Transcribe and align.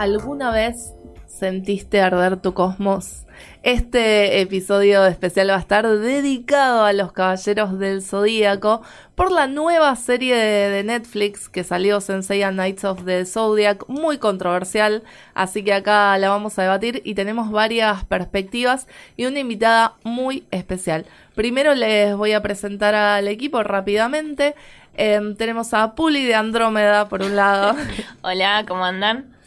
¿Alguna 0.00 0.50
vez 0.50 0.94
sentiste 1.26 2.00
arder 2.00 2.38
tu 2.38 2.54
cosmos? 2.54 3.26
Este 3.62 4.40
episodio 4.40 5.04
especial 5.04 5.50
va 5.50 5.56
a 5.56 5.58
estar 5.58 5.86
dedicado 5.86 6.86
a 6.86 6.94
los 6.94 7.12
Caballeros 7.12 7.78
del 7.78 8.00
Zodíaco 8.00 8.80
por 9.14 9.30
la 9.30 9.46
nueva 9.46 9.94
serie 9.96 10.36
de, 10.36 10.82
Netflix 10.84 11.50
que 11.50 11.64
salió 11.64 12.00
Senseiya 12.00 12.50
Knights 12.50 12.84
of 12.84 13.04
the 13.04 13.26
Zodiac, 13.26 13.86
muy 13.88 14.16
controversial, 14.16 15.02
así 15.34 15.62
que 15.62 15.74
acá 15.74 16.16
la 16.16 16.30
vamos 16.30 16.58
a 16.58 16.62
debatir 16.62 17.02
y 17.04 17.14
tenemos 17.14 17.50
varias 17.50 18.02
perspectivas 18.06 18.88
y 19.18 19.26
una 19.26 19.40
invitada 19.40 19.96
muy 20.02 20.46
especial. 20.50 21.04
Primero 21.34 21.74
les 21.74 22.16
voy 22.16 22.32
a 22.32 22.40
presentar 22.40 22.94
al 22.94 23.28
equipo 23.28 23.62
rápidamente. 23.62 24.54
Em, 24.94 25.36
tenemos 25.36 25.74
a 25.74 25.94
Puli 25.94 26.24
de 26.24 26.36
Andrómeda 26.36 27.10
por 27.10 27.20
un 27.20 27.36
lado. 27.36 27.76
Hola, 28.22 28.64
¿cómo 28.66 28.82
andan? 28.82 29.39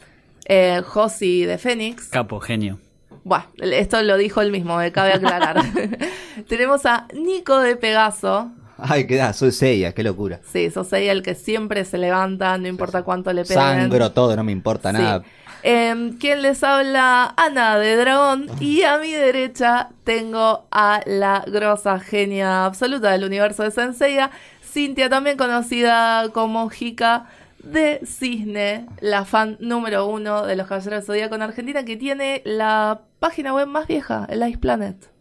Eh, 0.46 0.82
Josi 0.86 1.46
de 1.46 1.58
Fénix. 1.58 2.10
Capo, 2.10 2.40
genio. 2.40 2.80
Bueno, 3.24 3.46
esto 3.62 4.02
lo 4.02 4.18
dijo 4.18 4.42
él 4.42 4.52
mismo, 4.52 4.78
me 4.78 4.92
cabe 4.92 5.14
aclarar. 5.14 5.64
Tenemos 6.48 6.86
a 6.86 7.08
Nico 7.14 7.60
de 7.60 7.76
Pegaso. 7.76 8.52
Ay, 8.78 9.08
qué 9.08 9.16
da, 9.16 9.32
soy 9.34 9.52
Seiya, 9.52 9.94
qué 9.94 10.04
locura. 10.04 10.42
Sí, 10.52 10.70
sos 10.70 10.88
Seiya 10.88 11.12
el 11.12 11.24
que 11.24 11.36
siempre 11.36 11.86
se 11.86 11.98
levanta, 11.98 12.58
no 12.58 12.68
importa 12.68 13.04
cuánto 13.04 13.32
le 13.32 13.44
peguen. 13.44 13.56
Sangro 13.56 14.12
todo, 14.12 14.36
no 14.36 14.44
me 14.44 14.52
importa 14.52 14.92
nada. 14.92 15.24
Eh, 15.62 16.12
¿Quién 16.20 16.42
les 16.42 16.62
habla? 16.64 17.34
Ana 17.38 17.78
de 17.78 17.96
Dragón. 17.96 18.48
Y 18.60 18.84
a 18.84 18.98
mi 18.98 19.12
derecha 19.12 19.90
tengo 20.04 20.66
a 20.72 21.02
la 21.06 21.46
grosa 21.48 22.00
genia 22.00 22.66
absoluta 22.66 23.12
del 23.12 23.24
universo 23.24 23.64
de 23.64 23.72
Senseiya, 23.72 24.32
Cintia, 24.62 25.08
también 25.08 25.38
conocida 25.38 26.28
como 26.34 26.70
Hika 26.78 27.28
de 27.64 28.02
Cisne, 28.06 28.86
la 29.00 29.26
fan 29.26 29.58
número 29.60 30.06
uno 30.08 30.46
de 30.46 30.56
los 30.56 30.68
Caballeros 30.68 31.00
del 31.00 31.04
Zodíaco 31.04 31.34
en 31.36 31.42
Argentina, 31.42 31.84
que 31.86 31.98
tiene 31.98 32.44
la 32.46 33.02
página 33.20 33.54
web 33.54 33.68
más 33.68 33.88
vieja, 33.88 34.26
el 34.30 34.48
Ice 34.48 34.60
Planet. 34.60 35.12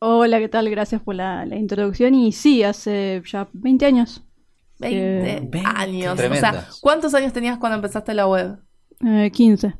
Hola, 0.00 0.38
¿qué 0.40 0.48
tal? 0.48 0.68
Gracias 0.68 1.00
por 1.00 1.14
la, 1.14 1.46
introducción. 1.46 2.14
Y 2.14 2.32
sí, 2.32 2.64
hace 2.64 3.22
ya 3.24 3.48
20 3.52 3.86
años. 3.86 4.24
20, 4.80 5.62
años. 5.64 6.18
O 6.18 6.34
sea, 6.34 6.66
¿cuántos 6.80 7.14
años 7.14 7.32
tenías 7.32 7.58
cuando 7.58 7.76
empezaste 7.76 8.12
la 8.14 8.26
web? 8.26 8.58
15. 9.32 9.68
Eh, 9.68 9.74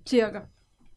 Sí, 0.06 0.22
acá. 0.22 0.50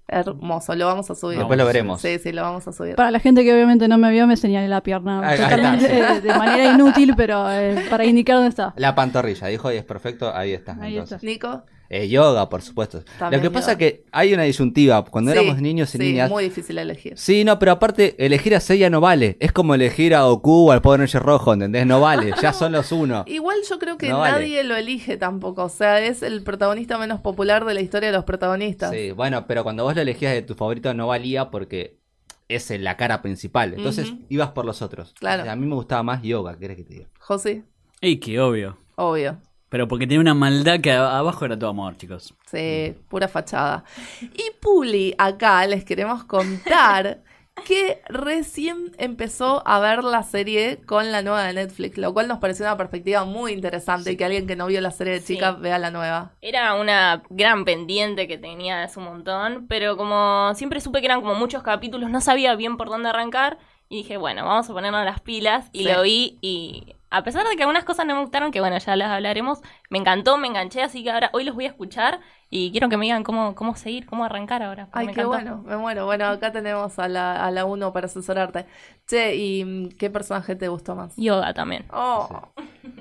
Hermoso, 0.07 0.75
lo 0.75 0.87
vamos 0.87 1.11
a 1.11 1.15
subir. 1.15 1.39
Después 1.39 1.59
lo 1.59 1.65
veremos. 1.65 2.01
Sí, 2.01 2.19
sí, 2.19 2.31
lo 2.33 2.43
vamos 2.43 2.69
a 2.69 2.73
subir. 2.73 2.95
Para 2.95 3.11
la 3.11 3.21
gente 3.21 3.43
que 3.43 3.55
obviamente 3.55 3.89
no 3.89 3.97
me 3.97 4.11
vio, 4.11 4.27
me 4.27 4.37
señalé 4.37 4.69
la 4.69 4.83
pierna 4.83 5.35
totalmente 5.37 6.21
de 6.21 6.35
manera 6.35 6.73
inútil, 6.73 7.15
pero 7.17 7.51
eh, 7.51 7.87
para 7.89 8.05
indicar 8.05 8.37
dónde 8.37 8.51
está. 8.51 8.75
La 8.77 8.95
pantorrilla, 8.95 9.47
dijo, 9.47 9.73
y 9.73 9.77
es 9.77 9.85
perfecto, 9.85 10.35
ahí 10.35 10.53
está. 10.53 10.77
Ahí 10.81 10.99
está. 10.99 11.19
Nico. 11.23 11.65
Eh, 11.95 12.09
yoga, 12.09 12.49
por 12.49 12.61
supuesto. 12.61 13.05
Lo 13.31 13.41
que 13.41 13.53
pasa 13.53 13.73
es 13.73 13.79
que 13.79 14.05
hay 14.11 14.35
una 14.35 14.43
disyuntiva. 14.43 15.05
Cuando 15.05 15.31
éramos 15.31 15.61
niños 15.61 15.95
y 15.95 15.99
sí, 15.99 16.05
niñas. 16.05 16.27
Es 16.27 16.33
muy 16.33 16.43
difícil 16.43 16.77
elegir. 16.79 17.17
Sí, 17.17 17.45
no, 17.45 17.57
pero 17.61 17.71
aparte, 17.71 18.17
elegir 18.19 18.57
a 18.57 18.59
Seiya 18.59 18.91
no 18.91 19.01
vale. 19.01 19.37
Es 19.39 19.53
como 19.53 19.77
elegir 19.77 20.13
a 20.17 20.23
Goku 20.23 20.71
o 20.71 20.73
al 20.73 20.83
Poder 20.83 20.99
Noche 20.99 21.21
Rojo, 21.21 21.53
¿entendés? 21.53 21.87
No 21.87 22.01
vale. 22.01 22.35
Ya 22.43 22.53
son 22.53 22.73
los 22.73 22.91
uno. 22.91 23.23
Igual 23.29 23.59
yo 23.71 23.79
creo 23.79 23.97
que 23.97 24.09
nadie 24.09 24.65
lo 24.65 24.75
elige 24.75 25.17
tampoco. 25.17 25.63
O 25.63 25.69
sea, 25.69 26.01
es 26.01 26.25
el 26.25 26.43
protagonista 26.43 26.99
menos 26.99 27.21
popular 27.21 27.65
de 27.65 27.75
la 27.75 27.81
historia 27.81 28.09
de 28.09 28.17
los 28.17 28.25
protagonistas. 28.25 28.91
Sí, 28.91 29.13
bueno, 29.13 29.47
pero 29.47 29.63
cuando 29.63 29.85
vos 29.85 29.95
lo 29.95 30.03
elegías 30.03 30.33
de 30.33 30.43
tu 30.43 30.57
favorito 30.57 30.93
no 30.95 31.07
valía 31.07 31.53
porque 31.53 32.01
es 32.49 32.71
la 32.71 32.97
cara 32.97 33.23
principal. 33.23 33.73
Entonces 33.73 34.13
ibas 34.29 34.51
por 34.51 34.65
los 34.65 34.83
otros. 34.83 35.15
Claro. 35.21 35.49
a 35.49 35.55
mí 35.55 35.65
me 35.65 35.77
gustaba 35.77 36.03
más 36.03 36.23
yoga, 36.23 36.59
¿querés 36.59 36.77
que 36.77 36.83
te 36.83 36.95
diga? 36.95 37.09
José. 37.21 37.63
Y 38.01 38.17
que 38.17 38.41
obvio. 38.41 38.79
Obvio. 38.97 39.39
Pero 39.75 39.89
porque 39.89 40.07
tiene 40.07 40.21
una 40.21 40.35
maldad 40.35 40.79
que 40.79 40.93
abajo 40.93 41.45
era 41.45 41.59
todo 41.59 41.71
amor, 41.71 41.97
chicos. 41.97 42.33
Sí, 42.47 42.95
pura 43.09 43.27
fachada. 43.27 43.83
Y 44.23 44.53
Puli, 44.61 45.17
acá 45.19 45.67
les 45.67 45.85
queremos 45.85 46.23
contar 46.23 47.25
que 47.67 48.01
recién 48.09 48.93
empezó 48.99 49.67
a 49.67 49.81
ver 49.81 50.05
la 50.05 50.23
serie 50.23 50.79
con 50.87 51.11
la 51.11 51.23
nueva 51.23 51.43
de 51.43 51.55
Netflix, 51.55 51.99
lo 51.99 52.15
cual 52.15 52.29
nos 52.29 52.39
pareció 52.39 52.65
una 52.65 52.77
perspectiva 52.77 53.25
muy 53.25 53.51
interesante 53.51 54.17
que 54.17 54.25
alguien 54.25 54.47
que 54.47 54.55
no 54.55 54.69
vio 54.69 54.81
la 54.81 54.93
serie 54.93 55.15
de 55.15 55.25
chicas 55.25 55.59
vea 55.59 55.81
la 55.81 55.91
nueva. 55.91 56.31
Era 56.41 56.75
una 56.75 57.25
gran 57.31 57.65
pendiente 57.65 58.29
que 58.29 58.39
tenía 58.39 58.85
hace 58.85 59.01
un 59.01 59.07
montón, 59.07 59.67
pero 59.67 59.97
como 59.97 60.53
siempre 60.55 60.81
supe 60.81 61.01
que 61.01 61.07
eran 61.07 61.21
como 61.21 61.35
muchos 61.35 61.65
capítulos, 61.65 62.11
no 62.11 62.21
sabía 62.21 62.55
bien 62.55 62.77
por 62.77 62.91
dónde 62.91 63.09
arrancar 63.09 63.59
y 63.89 63.97
dije, 63.97 64.19
bueno, 64.19 64.45
vamos 64.45 64.71
a 64.71 64.73
ponernos 64.73 65.05
las 65.05 65.21
pilas 65.21 65.69
y 65.73 65.83
lo 65.83 66.03
vi 66.03 66.39
y 66.41 66.95
a 67.15 67.23
pesar 67.23 67.47
de 67.47 67.55
que 67.55 67.63
algunas 67.63 67.85
cosas 67.85 68.07
no 68.07 68.15
me 68.17 68.21
gustaron, 68.23 68.51
que 68.51 68.59
bueno, 68.59 68.77
ya 68.77 68.97
las 68.97 69.09
hablaremos, 69.09 69.61
me 69.89 69.99
encantó, 69.99 70.37
me 70.37 70.49
enganché, 70.49 70.83
así 70.83 71.05
que 71.05 71.13
ahora 71.13 71.31
hoy 71.33 71.45
los 71.45 71.55
voy 71.55 71.65
a 71.67 71.69
escuchar 71.69 72.19
y 72.51 72.71
quiero 72.71 72.89
que 72.89 72.97
me 72.97 73.05
digan 73.07 73.25
cómo, 73.25 73.55
cómo 73.55 73.75
seguir, 73.77 74.07
cómo 74.07 74.25
arrancar 74.25 74.63
ahora. 74.63 74.89
Ay, 74.93 75.09
qué 75.09 75.25
bueno, 75.25 75.63
me 75.67 75.77
muero. 75.77 76.07
Bueno, 76.07 76.27
acá 76.27 76.53
tenemos 76.53 76.99
a 76.99 77.09
la, 77.09 77.45
a 77.45 77.51
la 77.51 77.65
uno 77.65 77.93
para 77.93 78.07
asesorarte. 78.07 78.67
Che, 79.07 79.35
¿y 79.35 79.89
qué 79.99 80.09
personaje 80.09 80.57
te 80.57 80.69
gustó 80.69 80.95
más? 80.95 81.15
Yoga 81.17 81.53
también. 81.53 81.85
Oh, 81.93 82.49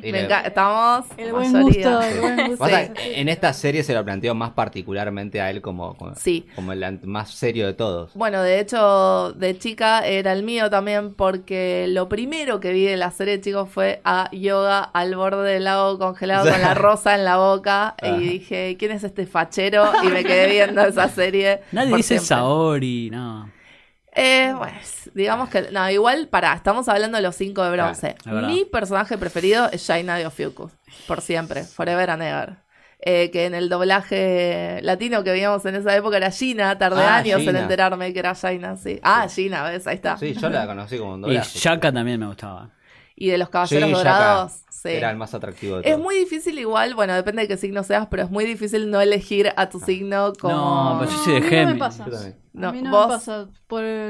estamos 0.02 1.06
el 1.18 1.32
buen, 1.32 1.62
gusto, 1.62 2.02
el 2.02 2.20
buen 2.20 2.48
gusto. 2.50 2.68
en 2.68 3.30
esta 3.30 3.54
serie 3.54 3.84
se 3.84 3.94
lo 3.94 4.04
planteó 4.04 4.36
más 4.36 4.52
particularmente 4.52 5.42
a 5.42 5.50
él 5.50 5.62
como, 5.62 5.96
como, 5.96 6.14
como 6.56 6.72
el 6.74 7.00
más 7.04 7.32
serio 7.32 7.68
de 7.68 7.74
todos. 7.74 8.14
Bueno, 8.16 8.42
de 8.42 8.60
hecho, 8.60 9.34
de 9.34 9.58
chica 9.58 10.06
era 10.06 10.34
el 10.34 10.44
mío 10.44 10.70
también 10.70 11.14
porque 11.14 11.86
lo 11.90 12.10
primero 12.10 12.60
que 12.60 12.74
vi 12.74 12.86
de 12.86 12.98
la 12.98 13.12
serie, 13.12 13.40
chicos, 13.40 13.70
fue 13.70 14.02
a 14.04 14.30
yoga 14.32 14.80
al 14.80 15.16
borde 15.16 15.50
del 15.54 15.66
lago 15.66 15.98
congelado 15.98 16.50
con 16.52 16.62
la 16.62 16.74
rosa 16.74 17.16
en 17.16 17.24
la 17.24 17.38
boca 17.38 17.96
y 18.02 18.20
dije, 18.20 18.76
¿quién 18.78 18.92
es 18.92 19.04
este 19.04 19.26
fachero? 19.34 19.92
Y 20.04 20.08
me 20.08 20.24
quedé 20.24 20.50
viendo 20.50 20.82
esa 20.82 21.10
serie. 21.10 21.62
Nadie 21.74 21.98
dice 21.98 22.20
Saori, 22.20 23.10
no. 23.10 23.52
Eh, 24.16 24.54
bueno, 24.56 24.78
digamos 25.14 25.50
que. 25.50 25.72
No, 25.72 25.90
igual, 25.90 26.28
para, 26.28 26.54
estamos 26.54 26.88
hablando 26.88 27.18
de 27.18 27.24
los 27.24 27.36
cinco 27.36 27.64
de 27.64 27.72
bronce. 27.72 28.16
Mi 28.48 28.64
personaje 28.64 29.18
preferido 29.18 29.70
es 29.72 29.86
Shaina 29.86 30.18
de 30.18 30.28
Ofiuku. 30.28 30.70
Por 31.08 31.22
siempre, 31.22 31.64
forever 31.64 32.10
and 32.12 32.22
ever. 32.22 32.56
Eh, 33.06 33.32
que 33.32 33.48
en 33.48 33.54
el 33.54 33.68
doblaje 33.68 34.80
latino 34.82 35.26
que 35.26 35.32
veíamos 35.32 35.66
en 35.66 35.76
esa 35.76 35.94
época 35.94 36.16
era 36.16 36.32
Gina, 36.32 36.78
tardé 36.78 37.02
ah, 37.02 37.18
años 37.18 37.42
en 37.42 37.58
enterarme 37.58 38.14
que 38.14 38.20
era 38.20 38.32
Shaina, 38.32 38.78
sí. 38.78 38.98
Ah, 39.04 39.28
Gina, 39.28 39.64
¿ves? 39.64 39.86
Ahí 39.88 39.96
está. 39.96 40.16
Sí, 40.16 40.34
yo 40.34 40.50
la 40.50 40.66
conocí 40.66 40.98
como 40.98 41.16
un 41.16 41.22
doblaje. 41.22 41.58
Y 41.58 41.60
Shaka 41.60 41.92
también 41.92 42.18
me 42.22 42.28
gustaba 42.28 42.70
y 43.16 43.30
de 43.30 43.38
los 43.38 43.50
caballeros 43.50 43.92
dorados. 43.92 44.54
Sí. 44.70 44.90
Era 44.90 45.12
el 45.12 45.18
más 45.18 45.34
atractivo 45.34 45.80
de 45.80 45.90
Es 45.90 45.98
muy 45.98 46.16
difícil 46.16 46.60
igual, 46.60 46.94
bueno, 46.94 47.14
depende 47.14 47.44
de 47.44 47.48
qué 47.48 47.58
signo 47.58 47.84
seas, 47.84 48.08
pero 48.08 48.24
es 48.24 48.30
muy 48.30 48.44
difícil 48.44 48.90
no 48.90 49.00
elegir 49.00 49.54
a 49.56 49.70
tu 49.70 49.80
signo 49.80 50.34
como... 50.40 50.54
No, 50.54 50.98
pero 51.00 51.12
yo 51.12 51.18
soy 51.20 51.34
de 51.36 51.42
Géminis. 51.42 51.68
No 51.68 51.74
me 51.74 51.80
pasa. 51.80 52.04
a 52.04 52.72
mí 52.72 52.82
no 52.82 52.92
me 52.92 53.08
pasa. 53.08 53.48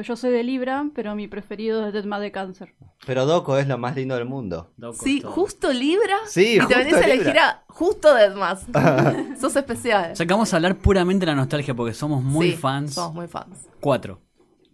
yo 0.01 0.15
soy 0.15 0.31
de 0.31 0.44
Libra, 0.44 0.85
pero 0.95 1.13
mi 1.15 1.27
preferido 1.27 1.88
es 1.88 2.05
más 2.05 2.21
de 2.21 2.31
Cáncer. 2.31 2.73
Pero 3.05 3.25
Doco 3.25 3.57
es 3.57 3.67
lo 3.67 3.77
más 3.77 3.95
lindo 3.95 4.15
del 4.15 4.25
mundo. 4.25 4.71
sí, 4.94 5.21
justo 5.21 5.71
Libra. 5.71 6.17
Sí, 6.25 6.57
Y 6.61 6.65
te 6.65 6.75
venís 6.75 6.95
a 6.95 7.01
elegir 7.01 7.38
a 7.38 7.63
justo 7.67 8.13
Deadmas. 8.13 8.65
Sos 9.39 9.56
especial. 9.56 10.15
Sacamos 10.15 10.53
a 10.53 10.56
hablar 10.56 10.77
puramente 10.77 11.25
de 11.25 11.33
la 11.33 11.35
nostalgia 11.35 11.75
porque 11.75 11.94
somos 11.94 12.23
muy 12.23 12.51
sí, 12.51 12.57
fans. 12.57 12.95
Somos 12.95 13.13
muy 13.13 13.27
fans. 13.27 13.69
Cuatro. 13.79 14.21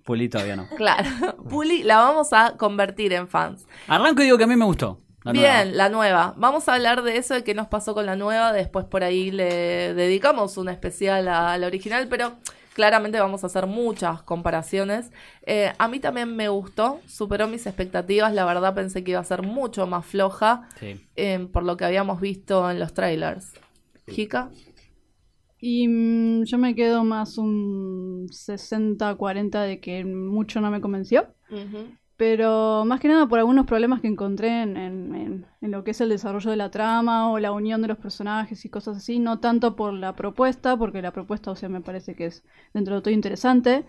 Puli 0.09 0.27
todavía 0.27 0.56
no. 0.56 0.67
Claro. 0.75 1.07
Puli 1.50 1.83
la 1.83 1.97
vamos 1.97 2.33
a 2.33 2.57
convertir 2.57 3.13
en 3.13 3.27
fans. 3.27 3.67
Arranco 3.88 4.23
y 4.23 4.25
digo 4.25 4.39
que 4.39 4.45
a 4.45 4.47
mí 4.47 4.56
me 4.56 4.65
gustó. 4.65 5.00
Bien, 5.31 5.77
la 5.77 5.89
nueva. 5.89 6.33
Vamos 6.35 6.67
a 6.67 6.73
hablar 6.73 7.03
de 7.03 7.17
eso, 7.17 7.35
de 7.35 7.44
qué 7.44 7.53
nos 7.53 7.67
pasó 7.67 7.94
con 7.94 8.07
la 8.07 8.15
nueva. 8.15 8.51
Después 8.51 8.85
por 8.85 9.03
ahí 9.03 9.29
le 9.29 9.94
dedicamos 9.94 10.57
un 10.57 10.69
especial 10.69 11.27
a 11.27 11.56
la 11.59 11.67
original, 11.67 12.07
pero 12.09 12.38
claramente 12.73 13.19
vamos 13.19 13.44
a 13.44 13.47
hacer 13.47 13.67
muchas 13.67 14.23
comparaciones. 14.23 15.11
Eh, 15.44 15.73
a 15.77 15.88
mí 15.88 16.00
también 16.00 16.35
me 16.35 16.50
gustó, 16.50 17.01
superó 17.06 17.47
mis 17.47 17.67
expectativas. 17.67 18.33
La 18.33 18.45
verdad 18.45 18.73
pensé 18.73 19.03
que 19.03 19.11
iba 19.11 19.19
a 19.19 19.23
ser 19.23 19.44
mucho 19.44 19.85
más 19.85 20.07
floja 20.07 20.69
sí. 20.79 21.06
eh, 21.17 21.47
por 21.53 21.61
lo 21.61 21.77
que 21.77 21.85
habíamos 21.85 22.19
visto 22.19 22.71
en 22.71 22.79
los 22.79 22.95
trailers. 22.95 23.53
¿Hika? 24.07 24.50
Y 25.59 25.88
mm, 25.88 26.44
yo 26.44 26.57
me 26.57 26.75
quedo 26.75 27.03
más 27.03 27.38
un 27.38 28.27
60-40 28.29 29.61
de 29.63 29.79
que 29.79 30.06
mucho 30.06 30.61
no 30.61 30.71
me 30.71 30.81
convenció. 30.81 31.27
Pero 32.15 32.83
más 32.85 33.00
que 33.00 33.07
nada 33.07 33.27
por 33.27 33.39
algunos 33.39 33.65
problemas 33.65 34.01
que 34.01 34.07
encontré 34.07 34.63
en, 34.63 34.75
en, 34.75 35.45
en, 35.61 35.71
lo 35.71 35.85
que 35.85 35.91
es 35.91 36.01
el 36.01 36.09
desarrollo 36.09 36.51
de 36.51 36.57
la 36.57 36.69
trama 36.69 37.31
o 37.31 37.39
la 37.39 37.53
unión 37.53 37.81
de 37.81 37.88
los 37.88 37.97
personajes 37.97 38.65
y 38.65 38.69
cosas 38.69 38.97
así. 38.97 39.19
No 39.19 39.39
tanto 39.39 39.75
por 39.75 39.94
la 39.94 40.15
propuesta, 40.15 40.75
porque 40.77 41.01
la 41.01 41.13
propuesta, 41.13 41.51
o 41.51 41.56
sea, 41.56 41.69
me 41.69 41.81
parece 41.81 42.15
que 42.15 42.25
es 42.25 42.44
dentro 42.73 42.95
de 42.95 43.01
todo 43.01 43.13
interesante. 43.13 43.85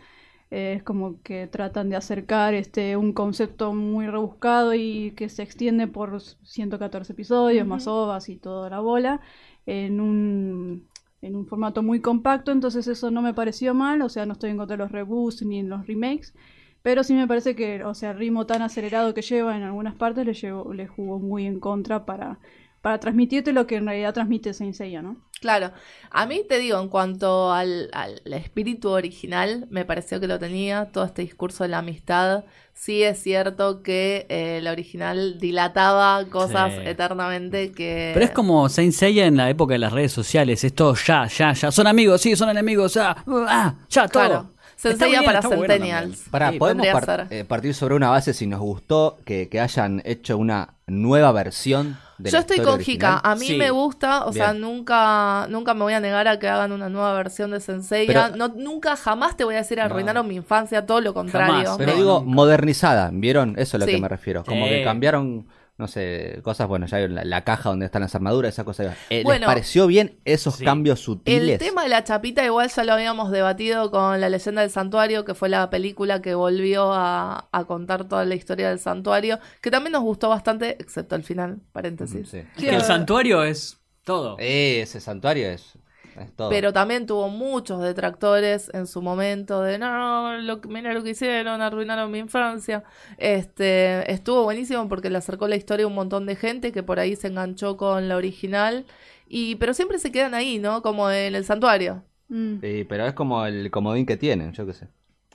Eh, 0.51 0.75
es 0.79 0.83
como 0.83 1.23
que 1.23 1.47
tratan 1.47 1.91
de 1.91 1.97
acercar 1.97 2.55
este 2.55 2.97
un 2.97 3.13
concepto 3.13 3.73
muy 3.73 4.09
rebuscado 4.09 4.75
y 4.75 5.13
que 5.13 5.29
se 5.29 5.43
extiende 5.43 5.87
por 5.87 6.21
114 6.21 7.13
episodios, 7.13 7.67
más 7.67 7.87
ovas 7.87 8.29
y 8.29 8.37
toda 8.37 8.69
la 8.69 8.81
bola, 8.81 9.21
en 9.67 10.01
un, 10.01 10.90
en 11.23 11.37
un 11.37 11.47
formato 11.47 11.83
muy 11.83 12.01
compacto, 12.01 12.53
entonces 12.53 12.87
eso 12.87 13.11
no 13.11 13.23
me 13.23 13.35
pareció 13.35 13.75
mal, 13.75 14.03
o 14.03 14.09
sea, 14.09 14.27
no 14.27 14.33
estoy 14.33 14.51
en 14.51 14.57
contra 14.57 14.77
de 14.77 14.83
los 14.83 14.93
reboots 14.93 15.43
ni 15.43 15.59
en 15.59 15.69
los 15.69 15.87
remakes, 15.87 16.35
pero 16.83 17.05
sí 17.05 17.15
me 17.15 17.27
parece 17.29 17.55
que, 17.55 17.85
o 17.85 17.95
sea, 17.95 18.13
el 18.13 18.19
ritmo 18.19 18.47
tan 18.47 18.63
acelerado 18.63 19.13
que 19.13 19.23
lleva 19.23 19.57
en 19.57 19.63
algunas 19.63 19.95
partes 19.95 20.25
le, 20.25 20.35
llevo, 20.35 20.73
le 20.73 20.87
jugó 20.87 21.19
muy 21.19 21.47
en 21.47 21.61
contra 21.61 22.07
para, 22.07 22.39
para 22.83 22.99
transmitirte 22.99 23.53
lo 23.53 23.67
que 23.67 23.77
en 23.77 23.87
realidad 23.87 24.15
transmite 24.15 24.55
Saint 24.55 24.75
Seiya, 24.75 25.03
¿no? 25.03 25.17
Claro, 25.41 25.73
a 26.11 26.27
mí 26.27 26.43
te 26.47 26.59
digo, 26.59 26.79
en 26.81 26.89
cuanto 26.89 27.51
al, 27.51 27.89
al, 27.95 28.21
espíritu 28.33 28.91
original, 28.91 29.67
me 29.71 29.87
pareció 29.87 30.21
que 30.21 30.27
lo 30.27 30.39
tenía, 30.39 30.91
todo 30.93 31.05
este 31.05 31.23
discurso 31.23 31.65
de 31.65 31.71
la 31.71 31.79
amistad. 31.79 32.45
Sí 32.75 33.03
es 33.03 33.23
cierto 33.23 33.83
que 33.83 34.27
eh, 34.29 34.61
la 34.63 34.73
original 34.73 35.39
dilataba 35.39 36.25
cosas 36.27 36.73
Sí. 36.75 36.81
eternamente 36.85 37.73
que... 37.73 38.11
Pero 38.13 38.25
es 38.25 38.33
como 38.33 38.69
Saint 38.69 38.93
Seiya 38.93 39.27
en 39.27 39.37
la 39.39 39.49
época 39.49 39.73
de 39.73 39.79
las 39.79 39.93
redes 39.93 40.13
sociales. 40.13 40.63
Es 40.63 40.75
todo 40.75 40.95
ya, 40.95 41.27
ya, 41.27 41.53
ya. 41.55 41.71
Son 41.71 41.87
amigos, 41.87 42.21
sí, 42.21 42.37
son 42.37 42.51
enemigos, 42.51 42.95
ya. 42.95 43.17
Ah, 43.27 43.77
ya, 43.89 44.09
todo. 44.09 44.23
Claro, 44.27 44.55
Bien, 44.83 45.25
para 45.25 45.41
bueno 45.41 45.59
Centennials. 45.63 46.03
también. 46.03 46.31
Para, 46.31 46.51
Sí, 46.53 46.59
podemos 46.59 46.87
podría 46.87 46.93
par- 47.07 47.29
ser. 47.29 47.39
eh, 47.39 47.45
partir 47.45 47.75
sobre 47.75 47.95
una 47.95 48.11
base 48.11 48.33
si 48.35 48.47
nos 48.47 48.61
gustó 48.61 49.19
que, 49.25 49.49
que 49.49 49.61
hayan 49.61 50.01
hecho 50.05 50.39
una 50.39 50.75
nueva 50.87 51.31
versión 51.33 51.99
de 52.19 52.31
Yo 52.31 52.37
la 52.37 52.41
estoy 52.41 52.59
con 52.61 52.81
Hika, 52.85 53.21
a 53.23 53.35
mí 53.35 53.47
Sí. 53.47 53.57
me 53.57 53.71
gusta, 53.71 54.25
o 54.27 54.33
sea, 54.33 54.53
nunca 54.53 55.47
nunca 55.49 55.73
me 55.75 55.83
voy 55.83 55.93
a 55.95 56.01
negar 56.01 56.29
a 56.29 56.39
que 56.39 56.49
hagan 56.49 56.73
una 56.73 56.89
nueva 56.89 57.13
versión 57.15 57.51
de 57.53 57.61
Senseiya. 57.61 58.31
No, 58.37 58.49
nunca, 58.49 58.97
jamás 58.97 59.37
te 59.37 59.45
voy 59.45 59.55
a 59.55 59.59
decir 59.59 59.81
arruinaron 59.81 60.27
mi 60.29 60.35
infancia, 60.37 60.85
todo 60.85 61.01
lo 61.01 61.15
contrario. 61.15 61.55
Jamás, 61.65 61.79
Pero 61.79 61.93
No, 61.93 61.97
digo, 61.99 62.21
nunca. 62.21 62.35
modernizada, 62.35 63.11
¿vieron? 63.13 63.55
Eso 63.59 63.77
es 63.77 63.81
lo 63.81 63.87
Sí. 63.87 63.93
que 63.93 64.01
me 64.01 64.09
refiero. 64.09 64.45
Como 64.45 64.65
Sí. 64.67 64.71
que 64.71 64.85
cambiaron, 64.85 65.47
no 65.81 65.89
sé, 65.89 66.39
cosas, 66.45 66.69
bueno, 66.69 66.87
ya 66.87 66.99
la, 67.09 67.25
la 67.25 67.43
caja 67.43 67.71
donde 67.71 67.87
están 67.87 68.03
las 68.03 68.15
armaduras, 68.15 68.53
esa 68.55 68.63
cosa. 68.65 68.95
Eh, 69.11 69.23
Bueno. 69.25 69.41
¿Les 69.41 69.47
pareció 69.49 69.87
bien 69.89 70.19
esos 70.25 70.55
Sí. 70.57 70.65
cambios 70.65 71.01
sutiles? 71.01 71.55
El 71.55 71.59
tema 71.59 71.83
de 71.83 71.89
la 71.89 72.05
chapita 72.05 72.45
igual 72.45 72.69
ya 72.71 72.85
lo 72.85 72.93
habíamos 72.93 73.31
debatido 73.33 73.91
con 73.91 74.21
La 74.21 74.29
leyenda 74.29 74.61
del 74.61 74.71
santuario, 74.71 75.25
que 75.25 75.35
fue 75.35 75.49
la 75.49 75.69
película 75.71 76.23
que 76.23 76.35
volvió 76.35 76.93
a, 76.93 77.49
a 77.51 77.65
contar 77.65 78.07
toda 78.07 78.25
la 78.25 78.35
historia 78.37 78.69
del 78.69 78.79
santuario, 78.79 79.41
que 79.61 79.71
también 79.73 79.93
nos 79.93 80.03
gustó 80.03 80.29
bastante, 80.29 80.77
excepto 80.81 81.17
el 81.17 81.25
final, 81.25 81.59
paréntesis. 81.73 82.29
Sí. 82.29 82.39
Es 82.57 82.63
que 82.63 82.71
el 82.77 82.83
santuario 82.83 83.43
es 83.43 83.79
todo. 84.05 84.37
Eh, 84.39 84.81
ese 84.83 85.01
santuario 85.01 85.49
es. 85.51 85.75
Pero 86.51 86.73
también 86.73 87.07
tuvo 87.07 87.29
muchos 87.29 87.81
detractores 87.83 88.71
en 88.75 88.87
su 88.87 89.01
momento 89.03 89.63
de 89.63 89.79
no, 89.79 90.39
lo, 90.39 90.61
que- 90.61 90.69
mira 90.69 90.93
lo 90.93 91.03
que 91.03 91.11
hicieron, 91.11 91.61
arruinaron 91.63 92.11
mi 92.11 92.19
infancia. 92.19 92.85
Este, 93.19 94.11
estuvo 94.13 94.43
buenísimo 94.45 94.89
porque 94.89 95.11
le 95.11 95.19
acercó 95.19 95.47
la 95.49 95.57
historia 95.57 95.85
a 95.85 95.89
un 95.89 95.95
montón 95.95 96.27
de 96.27 96.37
gente 96.37 96.73
que 96.73 96.83
por 96.83 96.99
ahí 96.99 97.17
se 97.17 97.29
enganchó 97.29 97.77
con 97.77 98.09
la 98.09 98.17
original. 98.17 98.85
Y, 99.29 99.55
pero 99.57 99.75
siempre 99.75 99.99
se 99.99 100.11
quedan 100.11 100.35
ahí, 100.35 100.59
¿no? 100.59 100.83
Como 100.83 101.11
en 101.11 101.35
el 101.35 101.45
santuario. 101.45 102.03
Mm. 102.29 102.61
Sí, 102.61 102.85
pero 102.89 103.07
es 103.07 103.15
como 103.15 103.47
el 103.47 103.71
comodín 103.71 104.07
que 104.07 104.17
tienen, 104.17 104.53
yo 104.53 104.67
qué 104.67 104.73
sé. 104.73 104.89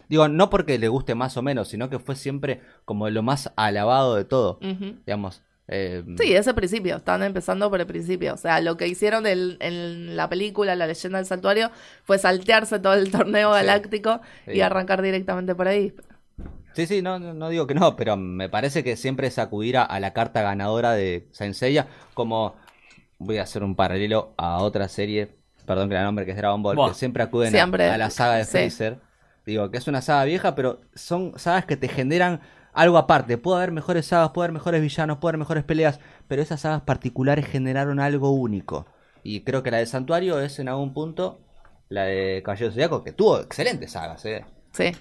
Digo, 0.10 0.27
no 0.27 0.50
porque 0.50 0.77
le 0.77 0.88
guste 0.88 1.16
más 1.16 1.36
o 1.38 1.42
menos, 1.42 1.69
sino 1.69 1.89
que 1.89 1.98
fue 2.00 2.16
siempre 2.16 2.62
como 2.83 3.10
lo 3.10 3.24
más 3.24 3.51
alabado 3.56 4.16
de 4.16 4.25
todo. 4.25 4.60
Digamos. 5.06 5.42
Eh, 5.68 6.04
Sí, 6.20 6.36
ese 6.36 6.54
principio, 6.54 6.98
están 6.98 7.24
empezando 7.24 7.70
por 7.70 7.80
el 7.82 7.88
principio. 7.88 8.34
O 8.34 8.38
sea, 8.38 8.62
lo 8.62 8.78
que 8.78 8.88
hicieron 8.88 9.26
en 9.28 10.16
la 10.16 10.30
película, 10.30 10.76
La 10.76 10.88
leyenda 10.88 11.18
del 11.18 11.26
santuario, 11.28 11.72
fue 12.04 12.18
saltearse 12.20 12.80
todo 12.80 12.94
el 12.94 13.12
torneo 13.12 13.52
Sí. 13.54 13.60
galáctico 13.66 14.22
y 14.48 14.62
arrancar 14.62 15.02
directamente 15.02 15.56
por 15.56 15.68
ahí. 15.68 15.94
Sí, 16.74 16.88
sí, 16.88 17.02
no, 17.02 17.18
no 17.20 17.50
digo 17.50 17.68
que 17.68 17.74
no, 17.74 17.96
pero 17.96 18.18
me 18.18 18.50
parece 18.50 18.84
que 18.84 18.98
siempre 18.98 19.28
es 19.28 19.40
acudir 19.40 19.78
a, 19.78 19.84
a 19.84 20.00
la 20.02 20.12
carta 20.12 20.42
ganadora 20.42 20.92
de 20.92 21.28
Saint 21.32 21.56
Seiya, 21.56 21.88
como 22.14 22.56
voy 23.18 23.38
a 23.38 23.44
hacer 23.44 23.64
un 23.64 23.76
paralelo 23.78 24.34
a 24.38 24.58
otra 24.58 24.90
serie, 24.90 25.36
perdón 25.66 25.88
que 25.88 25.96
la 25.96 26.04
nombre 26.04 26.26
que 26.26 26.32
es 26.32 26.38
Dragon 26.38 26.62
Ball, 26.62 26.76
Buah. 26.76 26.90
que 26.90 26.96
siempre 26.96 27.24
acuden 27.24 27.56
a- 27.56 27.98
la 27.98 28.10
saga 28.10 28.36
de 28.36 28.44
Sí. 28.44 28.52
Freezer. 28.52 28.98
Digo, 29.46 29.72
que 29.72 29.78
es 29.78 29.88
una 29.88 30.02
saga 30.02 30.26
vieja, 30.26 30.54
pero 30.54 30.82
son 30.96 31.32
sagas 31.38 31.66
que 31.66 31.78
te 31.78 31.88
generan 31.88 32.42
algo 32.75 32.98
aparte. 32.98 33.38
Puede 33.38 33.57
haber 33.57 33.72
mejores 33.72 34.06
sagas, 34.07 34.30
puede 34.31 34.45
haber 34.45 34.54
mejores 34.54 34.81
villanos, 34.81 35.18
puede 35.18 35.31
haber 35.31 35.39
mejores 35.39 35.63
peleas, 35.63 36.00
pero 36.27 36.42
esas 36.42 36.62
sagas 36.62 36.81
particulares 36.81 37.45
generaron 37.48 38.00
algo 38.00 38.31
único. 38.31 38.86
Y 39.24 39.42
creo 39.42 39.63
que 39.63 39.72
la 39.72 39.77
de 39.77 39.86
Santuario 39.88 40.39
es 40.39 40.60
en 40.60 40.68
algún 40.69 40.94
punto 40.94 41.39
la 41.89 42.04
de 42.04 42.42
Caballero 42.44 42.72
Zodiaco, 42.72 43.04
que 43.04 43.12
tuvo 43.13 43.39
excelentes 43.39 43.92
sagas, 43.94 44.25
eh. 44.25 44.45
Sí. 44.72 44.92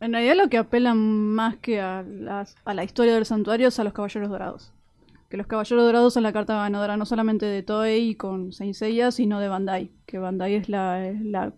En 0.00 0.12
realidad 0.12 0.34
lo 0.36 0.48
que 0.50 0.58
apelan 0.58 0.98
más 0.98 1.56
que 1.56 1.80
a, 1.80 2.02
las- 2.02 2.54
a 2.64 2.74
la 2.74 2.84
historia 2.84 3.14
del 3.14 3.24
santuario 3.26 3.68
es 3.68 3.78
a 3.80 3.84
los 3.84 3.92
Caballeros 3.94 4.28
Dorados. 4.28 4.72
Que 5.30 5.36
los 5.36 5.46
Caballeros 5.46 5.84
Dorados 5.84 6.14
son 6.14 6.22
la 6.22 6.32
carta 6.32 6.54
ganadora 6.56 6.96
no 6.96 7.06
solamente 7.06 7.46
de 7.46 7.62
Toei 7.62 8.14
con 8.14 8.52
Saint 8.52 8.74
Seiya, 8.74 9.10
sino 9.10 9.40
de 9.40 9.48
Bandai. 9.48 9.90
Que 10.06 10.18
Bandai 10.18 10.54
es 10.54 10.68
la... 10.68 11.06
es 11.08 11.20
la- 11.22 11.52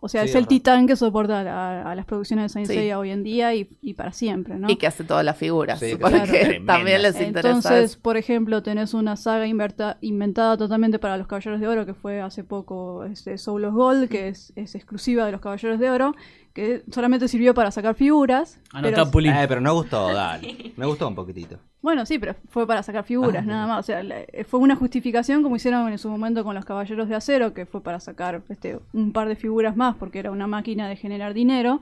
o 0.00 0.08
sea, 0.08 0.22
Sí, 0.22 0.30
es 0.30 0.34
el 0.34 0.46
titán 0.46 0.86
que 0.86 0.96
soporta 0.96 1.40
a, 1.40 1.90
a 1.90 1.94
las 1.94 2.06
producciones 2.06 2.44
de 2.44 2.48
Saint 2.48 2.68
Sí. 2.68 2.74
Seiya 2.74 2.98
hoy 2.98 3.10
en 3.10 3.22
día 3.22 3.54
y, 3.54 3.68
y 3.82 3.94
para 3.94 4.12
siempre, 4.12 4.56
¿no? 4.56 4.68
Y 4.70 4.76
que 4.76 4.86
hace 4.86 5.04
todas 5.04 5.24
las 5.24 5.36
figuras. 5.36 5.78
Sí, 5.78 5.90
que 5.90 5.96
porque 5.98 6.62
también 6.66 7.02
les 7.02 7.20
interesa. 7.20 7.48
Entonces, 7.56 7.96
por 7.96 8.16
ejemplo, 8.16 8.62
tenés 8.62 8.94
una 8.94 9.16
saga 9.16 9.46
inverta- 9.46 9.98
inventada 10.00 10.56
totalmente 10.56 10.98
para 10.98 11.16
los 11.18 11.26
Caballeros 11.26 11.60
de 11.60 11.68
Oro, 11.68 11.86
que 11.86 11.94
fue 11.94 12.20
hace 12.20 12.44
poco 12.44 13.04
este, 13.04 13.36
Soul 13.38 13.64
of 13.66 13.74
Gold, 13.74 14.08
que 14.08 14.28
es, 14.28 14.52
es 14.56 14.74
exclusiva 14.74 15.26
de 15.26 15.32
los 15.32 15.40
Caballeros 15.40 15.78
de 15.78 15.90
Oro, 15.90 16.14
que 16.52 16.82
solamente 16.90 17.28
sirvió 17.28 17.54
para 17.54 17.70
sacar 17.70 17.94
figuras. 17.94 18.60
Anotá, 18.72 18.96
pero- 18.96 19.10
Puli. 19.10 19.28
Eh, 19.28 19.44
pero 19.48 19.60
no 19.60 19.74
gustó, 19.74 20.12
dale. 20.12 20.72
Me 20.76 20.86
gustó 20.86 21.08
un 21.08 21.14
poquitito. 21.14 21.58
bueno, 21.82 22.04
sí, 22.04 22.18
pero 22.18 22.34
fue 22.50 22.66
para 22.66 22.82
sacar 22.82 23.04
figuras, 23.04 23.42
Ah, 23.42 23.46
nada 23.46 23.66
más. 23.66 23.80
O 23.80 23.82
sea, 23.84 24.02
la- 24.02 24.16
fue 24.46 24.60
una 24.60 24.76
justificación 24.76 25.42
como 25.42 25.56
hicieron 25.56 25.88
en 25.90 25.98
su 25.98 26.10
momento 26.10 26.44
con 26.44 26.54
los 26.54 26.64
Caballeros 26.66 27.08
de 27.08 27.14
Acero, 27.14 27.54
que 27.54 27.64
fue 27.66 27.82
para 27.82 28.00
sacar 28.00 28.42
este, 28.50 28.78
un 28.92 29.12
par 29.12 29.28
de 29.28 29.34
figuras 29.36 29.76
más, 29.76 29.96
porque 29.96 30.18
era 30.18 30.30
una 30.30 30.46
máquina 30.46 30.88
de 30.88 30.96
generar 30.96 31.32
dinero. 31.32 31.80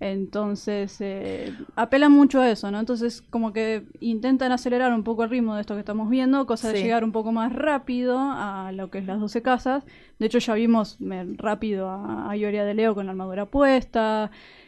Entonces, 0.00 0.96
eh, 1.00 1.52
apelan 1.76 2.12
mucho 2.12 2.40
a 2.40 2.50
eso, 2.50 2.70
¿no? 2.70 2.78
Entonces, 2.78 3.22
como 3.30 3.52
que 3.52 3.84
intentan 4.00 4.52
acelerar 4.52 4.92
un 4.92 5.02
poco 5.02 5.24
el 5.24 5.30
ritmo 5.30 5.54
de 5.54 5.62
esto 5.62 5.74
que 5.74 5.80
estamos 5.80 6.08
viendo, 6.10 6.46
cosa 6.46 6.68
de 6.70 6.76
Sí. 6.78 6.84
llegar 6.84 7.04
un 7.04 7.12
poco 7.12 7.32
más 7.32 7.52
rápido 7.52 8.18
a 8.20 8.70
lo 8.72 8.90
que 8.90 8.98
es 8.98 9.06
las 9.06 9.18
12 9.18 9.42
casas. 9.42 9.84
De 10.18 10.26
hecho, 10.26 10.38
ya 10.38 10.54
vimos 10.54 10.96
eh, 11.00 11.26
rápido 11.38 11.88
a, 11.90 12.30
a 12.30 12.36
Ioria 12.36 12.64
de 12.64 12.74
Leo 12.74 12.94
con 12.94 13.06
la 13.06 13.12
armadura 13.12 13.46
puesta. 13.46 13.93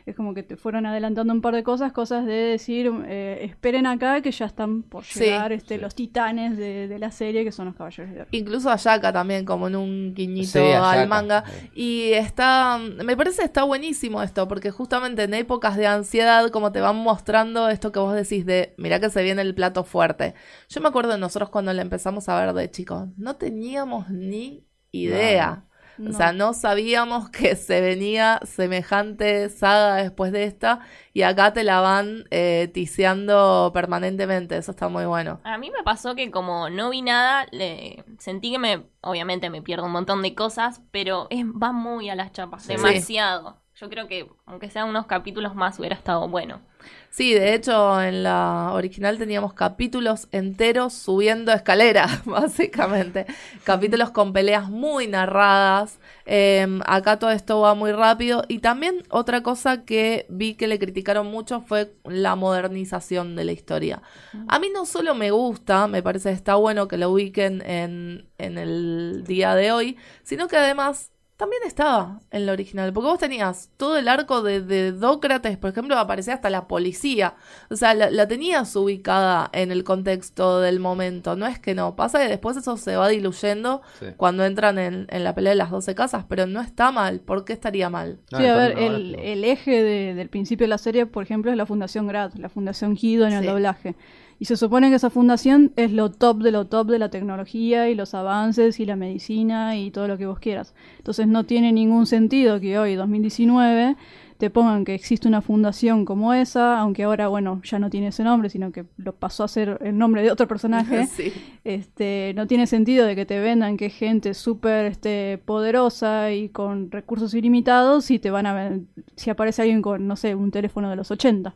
Es 0.05 0.15
como 0.15 0.35
que 0.35 0.45
te 0.45 0.57
fueron 0.57 0.87
adelantando 0.87 1.33
un 1.33 1.41
par 1.41 1.53
de 1.53 1.65
cosas, 1.65 1.93
cosas 1.93 2.27
de 2.27 2.33
decir, 2.33 2.89
eh, 3.09 3.41
esperen 3.43 3.87
acá 3.87 4.21
que 4.23 4.31
ya 4.31 4.47
están 4.47 4.85
por 4.85 5.05
Sí, 5.05 5.21
llegar 5.21 5.51
este, 5.53 5.75
sí. 5.77 5.81
los 5.81 5.97
titanes 5.97 6.57
de, 6.57 6.87
de 6.87 6.99
la 7.01 7.11
serie, 7.11 7.43
que 7.43 7.51
son 7.51 7.67
los 7.67 7.75
Caballeros 7.75 8.15
de 8.15 8.21
Oro. 8.21 8.29
Incluso 8.31 8.71
a 8.71 8.77
Yaka 8.77 9.13
también, 9.13 9.45
como 9.45 9.67
en 9.67 9.75
un 9.75 10.15
guiñito 10.15 10.53
Sí, 10.53 10.59
al 10.61 11.09
manga. 11.09 11.43
Y 11.75 12.13
está, 12.13 12.79
me 12.79 13.17
parece 13.17 13.39
que 13.39 13.47
está 13.47 13.65
buenísimo 13.65 14.23
esto, 14.23 14.47
porque 14.47 14.71
justamente 14.71 15.25
en 15.25 15.35
épocas 15.35 15.77
de 15.77 15.89
ansiedad, 15.89 16.51
como 16.51 16.71
te 16.71 16.81
van 16.81 16.97
mostrando 16.97 17.69
esto 17.69 17.91
que 17.91 17.99
vos 17.99 18.15
decís 18.15 18.47
de, 18.47 18.75
mirá 18.79 19.01
que 19.01 19.11
se 19.11 19.25
viene 19.25 19.43
el 19.43 19.57
plato 19.57 19.83
fuerte. 19.83 20.35
Yo 20.69 20.81
me 20.81 20.89
acuerdo 20.89 21.13
de 21.13 21.19
nosotros 21.19 21.51
cuando 21.51 21.73
la 21.73 21.83
empezamos 21.83 22.29
a 22.29 22.41
ver 22.41 22.55
de 22.55 22.71
chicos, 22.71 23.09
no 23.17 23.35
teníamos 23.37 24.09
ni 24.11 24.65
idea. 24.93 25.65
O 25.99 26.13
sea, 26.13 26.33
no 26.33 26.53
sabíamos 26.53 27.31
que 27.31 27.57
se 27.57 27.81
venía 27.81 28.41
semejante 28.45 29.49
saga 29.49 29.97
después 29.97 30.33
de 30.33 30.45
esta 30.45 30.81
y 31.13 31.23
acá 31.23 31.53
te 31.53 31.65
la 31.65 31.81
van 31.81 32.25
eh, 32.31 32.71
tiseando 32.75 33.71
permanentemente, 33.73 34.57
eso 34.57 34.73
está 34.73 34.89
muy 34.89 35.05
bueno. 35.07 35.41
A 35.45 35.59
mí 35.59 35.71
me 35.71 35.83
pasó 35.83 36.15
que 36.15 36.31
como 36.31 36.69
no 36.71 36.91
vi 36.91 37.03
nada, 37.03 37.47
le 37.53 38.05
sentí 38.19 38.53
que 38.53 38.59
me, 38.59 38.87
obviamente 39.01 39.49
me 39.51 39.63
pierdo 39.63 39.87
un 39.87 39.93
montón 39.93 40.23
de 40.23 40.35
cosas, 40.35 40.83
pero 40.91 41.27
es, 41.31 41.45
va 41.45 41.73
muy 41.73 42.11
a 42.11 42.15
las 42.15 42.33
chapas, 42.33 42.65
Sí. 42.65 42.73
demasiado. 42.73 43.63
Yo 43.79 43.91
creo 43.91 44.09
que 44.09 44.27
aunque 44.47 44.71
sean 44.71 44.89
unos 44.89 45.07
capítulos 45.07 45.55
más 45.55 45.79
hubiera 45.79 45.95
estado 45.95 46.27
bueno. 46.29 46.63
Sí, 47.11 47.35
de 47.35 47.53
hecho 47.53 48.01
en 48.03 48.23
la 48.23 48.71
original 48.73 49.19
teníamos 49.19 49.53
capítulos 49.53 50.29
enteros 50.33 50.95
subiendo 50.95 51.53
escaleras, 51.53 52.25
básicamente. 52.25 53.27
Capítulos 53.65 54.13
con 54.13 54.33
peleas 54.33 54.71
muy 54.71 55.09
narradas. 55.09 55.99
Eh, 56.25 56.67
acá 56.87 57.19
todo 57.19 57.31
esto 57.31 57.61
va 57.61 57.75
muy 57.75 57.93
rápido. 57.93 58.45
Y 58.49 58.61
también 58.61 59.03
otra 59.11 59.43
cosa 59.43 59.85
que 59.85 60.25
vi 60.31 60.55
que 60.55 60.69
le 60.69 60.79
criticaron 60.79 61.27
mucho 61.27 61.61
fue 61.61 61.93
la 62.05 62.35
modernización 62.35 63.37
de 63.37 63.45
la 63.45 63.53
historia. 63.53 64.01
A 64.49 64.59
mí 64.59 64.71
no 64.73 64.87
solo 64.87 65.15
me 65.15 65.31
gusta, 65.33 65.87
me 65.87 66.03
parece 66.03 66.31
que 66.31 66.35
está 66.35 66.55
bueno 66.55 66.89
que 66.89 66.97
lo 66.97 67.11
ubiquen 67.11 67.61
en, 67.61 68.27
en 68.39 68.57
el 68.57 69.25
día 69.27 69.55
de 69.55 69.71
hoy, 69.71 69.99
sino 70.23 70.49
que 70.49 70.57
además 70.57 71.13
también 71.37 71.61
estaba 71.67 72.21
en 72.31 72.47
la 72.47 72.53
original, 72.53 72.93
porque 72.95 73.09
vos 73.11 73.19
tenías 73.19 73.71
todo 73.77 73.99
el 73.99 74.09
arco 74.09 74.43
de, 74.43 74.61
de 74.63 74.93
Dócrates, 74.93 75.59
por 75.59 75.71
ejemplo, 75.71 75.99
aparecía 75.99 76.33
hasta 76.35 76.49
la 76.49 76.67
policía, 76.67 77.35
o 77.71 77.77
sea, 77.77 77.93
la, 77.93 78.11
la, 78.11 78.27
tenías 78.27 78.75
ubicada 78.75 79.51
en 79.53 79.71
el 79.71 79.85
contexto 79.85 80.61
del 80.61 80.81
momento, 80.81 81.37
no 81.37 81.47
es 81.47 81.59
que 81.59 81.75
no, 81.75 81.95
pasa 81.95 82.21
que 82.21 82.29
después 82.29 82.57
eso 82.57 82.77
se 82.79 82.97
va 82.97 83.09
diluyendo 83.09 83.83
Sí. 84.01 84.07
cuando 84.17 84.45
entran 84.47 84.79
en, 84.79 85.07
en 85.11 85.25
la 85.25 85.35
pelea 85.35 85.51
de 85.51 85.57
las 85.57 85.71
12 85.71 85.95
casas, 85.95 86.25
pero 86.29 86.47
no 86.47 86.61
está 86.63 86.91
mal, 86.91 87.21
¿por 87.21 87.45
qué 87.45 87.53
estaría 87.53 87.91
mal? 87.91 88.19
No, 88.33 88.39
Sí, 88.39 88.47
a 88.47 88.57
ver, 88.57 88.79
el, 88.79 89.15
el 89.17 89.45
eje 89.45 89.83
de- 89.83 90.15
del 90.15 90.31
principio 90.31 90.65
de 90.65 90.69
la 90.71 90.79
serie, 90.79 91.05
por 91.07 91.23
ejemplo, 91.23 91.51
es 91.51 91.57
la 91.59 91.67
Fundación 91.67 92.07
Grad, 92.07 92.33
la 92.37 92.49
Fundación 92.49 92.95
Guido 92.95 93.27
en 93.27 93.35
el 93.35 93.41
Sí. 93.43 93.47
doblaje. 93.47 93.95
Y 94.39 94.45
se 94.45 94.57
supone 94.57 94.91
que 94.91 94.97
esa 94.97 95.11
fundación 95.11 95.73
es 95.77 95.93
lo 95.93 96.11
top 96.11 96.43
de 96.43 96.51
lo 96.51 96.67
top 96.67 96.89
de 96.89 96.99
la 96.99 97.09
tecnología 97.09 97.89
y 97.89 97.95
los 97.95 98.15
avances 98.15 98.79
y 98.81 98.85
la 98.85 98.97
medicina 98.97 99.77
y 99.77 99.91
todo 99.91 100.09
lo 100.09 100.19
que 100.19 100.27
vos 100.27 100.39
quieras. 100.39 100.75
Entonces 100.99 101.27
no 101.27 101.45
tiene 101.45 101.73
ningún 101.73 102.07
sentido 102.07 102.61
que 102.61 102.79
hoy, 102.79 102.97
2019, 102.97 103.97
te 104.39 104.51
pongan 104.51 104.85
que 104.85 104.95
existe 104.95 105.27
una 105.27 105.41
fundación 105.41 106.05
como 106.05 106.35
esa, 106.35 106.79
aunque 106.79 107.05
ahora, 107.05 107.29
bueno, 107.29 107.61
ya 107.65 107.79
no 107.79 107.89
tiene 107.89 108.09
ese 108.09 108.23
nombre, 108.23 108.51
sino 108.51 108.71
que 108.71 108.85
lo 108.99 109.15
pasó 109.15 109.45
a 109.45 109.49
ser 109.49 109.79
el 109.81 109.97
nombre 109.97 110.23
de 110.23 110.31
otro 110.31 110.47
personaje. 110.47 111.07
sí. 111.17 111.33
Este, 111.65 112.33
no 112.37 112.47
tiene 112.47 112.67
sentido 112.67 113.07
de 113.07 113.17
que 113.17 113.25
te 113.25 113.41
vendan 113.41 113.79
que 113.79 113.87
es 113.87 113.95
gente 113.95 114.35
súper 114.35 114.87
este, 114.87 115.39
poderosa 115.45 116.33
y 116.33 116.51
con 116.51 116.91
recursos 116.91 117.33
ilimitados 117.33 118.11
y 118.11 118.19
te 118.19 118.31
van 118.31 118.47
a 118.47 118.79
si 119.17 119.31
aparece 119.31 119.63
alguien 119.63 119.81
con, 119.81 120.07
no 120.07 120.17
sé, 120.17 120.35
un 120.35 120.51
teléfono 120.51 120.91
de 120.91 120.97
los 120.97 121.11
80 121.11 121.55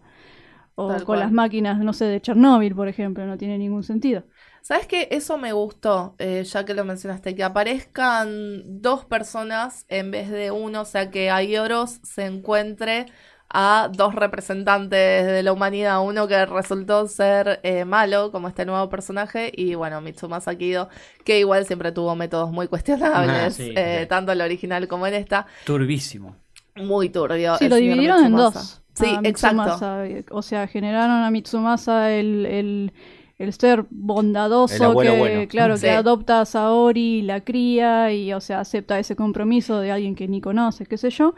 o 0.74 0.86
Tal 0.86 1.04
con 1.04 1.18
cual. 1.18 1.20
las 1.20 1.32
máquinas, 1.32 1.78
no 1.78 1.92
sé, 1.92 2.06
de 2.06 2.20
Chernóbil, 2.20 2.74
por 2.74 2.88
ejemplo, 2.88 3.26
no 3.26 3.36
tiene 3.38 3.58
ningún 3.58 3.82
sentido. 3.84 4.24
¿Sabes 4.62 4.86
qué? 4.86 5.08
Eso 5.10 5.38
me 5.38 5.52
gustó, 5.52 6.14
eh, 6.18 6.44
ya 6.44 6.64
que 6.64 6.74
lo 6.74 6.84
mencionaste, 6.84 7.34
que 7.34 7.42
aparezcan 7.44 8.80
dos 8.82 9.04
personas 9.06 9.86
en 9.88 10.10
vez 10.10 10.30
de 10.30 10.50
uno, 10.50 10.82
o 10.82 10.84
sea, 10.84 11.10
que 11.10 11.30
Aioros 11.30 12.00
se 12.02 12.26
encuentre 12.26 13.06
a 13.52 13.90
dos 13.92 14.14
representantes 14.14 15.26
de 15.26 15.42
la 15.42 15.52
humanidad, 15.52 16.02
uno 16.04 16.28
que 16.28 16.44
resultó 16.46 17.08
ser 17.08 17.58
eh, 17.64 17.84
malo, 17.84 18.30
como 18.30 18.46
este 18.48 18.64
nuevo 18.66 18.88
personaje, 18.90 19.50
y 19.56 19.74
bueno, 19.74 20.00
Mitsumasa 20.00 20.54
Kido, 20.56 20.88
que 21.24 21.40
igual 21.40 21.66
siempre 21.66 21.90
tuvo 21.90 22.14
métodos 22.14 22.50
muy 22.52 22.68
cuestionables, 22.68 23.42
Ah, 23.42 23.50
sí, 23.50 23.72
eh, 23.74 24.00
sí. 24.02 24.08
tanto 24.08 24.30
en 24.32 24.38
la 24.38 24.44
original 24.44 24.86
como 24.88 25.06
en 25.06 25.14
esta, 25.14 25.46
Turbísimo. 25.64 26.36
muy 26.76 27.10
turbio. 27.10 27.56
Sí, 27.56 27.68
lo 27.68 27.76
dividieron 27.76 28.24
en 28.24 28.36
dos. 28.36 28.79
Sí, 29.00 29.14
a 29.14 29.20
exacto. 29.28 29.62
Mitsumasa. 29.64 30.04
O 30.30 30.42
sea, 30.42 30.66
generaron 30.66 31.22
a 31.22 31.30
Mitsumasa 31.30 32.12
el, 32.12 32.46
el, 32.46 32.92
el 33.38 33.52
ser 33.52 33.84
bondadoso 33.90 34.92
El 35.00 35.08
que, 35.08 35.18
bueno. 35.18 35.48
claro, 35.48 35.76
Sí. 35.76 35.82
que 35.82 35.90
adopta 35.90 36.40
a 36.40 36.44
Saori, 36.44 37.22
la 37.22 37.40
cría 37.40 38.12
y, 38.12 38.32
o 38.32 38.40
sea, 38.40 38.60
acepta 38.60 38.98
ese 38.98 39.16
compromiso 39.16 39.80
de 39.80 39.90
alguien 39.92 40.14
que 40.14 40.28
ni 40.28 40.40
conoce, 40.40 40.86
qué 40.86 40.96
sé 40.96 41.10
yo. 41.10 41.34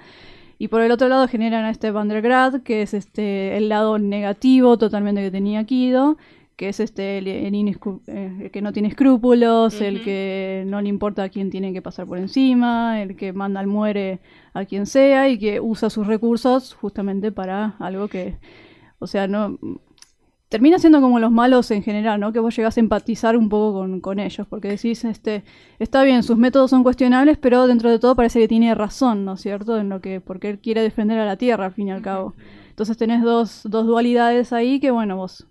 Y 0.59 0.69
por 0.69 0.81
el 0.83 0.93
otro 0.93 1.09
lado 1.09 1.27
generan 1.27 1.65
a 1.65 1.71
este 1.71 1.91
Vandergrad, 1.91 2.63
que 2.63 2.83
es 2.83 2.95
este 2.95 3.57
el 3.57 3.69
lado 3.69 3.99
negativo 3.99 4.79
totalmente 4.79 5.21
que 5.23 5.31
tenía 5.31 5.65
Kido, 5.65 6.17
que 6.57 6.69
es 6.69 6.81
este 6.81 7.19
el, 7.19 7.27
el 7.27 7.55
inescru- 7.55 8.03
eh, 8.07 8.37
el 8.43 8.51
que 8.51 8.63
no 8.63 8.73
tiene 8.73 8.89
escrúpulos, 8.89 9.81
el 9.81 10.03
que 10.03 10.65
no 10.67 10.81
le 10.81 10.89
importa 10.89 11.25
a 11.25 11.29
quién 11.29 11.51
tiene 11.51 11.73
que 11.73 11.83
pasar 11.83 12.07
por 12.07 12.19
encima, 12.19 13.03
el 13.03 13.17
que 13.17 13.33
manda 13.33 13.61
al 13.61 13.67
muere 13.67 14.21
a 14.53 14.65
quien 14.65 14.87
sea 14.87 15.29
y 15.29 15.39
que 15.39 15.61
usa 15.61 15.91
sus 15.91 16.07
recursos 16.07 16.75
justamente 16.75 17.33
para 17.33 17.77
algo 17.79 18.09
que, 18.09 18.37
o 18.99 19.07
sea, 19.07 19.27
no 19.27 19.59
termina 20.49 20.79
siendo 20.79 21.01
como 21.01 21.19
los 21.19 21.31
malos 21.31 21.71
en 21.71 21.83
general, 21.83 22.21
¿no? 22.21 22.31
Que 22.31 22.39
vos 22.39 22.55
llegás 22.55 22.77
a 22.77 22.81
empatizar 22.81 23.39
un 23.39 23.49
poco 23.49 23.79
con, 23.79 24.01
con 24.03 24.19
ellos, 24.19 24.47
porque 24.47 24.69
decís, 24.69 25.03
este, 25.07 25.45
está 25.79 26.03
bien, 26.03 26.23
sus 26.23 26.37
métodos 26.37 26.69
son 26.69 26.83
cuestionables, 26.83 27.39
pero 27.39 27.67
dentro 27.67 27.91
de 27.91 27.99
todo 27.99 28.15
parece 28.15 28.39
que 28.39 28.49
tiene 28.49 28.75
razón, 28.75 29.25
¿no 29.25 29.33
es 29.33 29.41
cierto? 29.41 29.79
En 29.79 29.89
lo 29.89 30.03
que, 30.03 30.21
porque 30.21 30.51
él 30.51 30.59
quiere 30.59 30.83
defender 30.83 31.19
a 31.19 31.25
la 31.25 31.39
Tierra, 31.39 31.65
al 31.65 31.73
fin 31.73 31.89
y 31.89 31.93
al 31.93 32.03
cabo. 32.03 32.35
Entonces 32.69 32.99
tenés 32.99 33.23
dos, 33.23 33.63
dos 33.65 33.87
dualidades 33.87 34.53
ahí 34.53 34.79
que, 34.79 34.91
bueno, 34.91 35.17
vos, 35.17 35.47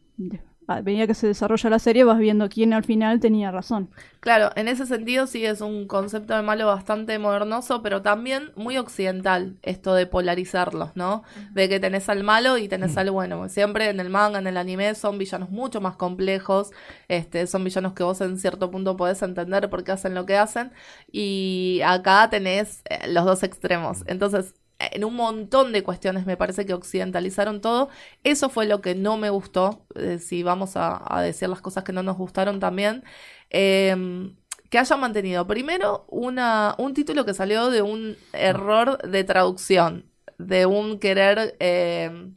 a 0.77 0.81
medida 0.81 1.07
que 1.07 1.13
se 1.13 1.27
desarrolla 1.27 1.69
la 1.69 1.79
serie, 1.79 2.03
vas 2.03 2.19
viendo 2.19 2.49
quién 2.49 2.73
al 2.73 2.83
final 2.83 3.19
tenía 3.19 3.51
razón. 3.51 3.89
Claro, 4.19 4.51
en 4.55 4.67
ese 4.67 4.85
sentido 4.85 5.25
sí 5.25 5.45
es 5.45 5.61
un 5.61 5.87
concepto 5.87 6.35
de 6.35 6.43
malo 6.43 6.67
bastante 6.67 7.17
modernoso, 7.17 7.81
pero 7.81 8.03
también 8.03 8.51
muy 8.55 8.77
occidental, 8.77 9.57
esto 9.63 9.95
de 9.95 10.05
polarizarlos, 10.05 10.91
¿no? 10.95 11.23
De 11.53 11.67
que 11.67 11.79
tenés 11.79 12.07
al 12.07 12.23
malo 12.23 12.57
y 12.57 12.67
tenés 12.67 12.97
al 12.97 13.09
bueno. 13.09 13.49
Siempre 13.49 13.89
en 13.89 13.99
el 13.99 14.09
manga, 14.09 14.37
en 14.37 14.45
el 14.45 14.57
anime, 14.57 14.93
son 14.93 15.17
villanos 15.17 15.49
mucho 15.49 15.81
más 15.81 15.95
complejos, 15.95 16.71
este, 17.07 17.47
son 17.47 17.63
villanos 17.63 17.93
que 17.93 18.03
vos 18.03 18.21
en 18.21 18.37
cierto 18.37 18.69
punto 18.69 18.95
podés 18.95 19.21
entender 19.23 19.69
por 19.69 19.83
qué 19.83 19.93
hacen 19.93 20.13
lo 20.13 20.27
que 20.27 20.37
hacen, 20.37 20.71
y 21.11 21.81
acá 21.83 22.29
tenés 22.29 22.83
eh, 22.89 23.07
los 23.07 23.25
dos 23.25 23.41
extremos. 23.41 24.03
Entonces, 24.05 24.53
en 24.91 25.03
un 25.03 25.15
montón 25.15 25.71
de 25.71 25.83
cuestiones 25.83 26.25
me 26.25 26.37
parece 26.37 26.65
que 26.65 26.73
occidentalizaron 26.73 27.61
todo. 27.61 27.89
Eso 28.23 28.49
fue 28.49 28.65
lo 28.65 28.81
que 28.81 28.95
no 28.95 29.17
me 29.17 29.29
gustó, 29.29 29.85
eh, 29.95 30.19
si 30.19 30.43
vamos 30.43 30.73
a, 30.75 31.21
decir 31.21 31.49
las 31.49 31.61
cosas 31.61 31.83
que 31.83 31.93
no 31.93 32.03
nos 32.03 32.17
gustaron 32.17 32.59
también. 32.59 33.03
Eh, 33.49 34.33
que 34.71 34.79
hayan 34.79 35.01
mantenido 35.01 35.45
primero 35.45 36.05
una, 36.07 36.75
un 36.77 36.93
título 36.93 37.25
que 37.25 37.33
salió 37.33 37.69
de 37.69 37.81
un 37.81 38.15
error 38.31 38.97
de 38.99 39.25
traducción, 39.25 40.05
de 40.37 40.65
un 40.65 40.97
querer 40.97 41.57
eh, 41.59 42.31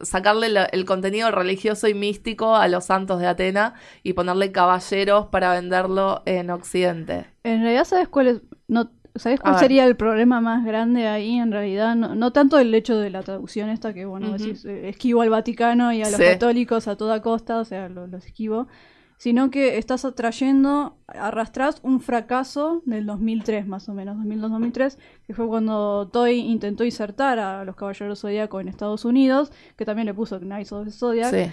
sacarle 0.00 0.48
el 0.72 0.84
contenido 0.84 1.30
religioso 1.30 1.86
y 1.86 1.94
místico 1.94 2.56
a 2.56 2.66
los 2.66 2.86
santos 2.86 3.20
de 3.20 3.28
Atena 3.28 3.74
y 4.02 4.14
ponerle 4.14 4.50
caballeros 4.50 5.26
para 5.26 5.52
venderlo 5.52 6.22
en 6.26 6.50
Occidente. 6.50 7.26
En 7.44 7.62
realidad, 7.62 7.84
¿sabes 7.84 8.08
cuál 8.08 8.26
es? 8.26 8.40
¿Sabes 9.16 9.38
cuál 9.40 9.58
sería 9.60 9.84
el 9.84 9.94
problema 9.96 10.40
más 10.40 10.64
grande 10.64 11.06
ahí? 11.06 11.36
En 11.38 11.52
realidad, 11.52 11.94
no, 11.94 12.14
no 12.16 12.32
tanto 12.32 12.58
el 12.58 12.74
hecho 12.74 12.98
de 12.98 13.10
la 13.10 13.22
traducción 13.22 13.68
esta, 13.70 13.94
que 13.94 14.04
bueno, 14.06 14.32
decís, 14.32 14.64
eh, 14.64 14.88
esquivo 14.88 15.22
al 15.22 15.30
Vaticano 15.30 15.92
y 15.92 16.02
a 16.02 16.06
los 16.10 16.16
Sí. 16.16 16.24
católicos 16.24 16.88
a 16.88 16.96
toda 16.96 17.22
costa, 17.22 17.58
o 17.60 17.64
sea, 17.64 17.88
lo- 17.88 18.08
los 18.08 18.26
esquivo, 18.26 18.66
sino 19.16 19.50
que 19.52 19.78
estás 19.78 20.04
atrayendo, 20.04 20.96
arrastras 21.06 21.78
un 21.84 22.00
fracaso 22.00 22.82
del 22.86 23.06
2003 23.06 23.68
más 23.68 23.88
o 23.88 23.94
menos, 23.94 24.16
2002-2003, 24.16 24.98
que 25.24 25.32
fue 25.32 25.46
cuando 25.46 26.08
Toy 26.12 26.40
intentó 26.40 26.82
insertar 26.84 27.38
a 27.38 27.64
los 27.64 27.76
Caballeros 27.76 28.20
Zodíaco 28.20 28.60
en 28.60 28.66
Estados 28.66 29.04
Unidos, 29.04 29.52
que 29.76 29.84
también 29.84 30.06
le 30.06 30.14
puso 30.14 30.40
Knights 30.40 30.72
of 30.72 30.86
the 30.86 30.90
Zodiac, 30.90 31.32
Sí. 31.32 31.52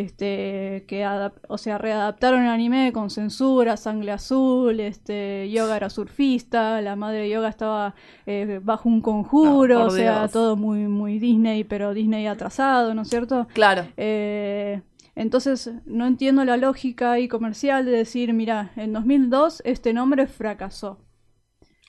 Este 0.00 0.84
que 0.88 1.06
o 1.48 1.58
sea 1.58 1.78
readaptaron 1.78 2.42
el 2.42 2.48
anime 2.48 2.92
con 2.92 3.10
censura 3.10 3.76
sangre 3.76 4.12
azul 4.12 4.78
este 4.80 5.48
yoga 5.50 5.76
era 5.76 5.90
surfista 5.90 6.80
la 6.80 6.96
madre 6.96 7.20
de 7.20 7.30
yoga 7.30 7.48
estaba 7.48 7.94
eh, 8.26 8.60
bajo 8.62 8.88
un 8.88 9.00
conjuro 9.00 9.74
No, 9.74 9.84
por 9.86 9.92
o 9.92 9.96
sea 9.96 10.18
Dios. 10.20 10.32
todo 10.32 10.56
muy 10.56 10.86
muy 10.88 11.18
Disney 11.18 11.64
pero 11.64 11.94
Disney 11.94 12.26
atrasado 12.26 12.94
no 12.94 13.02
es 13.02 13.08
cierto 13.08 13.46
Claro. 13.54 13.86
Eh, 13.96 14.82
entonces 15.14 15.70
no 15.86 16.06
entiendo 16.06 16.44
la 16.44 16.56
lógica 16.58 17.12
ahí 17.12 17.26
comercial 17.28 17.86
de 17.86 17.92
decir 17.92 18.32
mira 18.34 18.72
en 18.76 18.92
2002 18.92 19.62
este 19.64 19.92
nombre 19.94 20.26
fracasó 20.26 20.98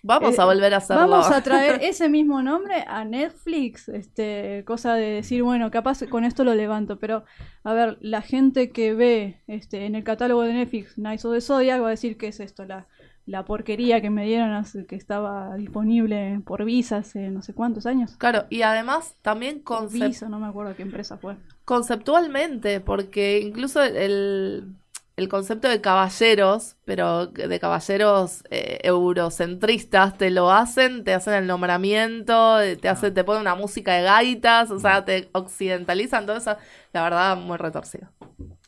Vamos 0.03 0.37
Eh, 0.37 0.41
a 0.41 0.45
volver 0.45 0.73
a 0.73 0.77
hacerlo. 0.77 1.07
Vamos 1.07 1.31
a 1.31 1.41
traer 1.41 1.79
ese 1.83 2.07
mismo 2.09 2.41
nombre 2.41 2.83
a 2.87 3.03
Netflix, 3.03 3.89
este, 3.89 4.63
cosa 4.65 4.93
de 4.93 5.07
decir, 5.07 5.43
bueno, 5.43 5.71
capaz 5.71 6.03
con 6.09 6.23
esto 6.23 6.43
lo 6.43 6.53
levanto, 6.55 6.97
pero 6.99 7.23
a 7.63 7.73
ver, 7.73 7.97
la 8.01 8.21
gente 8.21 8.71
que 8.71 8.93
ve 8.93 9.41
este, 9.47 9.85
en 9.85 9.95
el 9.95 10.03
catálogo 10.03 10.43
de 10.43 10.53
Netflix 10.53 10.93
Knights 10.95 11.25
of 11.25 11.33
the 11.33 11.41
Zodiac 11.41 11.81
va 11.81 11.87
a 11.87 11.91
decir 11.91 12.17
qué 12.17 12.27
es 12.27 12.39
esto, 12.39 12.63
la, 12.65 12.87
la 13.25 13.43
porquería 13.43 13.99
que 13.99 14.09
me 14.09 14.25
dieron 14.25 14.63
que 14.87 14.95
estaba 14.95 15.55
disponible 15.57 16.41
por 16.45 16.63
Visa 16.63 16.97
hace 16.97 17.29
no 17.29 17.41
sé 17.41 17.53
cuántos 17.53 17.85
años. 17.85 18.15
Claro, 18.17 18.45
y 18.49 18.61
además 18.61 19.17
también 19.21 19.63
concep- 19.63 20.07
Visa, 20.07 20.29
no 20.29 20.39
me 20.39 20.47
acuerdo 20.47 20.75
qué 20.75 20.83
empresa 20.83 21.17
fue. 21.17 21.35
conceptualmente, 21.65 22.79
porque 22.79 23.39
incluso 23.41 23.81
el, 23.83 24.75
el 25.17 25.29
concepto 25.29 25.67
de 25.67 25.81
caballeros, 25.81 26.75
pero 26.85 27.25
de 27.25 27.59
caballeros 27.59 28.43
eh, 28.51 28.79
eurocentristas, 28.83 30.15
te 30.15 30.29
lo 30.29 30.51
hacen, 30.51 31.03
te 31.03 31.15
hacen 31.15 31.33
el 31.33 31.47
nombramiento, 31.47 32.61
eh, 32.61 32.75
te 32.75 32.87
hacen, 32.87 33.15
te 33.15 33.23
ponen 33.23 33.41
una 33.41 33.55
música 33.55 33.95
de 33.95 34.03
gaitas, 34.03 34.69
o 34.69 34.79
sea, 34.79 35.03
te 35.03 35.29
occidentalizan 35.31 36.27
todo 36.27 36.37
eso, 36.37 36.55
la 36.93 37.01
verdad, 37.01 37.35
muy 37.35 37.57
retorcido. 37.57 38.07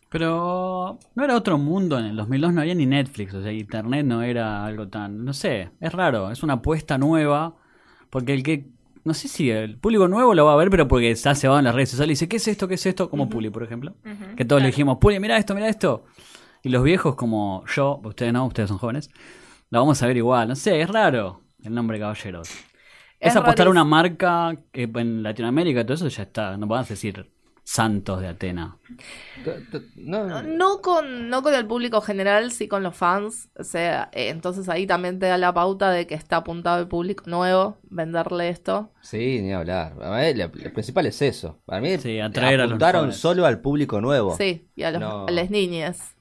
Pero 0.09 0.97
no 1.13 1.23
era 1.23 1.35
otro 1.35 1.59
mundo 1.59 1.99
en 1.99 2.05
el 2.05 2.15
2002, 2.15 2.51
no 2.51 2.61
había 2.61 2.73
ni 2.73 2.87
Netflix, 2.87 3.31
o 3.35 3.43
sea, 3.43 3.51
Internet 3.51 4.07
no 4.07 4.23
era 4.23 4.65
algo 4.65 4.87
tan, 4.87 5.23
no 5.23 5.33
sé, 5.33 5.69
es 5.79 5.93
raro, 5.93 6.31
es 6.31 6.41
una 6.41 6.53
apuesta 6.53 6.97
nueva, 6.97 7.57
porque 8.09 8.33
el 8.33 8.41
que, 8.41 8.65
no 9.03 9.13
sé 9.13 9.27
si 9.27 9.51
el 9.51 9.77
público 9.77 10.07
nuevo 10.07 10.33
lo 10.33 10.45
va 10.45 10.53
a 10.53 10.57
ver, 10.57 10.71
pero 10.71 10.87
porque 10.87 11.15
se 11.15 11.47
va 11.47 11.59
en 11.59 11.65
las 11.65 11.75
redes 11.75 11.91
sociales 11.91 12.09
y 12.09 12.25
dice, 12.25 12.27
¿qué 12.27 12.37
es 12.37 12.47
esto? 12.47 12.67
¿Qué 12.67 12.73
es 12.73 12.85
esto? 12.87 13.07
Como 13.07 13.29
Puli, 13.29 13.51
por 13.51 13.61
ejemplo, 13.61 13.93
que 14.35 14.45
todos 14.45 14.63
le 14.63 14.69
dijimos, 14.69 14.97
Puli, 14.97 15.19
mira 15.19 15.37
esto, 15.37 15.53
mira 15.53 15.69
esto. 15.69 16.05
Y 16.63 16.69
los 16.69 16.83
viejos 16.83 17.15
como 17.15 17.63
yo, 17.67 18.01
ustedes 18.03 18.33
no, 18.33 18.45
ustedes 18.45 18.69
son 18.69 18.77
jóvenes, 18.77 19.09
la 19.69 19.79
vamos 19.79 20.01
a 20.01 20.07
ver 20.07 20.17
igual, 20.17 20.47
no 20.47 20.55
sé, 20.55 20.81
es 20.81 20.89
raro 20.89 21.41
el 21.63 21.73
nombre 21.73 21.99
Caballeros. 21.99 22.49
Es, 23.19 23.31
Es 23.31 23.35
apostar 23.35 23.67
a 23.67 23.69
una 23.69 23.83
marca 23.83 24.55
que 24.71 24.83
en 24.83 25.23
Latinoamérica 25.23 25.83
todo 25.85 25.93
eso 25.95 26.07
ya 26.07 26.23
está, 26.23 26.57
no 26.57 26.67
podés 26.67 26.89
decir 26.89 27.29
santos 27.63 28.19
de 28.19 28.27
Atena. 28.27 28.77
No, 29.95 30.41
No 30.41 30.81
con, 30.81 31.29
no 31.29 31.43
con 31.43 31.53
el 31.53 31.67
público 31.67 32.01
general, 32.01 32.51
sí 32.51 32.67
con 32.67 32.81
los 32.81 32.95
fans. 32.95 33.49
O 33.59 33.63
sea, 33.63 34.09
eh, 34.11 34.29
entonces 34.29 34.67
ahí 34.69 34.87
también 34.87 35.19
te 35.19 35.27
da 35.27 35.37
la 35.37 35.53
pauta 35.53 35.91
de 35.91 36.07
que 36.07 36.15
está 36.15 36.37
apuntado 36.37 36.77
al 36.77 36.87
público 36.87 37.25
nuevo, 37.27 37.77
venderle 37.83 38.49
esto. 38.49 38.91
Sí, 39.01 39.39
ni 39.41 39.53
hablar. 39.53 39.93
Mí, 39.95 40.33
lo, 40.33 40.47
lo 40.47 40.73
principal 40.73 41.05
es 41.05 41.21
eso. 41.21 41.59
Para 41.65 41.79
mí 41.81 41.97
Sí, 41.99 42.19
atraer 42.19 42.61
a 42.61 42.63
los 42.63 42.71
apuntaron 42.71 43.13
solo 43.13 43.45
al 43.45 43.59
público 43.61 44.01
nuevo. 44.01 44.35
Sí, 44.35 44.67
y 44.75 44.83
a, 44.83 44.91
los, 44.91 45.01
No. 45.01 45.27
a 45.27 45.31
las 45.31 45.51
niñas. 45.51 46.15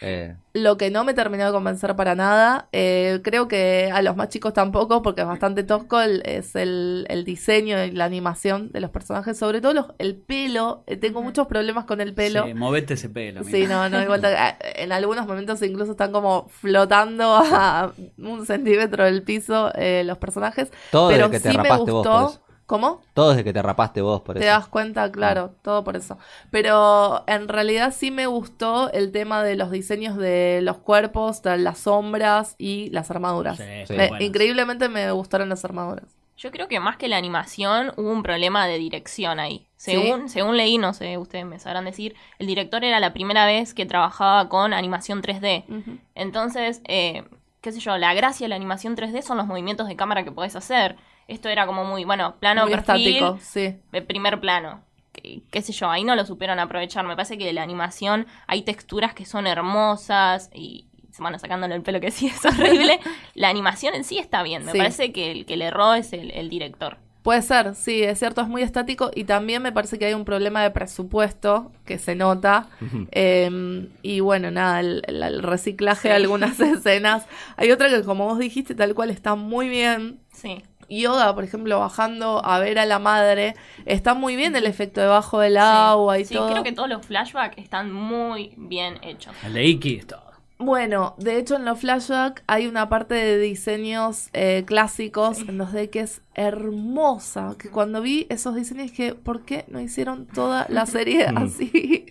Eh, 0.00 0.36
Lo 0.52 0.76
que 0.76 0.90
no 0.90 1.02
me 1.04 1.12
terminó 1.12 1.44
de 1.46 1.50
convencer 1.52 1.96
para 1.96 2.14
nada, 2.14 2.68
eh, 2.72 3.20
creo 3.24 3.48
que 3.48 3.90
a 3.92 4.00
los 4.02 4.14
más 4.16 4.28
chicos 4.28 4.52
tampoco, 4.52 5.02
porque 5.02 5.22
es 5.22 5.26
bastante 5.26 5.64
tosco, 5.64 6.00
el- 6.00 6.22
es 6.24 6.54
el, 6.54 7.04
el 7.08 7.24
diseño 7.24 7.82
y 7.84 7.90
la 7.90 8.04
animación 8.04 8.70
de 8.70 8.80
los 8.80 8.90
personajes, 8.90 9.36
sobre 9.36 9.60
todo 9.60 9.72
los- 9.74 9.86
el 9.98 10.14
pelo. 10.16 10.84
Eh, 10.86 10.96
tengo 10.96 11.20
muchos 11.22 11.46
problemas 11.48 11.84
con 11.84 12.00
el 12.00 12.14
pelo. 12.14 12.44
Sí, 12.46 12.54
movete 12.54 12.94
ese 12.94 13.08
pelo. 13.08 13.42
Sí, 13.44 13.66
no, 13.66 13.88
no, 13.88 14.00
igual 14.02 14.20
te- 14.22 14.82
en 14.82 14.92
algunos 14.92 15.26
momentos 15.26 15.60
incluso 15.62 15.92
están 15.92 16.12
como 16.12 16.48
flotando 16.48 17.34
a 17.36 17.92
un 18.18 18.46
centímetro 18.46 19.04
del 19.04 19.22
piso 19.22 19.72
eh, 19.74 20.02
los 20.04 20.18
personajes. 20.18 20.70
todo 20.92 21.08
pero 21.10 21.28
desde 21.28 21.42
que 21.42 21.48
te 21.48 21.52
sí 21.52 21.58
me 21.58 21.68
vos 21.70 21.78
gustó. 21.80 22.02
por 22.02 22.28
eso. 22.30 22.40
¿Cómo? 22.68 23.00
Todo 23.14 23.30
desde 23.30 23.44
que 23.44 23.54
te 23.54 23.62
rapaste 23.62 24.02
vos 24.02 24.20
por 24.20 24.34
Te 24.36 24.42
eso. 24.44 24.50
das 24.50 24.68
cuenta, 24.68 25.10
claro, 25.10 25.54
todo 25.62 25.82
por 25.84 25.96
eso. 25.96 26.18
Pero 26.50 27.24
en 27.26 27.48
realidad 27.48 27.94
sí 27.96 28.10
me 28.10 28.26
gustó 28.26 28.92
el 28.92 29.10
tema 29.10 29.42
de 29.42 29.56
los 29.56 29.70
diseños 29.70 30.18
de 30.18 30.60
los 30.62 30.76
cuerpos, 30.76 31.40
de 31.42 31.56
las 31.56 31.78
sombras 31.78 32.56
y 32.58 32.90
las 32.90 33.10
armaduras. 33.10 33.56
Sí, 33.56 33.64
Sí. 33.86 33.94
Me- 33.94 34.10
increíblemente 34.22 34.90
me 34.90 35.10
gustaron 35.12 35.48
las 35.48 35.64
armaduras. 35.64 36.04
Yo 36.36 36.50
creo 36.50 36.68
que 36.68 36.78
más 36.78 36.98
que 36.98 37.08
la 37.08 37.16
animación 37.16 37.92
hubo 37.96 38.12
un 38.12 38.22
problema 38.22 38.66
de 38.66 38.76
dirección 38.78 39.40
ahí. 39.40 39.66
Según, 39.76 40.28
según 40.28 40.58
leí, 40.58 40.76
no 40.76 40.92
sé, 40.92 41.16
ustedes 41.16 41.46
me 41.46 41.58
sabrán 41.58 41.86
decir, 41.86 42.16
el 42.38 42.46
director 42.46 42.84
era 42.84 43.00
la 43.00 43.14
primera 43.14 43.46
vez 43.46 43.72
que 43.72 43.86
trabajaba 43.86 44.50
con 44.50 44.74
animación 44.74 45.22
3D. 45.22 45.64
Ujú. 45.68 45.98
Entonces, 46.14 46.82
eh, 46.86 47.24
qué 47.62 47.72
sé 47.72 47.80
yo, 47.80 47.96
la 47.96 48.12
gracia 48.12 48.44
de 48.44 48.50
la 48.50 48.56
animación 48.56 48.94
3D 48.94 49.22
son 49.22 49.38
los 49.38 49.46
movimientos 49.46 49.88
de 49.88 49.96
cámara 49.96 50.22
que 50.22 50.32
podés 50.32 50.54
hacer. 50.54 50.96
Esto 51.28 51.48
era 51.48 51.66
como 51.66 51.84
muy, 51.84 52.04
bueno, 52.04 52.34
plano 52.40 52.62
Muy 52.62 52.72
perfil, 52.72 53.06
estático, 53.18 53.38
sí. 53.40 53.76
de 53.92 54.02
primer 54.02 54.40
plano. 54.40 54.82
Qué, 55.12 55.42
qué 55.50 55.62
sé 55.62 55.72
yo, 55.72 55.88
ahí 55.90 56.02
no 56.04 56.16
lo 56.16 56.24
supieron 56.26 56.58
aprovechar. 56.58 57.04
Me 57.06 57.14
parece 57.14 57.38
que 57.38 57.44
de 57.44 57.52
la 57.52 57.62
animación 57.62 58.26
hay 58.46 58.62
texturas 58.62 59.14
que 59.14 59.24
son 59.26 59.46
hermosas 59.46 60.50
y 60.54 60.86
se 61.12 61.22
van 61.22 61.38
sacándole 61.38 61.74
el 61.74 61.82
pelo 61.82 62.00
que 62.00 62.10
sí 62.10 62.26
es 62.28 62.44
horrible. 62.44 62.98
la 63.34 63.48
animación 63.48 63.94
en 63.94 64.04
sí 64.04 64.18
está 64.18 64.42
bien. 64.42 64.64
Me 64.64 64.72
Sí. 64.72 64.78
parece 64.78 65.12
que 65.12 65.30
el 65.30 65.46
que 65.46 65.56
le 65.56 65.66
erró 65.66 65.94
es 65.94 66.12
el, 66.12 66.30
el 66.32 66.48
director. 66.48 66.96
Puede 67.22 67.42
ser, 67.42 67.74
sí, 67.74 68.02
es 68.04 68.18
cierto, 68.20 68.40
es 68.40 68.48
muy 68.48 68.62
estático 68.62 69.10
y 69.14 69.24
también 69.24 69.60
me 69.60 69.70
parece 69.72 69.98
que 69.98 70.06
hay 70.06 70.14
un 70.14 70.24
problema 70.24 70.62
de 70.62 70.70
presupuesto 70.70 71.72
que 71.84 71.98
se 71.98 72.14
nota. 72.14 72.68
Eh, 73.10 73.88
y 74.02 74.20
bueno, 74.20 74.50
nada, 74.50 74.80
el, 74.80 75.02
el- 75.06 75.22
el 75.22 75.42
reciclaje 75.42 76.08
de 76.08 76.14
algunas 76.14 76.58
escenas. 76.60 77.26
Hay 77.56 77.70
otra 77.70 77.90
que, 77.90 78.02
como 78.04 78.24
vos 78.24 78.38
dijiste, 78.38 78.74
tal 78.74 78.94
cual 78.94 79.10
está 79.10 79.34
muy 79.34 79.68
bien. 79.68 80.20
Sí. 80.32 80.62
Yoda, 80.88 81.34
por 81.34 81.44
ejemplo, 81.44 81.78
bajando 81.78 82.44
a 82.44 82.58
ver 82.58 82.78
a 82.78 82.86
la 82.86 82.98
madre, 82.98 83.54
está 83.84 84.14
muy 84.14 84.36
bien 84.36 84.56
el 84.56 84.66
efecto 84.66 85.00
debajo 85.00 85.40
del 85.40 85.56
agua 85.58 86.18
y 86.18 86.24
sí, 86.24 86.34
todo. 86.34 86.50
creo 86.50 86.62
que 86.62 86.72
todos 86.72 86.88
los 86.88 87.04
flashbacks 87.06 87.58
están 87.58 87.92
muy 87.92 88.54
bien 88.56 88.98
hechos. 89.02 89.34
El 89.44 89.54
de 89.54 89.64
Iki 89.66 89.96
está. 89.96 90.22
Bueno, 90.60 91.14
de 91.18 91.38
hecho 91.38 91.54
en 91.54 91.64
los 91.64 91.78
flashbacks 91.78 92.42
hay 92.48 92.66
una 92.66 92.88
parte 92.88 93.14
de 93.14 93.38
diseños 93.38 94.28
eh, 94.32 94.64
clásicos 94.66 95.38
en 95.40 95.56
los 95.56 95.72
de 95.72 95.88
que 95.88 96.00
es 96.00 96.20
hermosa. 96.34 97.54
Que 97.58 97.70
cuando 97.70 98.00
vi 98.02 98.26
esos 98.28 98.56
diseños 98.56 98.90
dije, 98.90 99.14
¿por 99.14 99.44
qué 99.44 99.64
no 99.68 99.78
hicieron 99.80 100.26
toda 100.26 100.66
la 100.68 100.86
serie 100.86 101.26
así? 101.26 102.06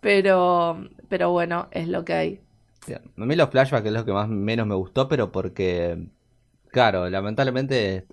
Pero, 0.00 0.88
pero 1.08 1.30
bueno, 1.30 1.66
es 1.72 1.88
lo 1.88 2.04
que 2.04 2.12
hay. 2.14 2.40
Sí, 2.86 2.94
A 2.94 3.00
mí 3.16 3.36
los 3.36 3.50
flashbacks 3.50 3.86
es 3.86 3.92
lo 3.92 4.04
que 4.04 4.12
más 4.12 4.28
menos 4.28 4.66
me 4.66 4.74
gustó, 4.74 5.08
pero 5.08 5.32
porque, 5.32 5.98
claro, 6.72 7.08
lamentablemente 7.10 8.06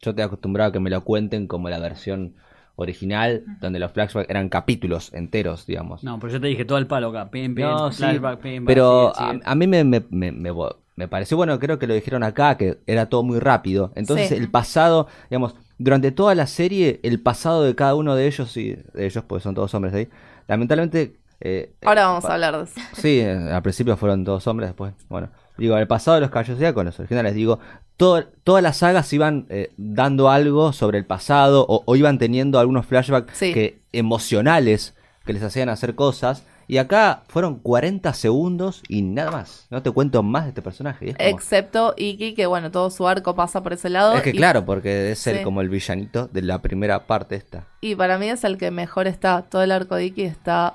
yo 0.00 0.10
estoy 0.10 0.24
acostumbrado 0.24 0.70
a 0.70 0.72
que 0.72 0.80
me 0.80 0.90
lo 0.90 1.02
cuenten 1.04 1.46
como 1.46 1.68
la 1.68 1.78
versión 1.78 2.34
original, 2.76 3.44
donde 3.60 3.78
los 3.78 3.92
flashbacks 3.92 4.28
eran 4.28 4.48
capítulos 4.48 5.12
enteros, 5.14 5.64
digamos. 5.66 6.02
No, 6.02 6.18
pero 6.18 6.32
yo 6.32 6.40
te 6.40 6.48
dije 6.48 6.64
todo 6.64 6.78
el 6.78 6.86
palo 6.86 7.08
acá. 7.10 7.30
Pim, 7.30 7.54
pim, 7.54 7.64
No, 7.64 7.90
sí, 7.92 7.98
flashback, 7.98 8.40
pim, 8.40 8.64
pero. 8.66 9.12
A, 9.16 9.38
a 9.44 9.54
mí 9.54 9.66
me, 9.66 9.84
me, 9.84 10.04
me, 10.10 10.32
me, 10.32 11.08
pareció 11.08 11.36
bueno, 11.36 11.58
creo 11.58 11.78
que 11.78 11.86
lo 11.86 11.94
dijeron 11.94 12.22
acá, 12.22 12.56
que 12.56 12.78
era 12.86 13.08
todo 13.08 13.22
muy 13.22 13.38
rápido. 13.38 13.92
Entonces 13.94 14.28
Sí. 14.28 14.34
el 14.34 14.50
pasado, 14.50 15.06
digamos, 15.30 15.54
durante 15.78 16.10
toda 16.12 16.34
la 16.34 16.46
serie, 16.46 17.00
el 17.02 17.20
pasado 17.20 17.62
de 17.64 17.74
cada 17.74 17.94
uno 17.94 18.14
de 18.16 18.26
ellos, 18.26 18.56
y 18.56 18.74
de 18.74 19.06
ellos, 19.06 19.24
pues 19.26 19.42
son 19.42 19.54
todos 19.54 19.72
hombres 19.74 19.94
ahí, 19.94 20.08
lamentablemente... 20.48 21.16
eh, 21.40 21.74
Ahora 21.84 22.06
vamos 22.06 22.24
a 22.24 22.34
hablar 22.34 22.56
de 22.56 22.64
eso. 22.64 22.80
Sí, 22.94 23.20
eh, 23.20 23.32
al 23.52 23.62
principio 23.62 23.96
fueron 23.96 24.24
todos 24.24 24.46
hombres, 24.46 24.70
después, 24.70 24.94
bueno. 25.08 25.30
Digo, 25.56 25.74
en 25.74 25.80
el 25.82 25.86
pasado 25.86 26.16
de 26.16 26.20
los 26.22 26.30
caballos 26.30 26.56
Zodíaco, 26.56 26.76
con 26.76 26.86
los 26.86 26.98
originales, 26.98 27.34
digo, 27.34 27.60
todo- 27.96 28.24
todas 28.42 28.62
las 28.62 28.78
sagas 28.78 29.12
iban 29.12 29.46
eh, 29.50 29.72
dando 29.76 30.28
algo 30.30 30.72
sobre 30.72 30.98
el 30.98 31.06
pasado 31.06 31.64
o, 31.68 31.82
o 31.86 31.96
iban 31.96 32.18
teniendo 32.18 32.58
algunos 32.58 32.86
flashbacks 32.86 33.36
Sí. 33.36 33.52
que, 33.54 33.78
emocionales 33.92 34.94
que 35.24 35.32
les 35.32 35.42
hacían 35.42 35.68
hacer 35.68 35.94
cosas. 35.94 36.44
Y 36.66 36.78
acá 36.78 37.24
fueron 37.28 37.56
40 37.58 38.14
segundos 38.14 38.82
y 38.88 39.02
nada 39.02 39.30
más. 39.30 39.66
No 39.68 39.82
te 39.82 39.90
cuento 39.90 40.22
más 40.22 40.44
de 40.44 40.48
este 40.48 40.62
personaje. 40.62 41.06
y 41.06 41.08
es 41.10 41.16
como- 41.16 41.28
Excepto 41.28 41.94
Iki, 41.96 42.32
que 42.34 42.46
bueno, 42.46 42.70
todo 42.70 42.88
su 42.90 43.06
arco 43.06 43.34
pasa 43.34 43.62
por 43.62 43.74
ese 43.74 43.90
lado. 43.90 44.14
es 44.14 44.22
que 44.22 44.30
y- 44.30 44.32
claro, 44.32 44.64
porque 44.64 45.10
es 45.12 45.26
el 45.26 45.38
Sí. 45.38 45.44
como 45.44 45.60
el 45.60 45.68
villanito 45.68 46.26
de 46.32 46.40
la 46.40 46.62
primera 46.62 47.06
parte 47.06 47.36
esta. 47.36 47.66
Y 47.82 47.94
para 47.96 48.16
mí 48.18 48.30
es 48.30 48.44
el 48.44 48.56
que 48.56 48.70
mejor 48.70 49.06
está. 49.06 49.42
Todo 49.42 49.62
el 49.62 49.72
arco 49.72 49.94
de 49.96 50.06
Iki 50.06 50.22
está 50.22 50.72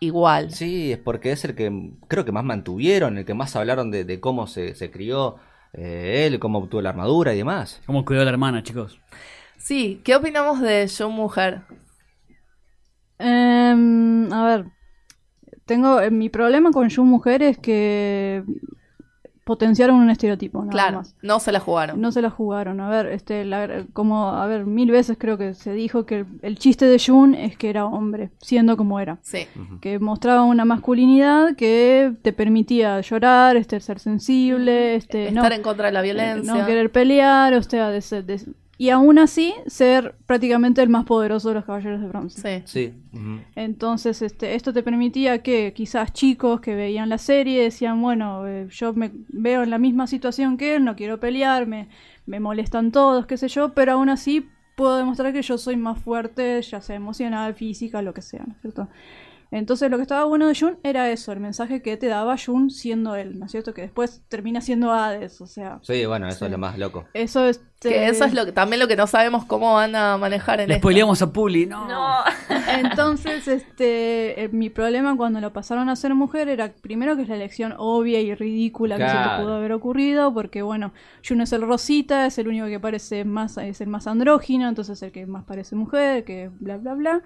igual. 0.00 0.50
Sí, 0.50 0.92
es 0.92 0.98
porque 0.98 1.32
es 1.32 1.44
el 1.44 1.54
que 1.54 1.92
creo 2.08 2.24
que 2.24 2.32
más 2.32 2.44
mantuvieron, 2.44 3.18
el 3.18 3.24
que 3.24 3.34
más 3.34 3.54
hablaron 3.56 3.90
de, 3.90 4.04
de 4.04 4.20
cómo 4.20 4.46
se, 4.46 4.74
se 4.74 4.90
crió 4.90 5.36
eh, 5.72 6.26
él, 6.26 6.38
cómo 6.38 6.58
obtuvo 6.58 6.82
la 6.82 6.90
armadura 6.90 7.34
y 7.34 7.38
demás. 7.38 7.80
¿Cómo 7.86 8.04
cuidó 8.04 8.22
a 8.22 8.24
la 8.24 8.30
hermana, 8.30 8.62
chicos? 8.62 9.00
Sí, 9.58 10.00
¿qué 10.04 10.16
opinamos 10.16 10.60
de 10.60 10.88
Joe 10.88 11.08
Mujer? 11.10 11.62
Em, 13.18 14.32
a 14.32 14.46
ver, 14.46 14.64
tengo 15.66 16.00
eh, 16.00 16.10
mi 16.10 16.28
problema 16.28 16.70
con 16.70 16.88
Yu 16.88 17.04
Mujer 17.04 17.42
es 17.42 17.58
que 17.58 18.44
potenciaron 19.48 19.96
un 19.96 20.10
estereotipo, 20.10 20.58
nada 20.58 20.70
Claro, 20.70 20.96
más. 20.98 21.16
no 21.22 21.40
se 21.40 21.52
la 21.52 21.58
jugaron. 21.58 21.98
No 21.98 22.12
se 22.12 22.20
la 22.20 22.28
jugaron. 22.28 22.80
A 22.82 22.90
ver, 22.90 23.06
este, 23.06 23.46
la- 23.46 23.86
como, 23.94 24.28
a 24.28 24.46
ver, 24.46 24.66
mil 24.66 24.90
veces 24.90 25.16
creo 25.18 25.38
que 25.38 25.54
se 25.54 25.72
dijo 25.72 26.04
que 26.04 26.18
el, 26.18 26.26
el 26.42 26.58
chiste 26.58 26.84
de 26.84 26.98
Jun 27.04 27.34
es 27.34 27.56
que 27.56 27.70
era 27.70 27.86
hombre, 27.86 28.28
siendo 28.42 28.76
como 28.76 29.00
era. 29.00 29.16
Sí, 29.22 29.46
Que 29.80 29.98
mostraba 29.98 30.42
una 30.44 30.66
masculinidad 30.66 31.56
que 31.56 32.12
te 32.20 32.34
permitía 32.34 33.00
llorar, 33.00 33.56
este, 33.56 33.80
ser 33.80 33.98
sensible, 34.00 34.96
este, 34.96 35.32
no, 35.32 35.40
estar 35.40 35.52
en 35.54 35.62
contra 35.62 35.86
de 35.86 35.92
la 35.92 36.02
violencia. 36.02 36.52
no 36.54 36.66
querer 36.66 36.92
pelear, 36.92 37.54
o 37.54 37.62
sea, 37.62 37.88
de 37.88 38.02
ser- 38.02 38.26
de- 38.26 38.42
y 38.80 38.90
aún 38.90 39.18
así 39.18 39.54
ser 39.66 40.14
prácticamente 40.24 40.80
el 40.80 40.88
más 40.88 41.04
poderoso 41.04 41.48
de 41.48 41.56
los 41.56 41.64
caballeros 41.64 42.00
de 42.00 42.06
bronce. 42.06 42.62
Sí. 42.64 42.92
Sí. 42.92 42.94
Entonces, 43.56 44.22
este, 44.22 44.54
esto 44.54 44.72
te 44.72 44.84
permitía 44.84 45.42
que 45.42 45.72
quizás 45.74 46.12
chicos 46.12 46.60
que 46.60 46.76
veían 46.76 47.08
la 47.08 47.18
serie 47.18 47.64
decían, 47.64 48.00
bueno, 48.00 48.46
eh, 48.46 48.68
yo 48.70 48.94
me 48.94 49.10
veo 49.28 49.64
en 49.64 49.70
la 49.70 49.78
misma 49.78 50.06
situación 50.06 50.56
que 50.56 50.76
él, 50.76 50.84
no 50.84 50.94
quiero 50.94 51.18
pelear, 51.18 51.66
me, 51.66 51.88
me 52.24 52.38
molestan 52.38 52.92
todos, 52.92 53.26
qué 53.26 53.36
sé 53.36 53.48
yo, 53.48 53.74
pero 53.74 53.92
aún 53.92 54.10
así 54.10 54.48
puedo 54.76 54.96
demostrar 54.96 55.32
que 55.32 55.42
yo 55.42 55.58
soy 55.58 55.76
más 55.76 55.98
fuerte, 55.98 56.62
ya 56.62 56.80
sea 56.80 56.94
emocional, 56.94 57.54
física, 57.54 58.00
lo 58.00 58.14
que 58.14 58.22
sea, 58.22 58.44
¿no 58.46 58.54
es 58.54 58.60
cierto? 58.60 58.88
Entonces 59.50 59.90
lo 59.90 59.96
que 59.96 60.02
estaba 60.02 60.24
bueno 60.24 60.46
de 60.46 60.54
Jun 60.54 60.78
era 60.82 61.10
eso, 61.10 61.32
el 61.32 61.40
mensaje 61.40 61.80
que 61.80 61.96
te 61.96 62.06
daba 62.06 62.36
Jun 62.36 62.70
siendo 62.70 63.16
él, 63.16 63.38
¿no 63.38 63.46
es 63.46 63.52
cierto? 63.52 63.72
Que 63.72 63.82
después 63.82 64.22
termina 64.28 64.60
siendo 64.60 64.92
Hades, 64.92 65.40
o 65.40 65.46
sea, 65.46 65.78
Sí, 65.82 66.04
bueno, 66.04 66.28
eso 66.28 66.40
Sí. 66.40 66.44
es 66.46 66.50
lo 66.50 66.58
más 66.58 66.76
loco. 66.78 67.06
eso 67.14 67.46
es... 67.46 67.60
Que 67.80 68.08
eso 68.08 68.24
es 68.24 68.34
lo 68.34 68.44
que, 68.44 68.50
también 68.50 68.80
lo 68.80 68.88
que 68.88 68.96
no 68.96 69.06
sabemos 69.06 69.44
cómo 69.44 69.74
van 69.74 69.94
a 69.94 70.18
manejar 70.18 70.60
en 70.60 70.68
Le 70.68 70.78
spoileamos 70.78 71.22
a 71.22 71.32
Puli, 71.32 71.64
no. 71.64 71.86
No. 71.86 72.24
Entonces, 72.76 73.46
este, 73.46 74.42
eh, 74.44 74.48
mi 74.50 74.68
problema 74.68 75.16
cuando 75.16 75.40
lo 75.40 75.52
pasaron 75.52 75.88
a 75.88 75.94
ser 75.94 76.12
mujer 76.14 76.48
era 76.48 76.72
primero 76.72 77.14
que 77.14 77.22
es 77.22 77.28
la 77.28 77.36
elección 77.36 77.74
obvia 77.78 78.20
y 78.20 78.34
ridícula 78.34 78.96
que 78.96 79.08
se 79.08 79.14
te 79.16 79.42
pudo 79.42 79.54
haber 79.54 79.70
ocurrido, 79.72 80.34
porque 80.34 80.60
bueno, 80.62 80.92
Jun 81.26 81.40
es 81.40 81.52
el 81.52 81.62
rosita, 81.62 82.26
es 82.26 82.36
el 82.38 82.48
único 82.48 82.66
que 82.66 82.80
parece 82.80 83.24
más, 83.24 83.56
es 83.58 83.80
el 83.80 83.88
más 83.88 84.08
andrógino, 84.08 84.68
entonces 84.68 85.00
el 85.02 85.12
que 85.12 85.26
más 85.26 85.44
parece 85.44 85.76
mujer, 85.76 86.24
que 86.24 86.50
bla 86.58 86.78
bla 86.78 86.94
bla. 86.94 87.22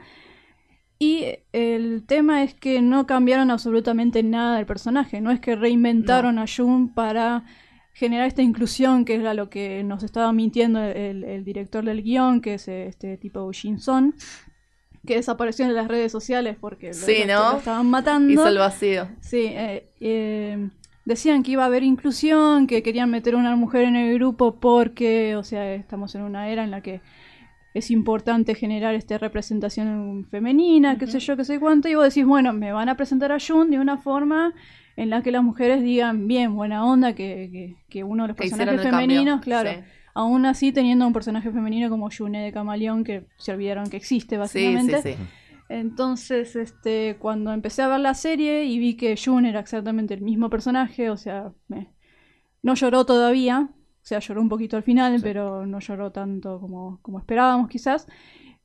Y 1.03 1.25
el 1.53 2.05
tema 2.07 2.43
es 2.45 2.55
que 2.55 2.81
no 2.81 3.07
cambiaron 3.07 3.51
absolutamente 3.51 4.23
nada 4.23 4.57
del 4.57 4.67
personaje, 4.67 5.21
no 5.21 5.31
es 5.33 5.41
que 5.41 5.57
reinventaron 5.57 6.39
a 6.39 6.45
Jun 6.47 6.95
para 6.95 7.43
generar 7.93 8.27
esta 8.27 8.43
inclusión, 8.43 9.05
que 9.05 9.15
era 9.17 9.35
lo 9.35 9.51
que 9.51 9.83
nos 9.85 10.03
estaba 10.03 10.33
mintiendo 10.33 10.81
el, 10.83 11.25
el 11.25 11.45
director 11.45 11.85
del 11.85 12.03
guion, 12.03 12.41
que 12.41 12.55
es 12.55 12.69
este 12.69 13.17
tipo 13.19 13.53
Shin 13.53 13.79
Son, 13.81 14.15
que 15.07 15.17
desapareció 15.17 15.65
en 15.65 15.75
las 15.75 15.89
redes 15.89 16.13
sociales 16.13 16.57
porque 16.61 16.95
Sí, 16.95 17.25
lo- 17.27 17.35
¿no? 17.35 17.53
lo 17.53 17.59
estaban 17.59 17.91
matando. 17.91 18.33
Hizo 18.33 18.47
el 18.47 18.59
vacío. 18.59 19.09
Sí, 19.21 19.47
eh, 19.51 19.89
eh, 20.01 20.69
decían 21.05 21.43
que 21.43 21.51
iba 21.53 21.65
a 21.65 21.67
haber 21.67 21.83
inclusión, 21.83 22.67
que 22.69 22.83
querían 22.85 23.11
meter 23.11 23.35
una 23.35 23.57
mujer 23.57 23.83
en 23.85 23.97
el 23.97 24.15
grupo 24.15 24.61
porque, 24.61 25.35
o 25.37 25.43
sea, 25.43 25.75
estamos 25.75 26.15
en 26.15 26.23
una 26.23 26.49
era 26.49 26.63
en 26.63 26.71
la 26.71 26.81
que 26.81 27.01
es 27.75 27.91
importante 27.91 28.55
generar 28.55 28.95
esta 28.95 29.19
representación 29.19 30.27
femenina, 30.31 30.99
qué 30.99 31.07
sé 31.07 31.21
yo, 31.21 31.37
qué 31.37 31.45
sé 31.45 31.59
cuánto, 31.61 31.89
y 31.89 31.95
vos 31.95 32.05
decís, 32.05 32.25
bueno, 32.27 32.53
me 32.53 32.73
van 32.73 32.89
a 32.89 32.97
presentar 32.97 33.33
a 33.33 33.39
Jun 33.41 33.71
de 33.71 33.79
una 33.79 33.99
forma 33.99 34.53
en 34.97 35.09
la 35.11 35.23
que 35.23 35.31
las 35.33 35.43
mujeres 35.43 35.83
digan, 35.83 36.27
bien, 36.27 36.55
buena 36.55 36.85
onda, 36.85 37.15
que, 37.15 37.49
que, 37.51 37.77
que 37.89 38.05
uno 38.05 38.25
de 38.25 38.29
los 38.29 38.37
Que 38.37 38.45
personajes 38.45 38.83
femeninos, 38.83 39.41
claro, 39.41 39.71
sí. 39.71 39.79
aún 40.15 40.45
así 40.47 40.73
teniendo 40.73 41.07
un 41.07 41.13
personaje 41.15 41.51
femenino 41.51 41.89
como 41.89 42.11
June 42.17 42.43
de 42.45 42.53
Camaleón, 42.53 43.03
que 43.05 43.27
se 43.39 43.53
olvidaron 43.53 43.89
que 43.89 43.97
existe, 43.97 44.37
básicamente. 44.37 45.01
sí, 45.03 45.15
sí. 45.15 45.17
Entonces, 45.69 46.55
este, 46.57 47.17
cuando 47.19 47.53
empecé 47.53 47.81
a 47.83 47.89
ver 47.89 48.01
la 48.01 48.13
serie 48.15 48.65
y 48.65 48.79
vi 48.79 48.95
que 48.97 49.17
June 49.23 49.49
era 49.49 49.61
exactamente 49.61 50.13
el 50.13 50.21
mismo 50.21 50.51
personaje, 50.51 51.09
o 51.09 51.17
sea, 51.17 51.53
me- 51.69 51.89
no 52.63 52.75
lloró 52.75 53.07
todavía, 53.07 53.71
o 54.03 54.07
sea, 54.07 54.19
lloró 54.21 54.41
un 54.41 54.49
poquito 54.49 54.77
al 54.77 54.83
final, 54.83 55.21
pero 55.23 55.67
no 55.67 55.79
lloró 55.81 56.11
tanto 56.13 56.61
como, 56.61 56.99
como 57.03 57.19
esperábamos 57.19 57.69
quizás. 57.69 58.07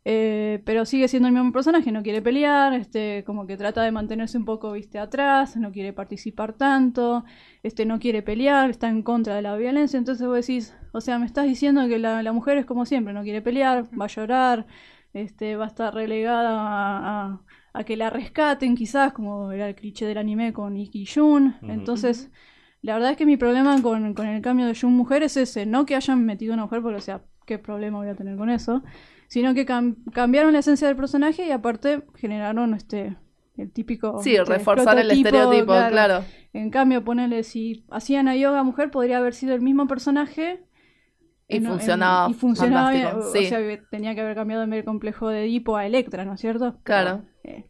Eh, 0.09 0.61
pero 0.65 0.85
sigue 0.85 1.09
siendo 1.09 1.27
el 1.27 1.33
mismo 1.33 1.51
personaje, 1.51 1.91
no 1.91 2.01
quiere 2.01 2.21
pelear, 2.21 2.73
este, 2.73 3.23
como 3.25 3.45
que 3.45 3.57
trata 3.57 3.83
de 3.83 3.91
mantenerse 3.91 4.37
un 4.37 4.45
poco, 4.45 4.71
viste, 4.71 4.99
atrás, 4.99 5.57
no 5.57 5.71
quiere 5.73 5.91
participar 5.91 6.53
tanto, 6.53 7.25
este, 7.61 7.85
no 7.85 7.99
quiere 7.99 8.21
pelear, 8.21 8.69
está 8.69 8.87
en 8.87 9.03
contra 9.03 9.35
de 9.35 9.41
la 9.41 9.57
violencia, 9.57 9.97
entonces 9.97 10.25
vos 10.25 10.37
decís, 10.37 10.73
o 10.93 11.01
sea, 11.01 11.19
me 11.19 11.25
estás 11.25 11.45
diciendo 11.45 11.85
que 11.89 11.99
la, 11.99 12.23
la 12.23 12.31
mujer 12.31 12.57
es 12.57 12.65
como 12.65 12.85
siempre, 12.85 13.13
no 13.13 13.21
quiere 13.23 13.41
pelear, 13.41 13.83
va 13.99 14.05
a 14.05 14.07
llorar, 14.07 14.65
este, 15.13 15.57
va 15.57 15.65
a 15.65 15.67
estar 15.67 15.93
relegada 15.93 16.51
a, 16.61 17.25
a- 17.33 17.41
a 17.73 17.83
que 17.83 17.97
la 17.97 18.09
rescaten 18.09 18.75
quizás, 18.75 19.11
como 19.13 19.51
era 19.51 19.67
el 19.67 19.75
cliché 19.75 20.05
del 20.05 20.17
anime 20.19 20.53
con 20.53 20.77
Iki 20.77 21.01
y 21.01 21.05
Jun, 21.05 21.55
entonces... 21.67 22.31
La 22.81 22.93
verdad 22.93 23.11
es 23.11 23.17
que 23.17 23.25
mi 23.25 23.37
problema 23.37 23.81
con, 23.81 24.13
con 24.13 24.27
el 24.27 24.41
cambio 24.41 24.65
de 24.67 24.75
Jun 24.79 24.93
mujer 24.95 25.23
es 25.23 25.35
ese, 25.37 25.65
no 25.65 25.85
que 25.85 25.95
hayan 25.95 26.25
metido 26.25 26.53
una 26.53 26.63
mujer, 26.63 26.81
porque 26.81 26.97
o 26.97 27.01
sea, 27.01 27.21
¿qué 27.45 27.57
problema 27.59 27.97
voy 27.97 28.07
a 28.07 28.15
tener 28.15 28.37
con 28.37 28.49
eso? 28.49 28.83
Sino 29.27 29.53
que 29.53 29.65
cam- 29.65 29.97
cambiaron 30.13 30.53
la 30.53 30.59
esencia 30.59 30.87
del 30.87 30.95
personaje 30.95 31.45
y 31.47 31.51
aparte 31.51 32.03
generaron 32.15 32.73
este 32.73 33.17
el 33.57 33.71
típico 33.71 34.21
Sí, 34.21 34.35
este, 34.35 34.45
reforzar 34.45 34.99
el 34.99 35.09
estereotipo, 35.11 35.73
claro. 35.89 36.23
En 36.53 36.69
cambio, 36.69 37.03
ponele 37.03 37.43
si 37.43 37.85
hacían 37.89 38.27
a 38.27 38.35
yoga 38.35 38.63
mujer, 38.63 38.91
podría 38.91 39.17
haber 39.17 39.33
sido 39.33 39.55
el 39.55 39.61
mismo 39.61 39.87
personaje 39.87 40.63
Y 41.49 41.57
en- 41.57 41.63
en- 41.65 41.71
funcionaba 41.71 42.29
y 42.29 42.33
funcionaba 42.35 42.91
bien, 42.91 43.07
o- 43.07 43.21
sí. 43.23 43.39
O 43.39 43.49
sea, 43.49 43.59
tenía 43.89 44.13
que 44.15 44.21
haber 44.21 44.35
cambiado 44.35 44.63
en 44.63 44.69
del 44.69 44.85
complejo 44.85 45.29
de 45.29 45.45
Edipo 45.45 45.75
a 45.75 45.85
Electra, 45.85 46.23
¿no 46.25 46.33
es 46.33 46.41
cierto? 46.41 46.79
Claro. 46.83 47.23
Eh, 47.43 47.65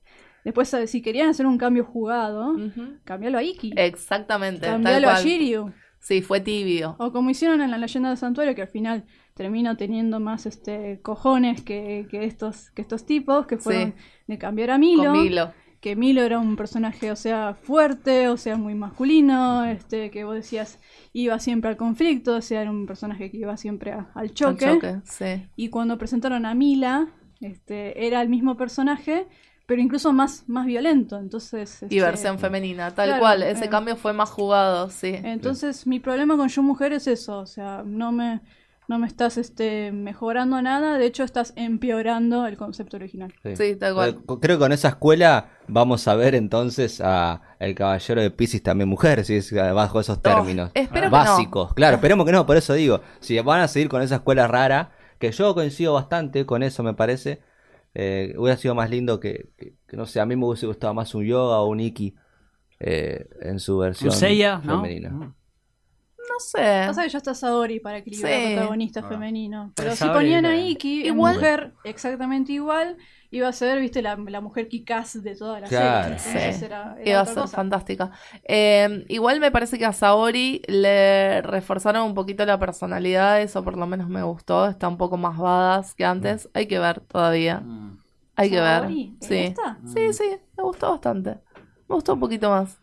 después, 0.48 0.74
eh, 0.74 0.88
si 0.88 1.02
querían 1.02 1.30
hacer 1.30 1.46
un 1.46 1.58
cambio 1.58 1.84
jugado, 1.86 2.52
Ujú. 2.52 2.98
cambialo 3.04 3.38
a 3.38 3.44
Iki. 3.44 3.74
Exactamente. 3.76 4.66
Cambialo 4.68 5.10
a. 5.10 5.22
Shiryu. 5.22 5.72
Sí, 6.00 6.22
fue 6.22 6.40
tibio. 6.40 6.96
O 7.00 7.12
como 7.12 7.30
hicieron 7.30 7.62
en 7.62 7.72
la 7.72 7.78
leyenda 7.78 8.10
del 8.10 8.18
santuario, 8.18 8.56
que 8.56 8.62
al 8.62 8.68
final 8.68 9.04
termina 9.34 9.76
teniendo 9.76 10.20
más 10.20 10.46
este 10.46 11.00
cojones 11.02 11.62
que, 11.64 12.08
que 12.10 12.24
estos, 12.24 12.72
que 12.72 12.82
estos 12.82 13.06
tipos, 13.06 13.46
que 13.46 13.58
fueron 13.58 13.94
Sí. 13.98 14.04
de 14.28 14.38
cambiar 14.38 14.72
a 14.72 14.78
Milo, 14.78 15.12
Con 15.12 15.22
Milo. 15.24 15.52
que 15.82 15.96
Milo 15.96 16.22
era 16.22 16.40
un 16.40 16.56
personaje, 16.56 17.12
o 17.12 17.16
sea, 17.16 17.56
fuerte, 17.62 18.30
o 18.30 18.38
sea, 18.38 18.56
muy 18.58 18.74
masculino, 18.74 19.66
este, 19.66 20.10
que 20.12 20.24
vos 20.24 20.36
decías 20.36 20.80
iba 21.14 21.38
siempre 21.40 21.70
al 21.72 21.78
conflicto, 21.78 22.36
o 22.38 22.42
sea, 22.42 22.62
era 22.62 22.72
un 22.72 22.86
personaje 22.86 23.30
que 23.30 23.38
iba 23.38 23.58
siempre 23.58 23.92
a- 23.92 24.10
al 24.16 24.22
Al 24.28 24.34
choque. 24.34 24.66
choque, 24.66 24.96
sí. 25.04 25.48
Y 25.56 25.70
cuando 25.70 25.98
presentaron 25.98 26.46
a 26.46 26.54
Mila, 26.56 27.08
este, 27.42 28.08
era 28.08 28.22
el 28.22 28.30
mismo 28.30 28.56
personaje, 28.58 29.28
pero 29.68 29.82
incluso 29.82 30.14
más, 30.14 30.46
más 30.48 30.66
violento. 30.66 31.20
Entonces, 31.20 31.82
Y 31.84 31.98
este, 31.98 32.02
versión 32.02 32.40
femenina, 32.40 32.96
tal 32.96 33.10
claro, 33.10 33.22
cual. 33.22 33.44
Ese 33.44 33.66
eh. 33.66 33.70
cambio 33.70 33.98
fue 33.98 34.14
más 34.14 34.30
jugado, 34.30 34.90
sí. 34.90 35.14
Entonces, 35.24 35.86
mi 35.86 36.00
problema 36.00 36.38
con 36.38 36.48
Yo 36.48 36.64
Mujer 36.64 36.94
es 36.94 37.06
eso, 37.06 37.40
o 37.40 37.46
sea, 37.46 37.84
no 37.86 38.14
me, 38.14 38.40
no 38.88 38.98
me 38.98 39.08
estás 39.08 39.38
este, 39.38 39.92
mejorando 39.92 40.62
nada, 40.62 40.98
de 40.98 41.06
hecho 41.06 41.26
estás 41.26 41.52
empeorando 41.58 42.48
el 42.48 42.56
concepto 42.56 42.96
original. 42.96 43.34
Sí, 43.58 43.76
tal 43.76 43.94
cual. 43.94 44.10
Eh, 44.12 44.38
Creo 44.42 44.56
que 44.56 44.60
con 44.64 44.72
esa 44.72 44.88
escuela 44.88 45.50
vamos 45.68 46.08
a 46.08 46.16
ver 46.16 46.34
entonces 46.34 47.02
a 47.04 47.42
el 47.60 47.76
caballero 47.76 48.22
de 48.22 48.32
Pisces 48.32 48.64
también 48.64 48.88
mujer, 48.88 49.26
si 49.26 49.36
es 49.36 49.52
eh, 49.52 49.72
bajo 49.74 50.00
esos 50.00 50.22
términos. 50.22 50.72
espero 50.74 51.08
que 51.08 51.10
Básicos. 51.10 51.74
Claro, 51.74 51.98
esperemos 51.98 52.26
que 52.26 52.32
no, 52.32 52.46
por 52.46 52.56
eso 52.56 52.74
digo, 52.74 53.02
si 53.20 53.38
van 53.42 53.60
a 53.60 53.68
seguir 53.68 53.90
con 53.90 54.02
esa 54.02 54.16
escuela 54.16 54.48
rara, 54.48 54.92
que 55.20 55.30
yo 55.34 55.54
coincido 55.54 55.94
bastante 55.94 56.46
con 56.46 56.64
eso, 56.64 56.84
me 56.84 56.94
parece, 56.94 57.42
eh, 58.00 58.34
hubiera 58.38 58.58
sido 58.58 58.76
más 58.76 58.90
lindo 58.92 59.20
que, 59.20 59.50
que- 59.58 59.74
que, 59.88 59.98
no 59.98 60.06
sé, 60.06 60.20
a 60.20 60.26
mí 60.26 60.36
me 60.36 60.46
hubiese 60.46 60.68
gustado 60.68 60.94
más 60.94 61.16
un 61.16 61.24
yoga 61.26 61.60
o 61.62 61.68
un 61.68 61.80
iki 61.80 62.14
eh, 62.80 63.26
en 63.42 63.60
su 63.60 63.78
versión 63.80 64.12
femenina. 64.62 65.10
No 65.10 65.37
sé. 66.40 66.84
Pasa 66.88 67.04
que 67.04 67.10
ya 67.10 67.18
está 67.18 67.34
Saori 67.34 67.80
para 67.80 67.98
equilibrar 68.00 68.34
Sí. 68.34 68.54
protagonista 68.56 69.00
Ah. 69.02 69.10
femenino. 69.10 69.72
Pero 69.76 69.90
Pero 69.90 69.96
si 69.96 70.08
ponían 70.14 70.46
a 70.46 70.56
Iki, 70.56 71.06
Igual- 71.08 71.36
mujer 71.36 71.74
exactamente 71.84 72.52
igual, 72.54 72.98
iba 73.32 73.48
a 73.50 73.52
ser, 73.54 73.80
viste, 73.82 74.02
la, 74.02 74.16
la 74.16 74.40
mujer 74.42 74.68
kikaz 74.70 75.22
de 75.22 75.36
toda 75.36 75.60
la 75.60 75.68
Claro. 75.68 76.18
serie. 76.20 76.54
Sí. 76.54 76.66
era- 76.66 76.96
era 77.00 77.10
Iba 77.10 77.22
a 77.22 77.26
ser 77.26 77.36
cosa. 77.36 77.56
fantástica. 77.58 78.12
Eh, 78.44 79.06
igual 79.10 79.40
me 79.40 79.52
parece 79.52 79.78
que 79.78 79.86
a 79.86 79.92
Saori 79.94 80.62
le 80.68 81.42
reforzaron 81.42 82.04
un 82.04 82.14
poquito 82.14 82.46
la 82.46 82.58
personalidad, 82.60 83.42
eso 83.42 83.64
por 83.64 83.78
lo 83.78 83.86
menos 83.88 84.08
me 84.10 84.24
gustó. 84.24 84.68
Está 84.68 84.88
un 84.88 84.98
poco 84.98 85.18
más 85.18 85.38
badass 85.38 85.94
que 85.96 86.06
antes. 86.06 86.50
Hay 86.54 86.68
que 86.68 86.80
ver 86.80 87.02
todavía. 87.02 87.60
Mm. 87.60 87.98
Hay 88.36 88.50
que 88.50 88.62
ver. 88.62 88.82
¿Saori? 88.82 89.18
¿Te 89.20 89.28
Sí. 89.28 89.46
gusta? 89.54 89.78
sí, 89.86 90.14
sí, 90.14 90.38
me 90.58 90.64
gustó 90.64 90.92
bastante. 90.92 91.38
Me 91.90 91.96
gustó 91.96 92.14
un 92.14 92.20
poquito 92.20 92.50
más. 92.50 92.78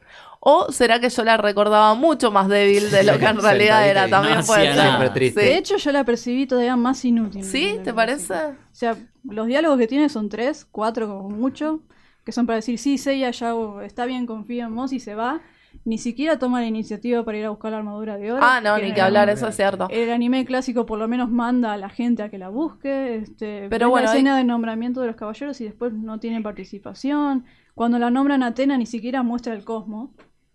O 0.47 0.71
será 0.71 1.01
que 1.01 1.09
yo 1.09 1.25
la 1.25 1.39
recordaba 1.39 1.95
mucho 1.95 2.31
más 2.31 2.49
débil 2.49 2.91
de 2.91 3.03
lo 3.03 3.19
que 3.19 3.25
en 3.25 3.41
realidad 3.41 3.89
era. 3.89 4.07
y 4.07 4.11
También 4.11 4.39
no 4.39 4.45
puede 4.45 4.75
ser. 4.75 5.13
triste. 5.15 5.41
De 5.41 5.57
hecho, 5.57 5.79
yo 5.79 5.91
la 5.91 6.05
percibí 6.05 6.47
todavía 6.47 6.77
más 6.77 7.03
inútil. 7.05 7.43
¿Sí? 7.45 7.79
¿Te 7.83 7.95
parece? 7.95 8.35
O 8.35 8.55
sea, 8.73 8.95
los 9.27 9.47
diálogos 9.47 9.79
que 9.79 9.87
tiene 9.87 10.11
son 10.11 10.29
tres, 10.29 10.67
cuatro 10.71 11.09
como 11.09 11.31
mucho, 11.31 11.81
que 12.25 12.33
son 12.33 12.45
para 12.47 12.57
decir, 12.57 12.79
sí, 12.79 12.99
Seiya 12.99 13.31
ya 13.31 13.55
está 13.85 14.05
bien, 14.05 14.27
confía 14.27 14.65
en 14.65 14.75
vos 14.77 14.93
y 14.93 15.01
se 15.01 15.15
va. 15.15 15.41
Ni 15.87 15.99
siquiera 15.99 16.39
toma 16.39 16.61
la 16.61 16.67
iniciativa 16.67 17.25
para 17.25 17.39
ir 17.39 17.45
a 17.47 17.51
buscar 17.51 17.73
la 17.73 17.79
armadura 17.79 18.17
de 18.17 18.31
oro. 18.33 18.41
Ah, 18.45 18.61
no, 18.63 18.77
que 18.77 18.83
ni 18.83 18.93
que 18.93 19.01
hablar, 19.01 19.29
eso 19.31 19.49
es 19.49 19.57
cierto. 19.57 19.89
El 19.91 20.13
anime 20.13 20.45
clásico 20.45 20.87
por 20.87 20.99
lo 20.99 21.09
menos 21.09 21.31
manda 21.31 21.73
a 21.73 21.77
la 21.77 21.89
gente 21.89 22.23
a 22.23 22.29
que 22.29 22.39
la 22.39 22.49
busque. 22.51 23.17
Este, 23.17 23.67
Pero 23.71 23.89
bueno, 23.91 24.05
la 24.07 24.13
hay- 24.13 24.19
escena 24.19 24.37
de 24.37 24.45
nombramiento 24.45 25.01
de 25.01 25.07
los 25.09 25.17
caballeros 25.17 25.61
y 25.61 25.65
después 25.65 25.93
no 25.93 26.21
tienen 26.21 26.43
participación. 26.43 27.45
Cuando 27.75 27.99
la 27.99 28.11
nombran 28.11 28.43
Atena 28.45 28.79
ni 28.79 28.87
siquiera 28.87 29.23
muestra 29.23 29.53
el 29.55 29.65
cosmos. 29.65 30.11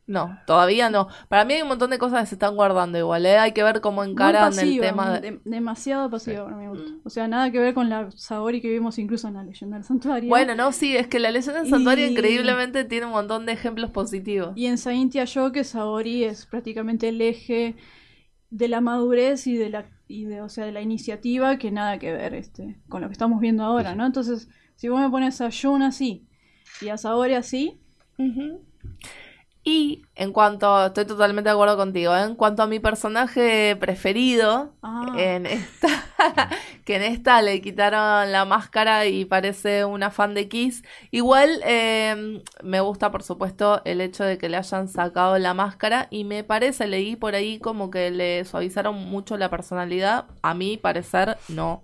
No, 0.10 0.40
todavía 0.48 0.90
no. 0.90 1.08
Para 1.28 1.46
mí 1.46 1.54
hay 1.54 1.62
un 1.62 1.68
montón 1.68 1.92
de 1.92 2.00
cosas 2.00 2.22
que 2.22 2.26
se 2.26 2.36
están 2.36 2.56
guardando 2.56 2.98
igual, 2.98 3.26
¿eh? 3.28 3.38
Hay 3.38 3.52
que 3.52 3.62
ver 3.62 3.80
cómo 3.80 4.04
encaran 4.04 4.58
el 4.58 4.80
tema 4.82 5.20
de... 5.20 5.32
de- 5.32 5.40
demasiado 5.46 6.10
pasiva 6.10 6.46
para 6.46 6.58
mi 6.58 6.68
gusto. 6.68 6.94
O 7.04 7.12
sea, 7.12 7.28
nada 7.28 7.52
que 7.52 7.60
ver 7.60 7.76
con 7.76 7.90
la 7.90 8.10
Saori 8.12 8.60
que 8.60 8.70
vimos 8.72 8.98
incluso 8.98 9.28
en 9.28 9.36
la 9.36 9.44
leyenda 9.44 9.78
del 9.78 9.84
santuario. 9.86 10.28
Bueno, 10.28 10.56
no, 10.56 10.72
sí, 10.72 10.98
es 10.98 11.08
que 11.08 11.20
la 11.20 11.30
leyenda 11.30 11.62
del 11.62 11.70
santuario 11.70 12.08
Y- 12.08 12.12
increíblemente 12.12 12.86
tiene 12.86 13.06
un 13.06 13.12
montón 13.12 13.46
de 13.46 13.52
ejemplos 13.52 13.92
positivos. 13.92 14.54
Y 14.56 14.66
en 14.66 14.80
Saintia 14.80 15.26
yo 15.26 15.52
que 15.52 15.64
Saori 15.64 16.24
es 16.24 16.48
prácticamente 16.48 17.10
el 17.10 17.22
eje 17.22 17.76
de 18.50 18.68
la 18.68 18.82
madurez 18.82 19.46
y 19.46 19.58
de 19.58 19.70
la 19.70 19.86
y 20.08 20.26
de, 20.26 20.42
o 20.42 20.50
sea, 20.50 20.66
de 20.66 20.72
la 20.72 20.82
iniciativa 20.82 21.58
que 21.60 21.70
nada 21.70 22.00
que 22.00 22.12
ver 22.12 22.34
este 22.34 22.80
con 22.90 23.02
lo 23.02 23.10
que 23.10 23.14
estamos 23.14 23.40
viendo 23.42 23.64
ahora, 23.64 23.94
¿no? 23.94 24.08
Entonces, 24.08 24.50
si 24.76 24.90
vos 24.90 25.00
me 25.00 25.10
pones 25.12 25.40
a 25.40 25.50
Jun 25.52 25.84
así 25.84 26.26
y 26.82 26.90
a 26.90 26.98
Saori 26.98 27.36
así, 27.36 27.80
Ujú. 28.18 28.64
Y 29.64 30.04
en 30.16 30.32
cuanto, 30.32 30.86
estoy 30.88 31.06
totalmente 31.06 31.50
de 31.50 31.54
acuerdo 31.54 31.78
contigo, 31.78 32.16
¿eh? 32.16 32.24
en 32.24 32.36
cuanto 32.36 32.64
a 32.64 32.68
mi 32.68 32.80
personaje 32.80 33.76
preferido, 33.76 34.74
Ah. 34.82 35.06
en 35.12 35.46
esta, 35.46 35.88
que 36.86 36.96
en 36.96 37.04
esta 37.04 37.42
le 37.42 37.62
quitaron 37.62 38.32
la 38.32 38.46
máscara 38.46 39.06
y 39.06 39.26
parece 39.26 39.86
una 39.86 40.12
fan 40.12 40.34
de 40.34 40.48
Kiss, 40.48 40.84
igual 41.12 41.62
eh, 41.66 42.42
me 42.64 42.80
gusta 42.80 43.12
por 43.12 43.22
supuesto 43.24 43.82
el 43.86 44.02
hecho 44.02 44.24
de 44.24 44.38
que 44.38 44.50
le 44.50 44.58
hayan 44.58 44.88
sacado 44.88 45.38
la 45.38 45.54
máscara 45.54 46.08
y 46.10 46.24
me 46.24 46.44
parece, 46.44 46.88
leí 46.88 47.16
por 47.16 47.36
ahí 47.36 47.60
como 47.60 47.92
que 47.92 48.12
le 48.12 48.46
suavizaron 48.46 48.96
mucho 48.96 49.38
la 49.38 49.50
personalidad, 49.50 50.26
a 50.42 50.54
mi 50.54 50.78
parecer 50.78 51.38
no. 51.50 51.84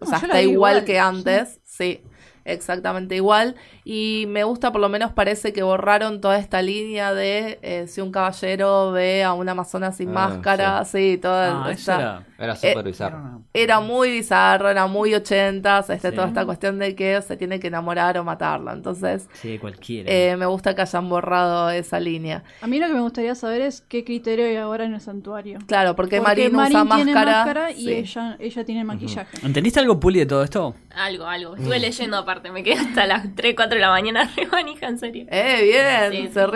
O 0.00 0.06
No, 0.06 0.06
sea, 0.06 0.18
está 0.18 0.40
igual, 0.42 0.84
que 0.84 0.98
antes, 0.98 1.60
sí, 1.64 2.02
exactamente 2.44 3.14
igual. 3.16 3.56
Y 3.92 4.26
me 4.28 4.44
gusta, 4.44 4.70
por 4.70 4.80
lo 4.80 4.88
menos 4.88 5.10
parece 5.10 5.52
que 5.52 5.64
borraron 5.64 6.20
toda 6.20 6.38
esta 6.38 6.62
línea 6.62 7.12
de 7.12 7.58
eh, 7.62 7.88
si 7.88 8.00
un 8.00 8.12
caballero 8.12 8.92
ve 8.92 9.24
a 9.24 9.32
una 9.32 9.50
amazona 9.50 9.90
sin 9.90 10.10
Ah, 10.10 10.28
máscara, 10.28 10.84
sí, 10.84 11.18
toda 11.20 11.64
Ah, 11.66 11.72
esta- 11.72 11.96
era. 11.96 12.26
Era 12.38 12.52
Eh, 12.54 12.56
súper 12.70 12.84
bizarro. 12.84 13.42
Era 13.52 13.80
muy 13.80 14.10
bizarro, 14.12 14.70
era 14.70 14.86
muy 14.86 15.12
ochentas, 15.12 15.90
este, 15.90 16.10
Sí. 16.10 16.14
toda 16.14 16.28
esta 16.28 16.46
cuestión 16.46 16.78
de 16.78 16.94
que 16.94 17.20
se 17.20 17.36
tiene 17.36 17.58
que 17.58 17.66
enamorar 17.66 18.16
o 18.16 18.22
matarlo. 18.24 18.72
Entonces, 18.72 19.28
Sí, 19.34 19.58
cualquiera. 19.58 20.08
eh, 20.10 20.36
me 20.36 20.46
gusta 20.46 20.74
que 20.76 20.82
hayan 20.82 21.08
borrado 21.08 21.68
esa 21.70 21.98
línea. 21.98 22.44
a 22.62 22.66
mí 22.68 22.78
lo 22.78 22.86
que 22.86 22.94
me 22.94 23.00
gustaría 23.00 23.34
saber 23.34 23.60
es 23.60 23.80
qué 23.88 24.04
criterio 24.04 24.46
hay 24.46 24.54
ahora 24.56 24.84
en 24.84 24.94
el 24.94 25.00
santuario. 25.00 25.58
Claro, 25.66 25.96
porque, 25.96 26.18
Porque 26.18 26.48
Marín 26.48 26.54
usa 26.54 26.68
tiene 26.68 26.84
máscara. 27.12 27.32
máscara 27.38 27.70
y 27.72 27.74
sí. 27.86 27.92
ella 27.92 28.36
ella 28.38 28.64
tiene 28.64 28.84
maquillaje. 28.84 29.36
¿Entendiste 29.44 29.80
algo, 29.80 29.98
Puli, 29.98 30.20
de 30.20 30.26
todo 30.26 30.44
esto? 30.44 30.76
Algo, 30.94 31.26
algo. 31.26 31.56
Estuve 31.56 31.78
leyendo 31.80 32.16
aparte. 32.16 32.50
Me 32.52 32.62
quedé 32.62 32.74
hasta 32.78 33.06
las 33.06 33.34
3, 33.34 33.54
4 33.56 33.74
de 33.74 33.79
la 33.80 33.90
mañana 33.90 34.30
re 34.36 34.46
manija, 34.46 34.88
en 34.88 34.98
serio. 34.98 35.26
Eh, 35.30 36.10
bien, 36.10 36.26
Sí, 36.28 36.32
se 36.32 36.46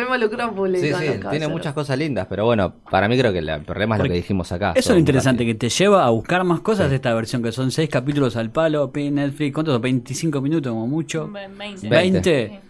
público. 0.55 0.81
Sí, 0.81 0.87
sí, 0.87 0.91
los 0.93 1.01
tiene 1.01 1.19
caballeros. 1.21 1.51
muchas 1.51 1.75
cosas 1.75 1.99
lindas, 1.99 2.27
pero 2.29 2.45
bueno, 2.45 2.75
para 2.91 3.09
mí 3.09 3.19
creo 3.19 3.33
que 3.33 3.39
el 3.39 3.63
problema 3.63 3.97
es 3.97 4.03
lo 4.03 4.09
que 4.09 4.15
dijimos 4.15 4.51
acá. 4.53 4.73
Eso 4.75 4.91
es 4.91 4.95
lo 4.95 4.99
interesante, 4.99 5.45
que 5.47 5.55
te 5.55 5.69
lleva 5.69 6.05
a 6.05 6.11
buscar 6.11 6.45
más 6.45 6.61
cosas 6.61 6.91
de 6.91 6.97
esta 6.97 7.13
versión, 7.15 7.43
que 7.43 7.53
son 7.53 7.71
seis 7.71 7.89
capítulos 7.89 8.37
al 8.37 8.51
palo, 8.51 8.91
Netflix, 8.95 9.55
¿cuántos 9.55 9.75
son? 9.75 9.83
25 9.83 10.41
minutos 10.41 10.71
como 10.71 10.87
mucho. 10.87 11.29
20. 11.31 11.89
20. 11.89 12.61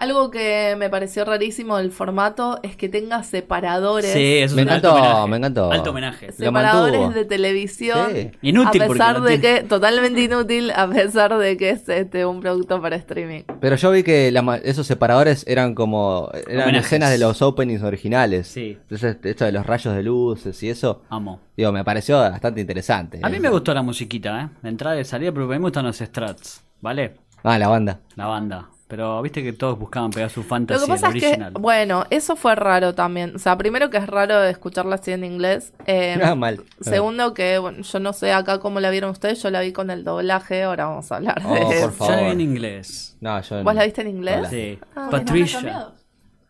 Algo 0.00 0.30
que 0.30 0.74
me 0.78 0.88
pareció 0.88 1.24
rarísimo 1.26 1.76
del 1.76 1.92
formato 1.92 2.58
es 2.62 2.74
que 2.74 2.88
tenga 2.88 3.22
separadores. 3.22 4.10
Sí, 4.12 4.38
eso 4.38 4.56
Me 4.56 4.62
es 4.62 4.66
un 4.66 4.72
alto 4.72 4.88
encantó, 4.88 5.04
homenaje. 5.08 5.28
me 5.30 5.36
encantó. 5.36 5.72
Alto 5.72 5.90
homenaje. 5.90 6.32
Separadores 6.32 7.14
de 7.14 7.24
televisión. 7.26 8.08
Sí. 8.14 8.30
Inútil 8.40 8.82
a 8.82 8.88
pesar 8.88 9.18
no 9.18 9.24
de 9.26 9.38
tiene- 9.38 9.60
que 9.60 9.64
totalmente 9.68 10.22
inútil 10.22 10.70
a 10.70 10.88
pesar 10.88 11.36
de 11.36 11.56
que 11.58 11.70
es 11.70 11.86
este 11.88 12.24
un 12.24 12.40
producto 12.40 12.80
para 12.80 12.96
streaming. 12.96 13.42
Pero 13.60 13.76
yo 13.76 13.90
vi 13.90 14.02
que 14.02 14.32
la 14.32 14.40
ma- 14.42 14.56
esos 14.56 14.86
separadores 14.86 15.44
eran 15.46 15.74
como. 15.74 16.30
Eran 16.48 16.62
Homenajes. 16.64 16.86
escenas 16.86 17.10
de 17.10 17.18
los 17.18 17.42
openings 17.42 17.82
originales. 17.82 18.48
Sí. 18.48 18.78
Entonces, 18.80 19.18
esto 19.22 19.44
de 19.44 19.52
los 19.52 19.66
rayos 19.66 19.94
de 19.94 20.02
luces 20.02 20.62
y 20.62 20.70
eso. 20.70 21.02
Amo. 21.10 21.40
Digo, 21.56 21.72
me 21.72 21.84
pareció 21.84 22.18
bastante 22.18 22.62
interesante. 22.62 23.20
A 23.22 23.28
mí 23.28 23.38
me 23.38 23.50
gustó 23.50 23.74
la 23.74 23.82
musiquita, 23.82 24.40
¿eh? 24.44 24.48
De 24.62 24.68
entrada 24.70 24.96
y 24.96 25.00
de 25.00 25.04
salida, 25.04 25.30
pero 25.30 25.44
a 25.44 25.48
mí 25.48 25.54
me 25.54 25.58
gustan 25.64 25.84
los 25.84 25.98
strats, 25.98 26.64
¿vale? 26.80 27.16
Ah, 27.42 27.58
la 27.58 27.68
banda. 27.68 28.00
La 28.16 28.26
banda. 28.26 28.68
Pero 28.90 29.22
viste 29.22 29.42
que 29.42 29.52
todos 29.52 29.78
buscaban 29.78 30.10
pegar 30.10 30.28
su 30.30 30.40
Lo 30.40 30.46
fantasy 30.48 30.84
que 30.84 30.90
pasa 30.90 31.08
el 31.08 31.16
es 31.16 31.20
que, 31.22 31.26
original. 31.28 31.52
bueno, 31.54 32.04
eso 32.10 32.34
fue 32.34 32.56
raro 32.56 32.92
también. 32.94 33.36
O 33.36 33.38
sea, 33.38 33.56
primero 33.56 33.88
que 33.88 33.98
es 33.98 34.06
raro 34.08 34.42
escucharla 34.42 34.96
así 34.96 35.12
en 35.12 35.24
inglés. 35.24 35.72
Eh, 35.86 36.18
Ah, 36.22 36.34
mal. 36.34 36.60
Segundo 36.80 37.32
que, 37.32 37.58
bueno, 37.58 37.82
yo 37.82 38.00
no 38.00 38.12
sé 38.12 38.32
acá 38.32 38.58
cómo 38.58 38.80
la 38.80 38.90
vieron 38.90 39.10
ustedes, 39.10 39.40
yo 39.42 39.50
la 39.50 39.60
vi 39.60 39.72
con 39.72 39.90
el 39.90 40.02
doblaje, 40.04 40.64
ahora 40.64 40.86
vamos 40.86 41.10
a 41.12 41.16
hablar 41.16 41.40
Oh, 41.46 41.54
de 41.54 41.60
por 41.60 41.72
eso. 41.74 41.90
favor. 41.92 42.14
Ya 42.14 42.20
la 42.20 42.26
vi 42.26 42.32
en 42.32 42.40
inglés. 42.40 43.16
No, 43.20 43.40
yo. 43.40 43.62
¿Vos 43.62 43.74
la 43.76 43.84
viste 43.84 44.00
en 44.02 44.08
inglés? 44.08 44.38
Hola. 44.40 44.50
Sí. 44.50 44.78
Ah, 44.96 45.08
Patricia. 45.10 45.86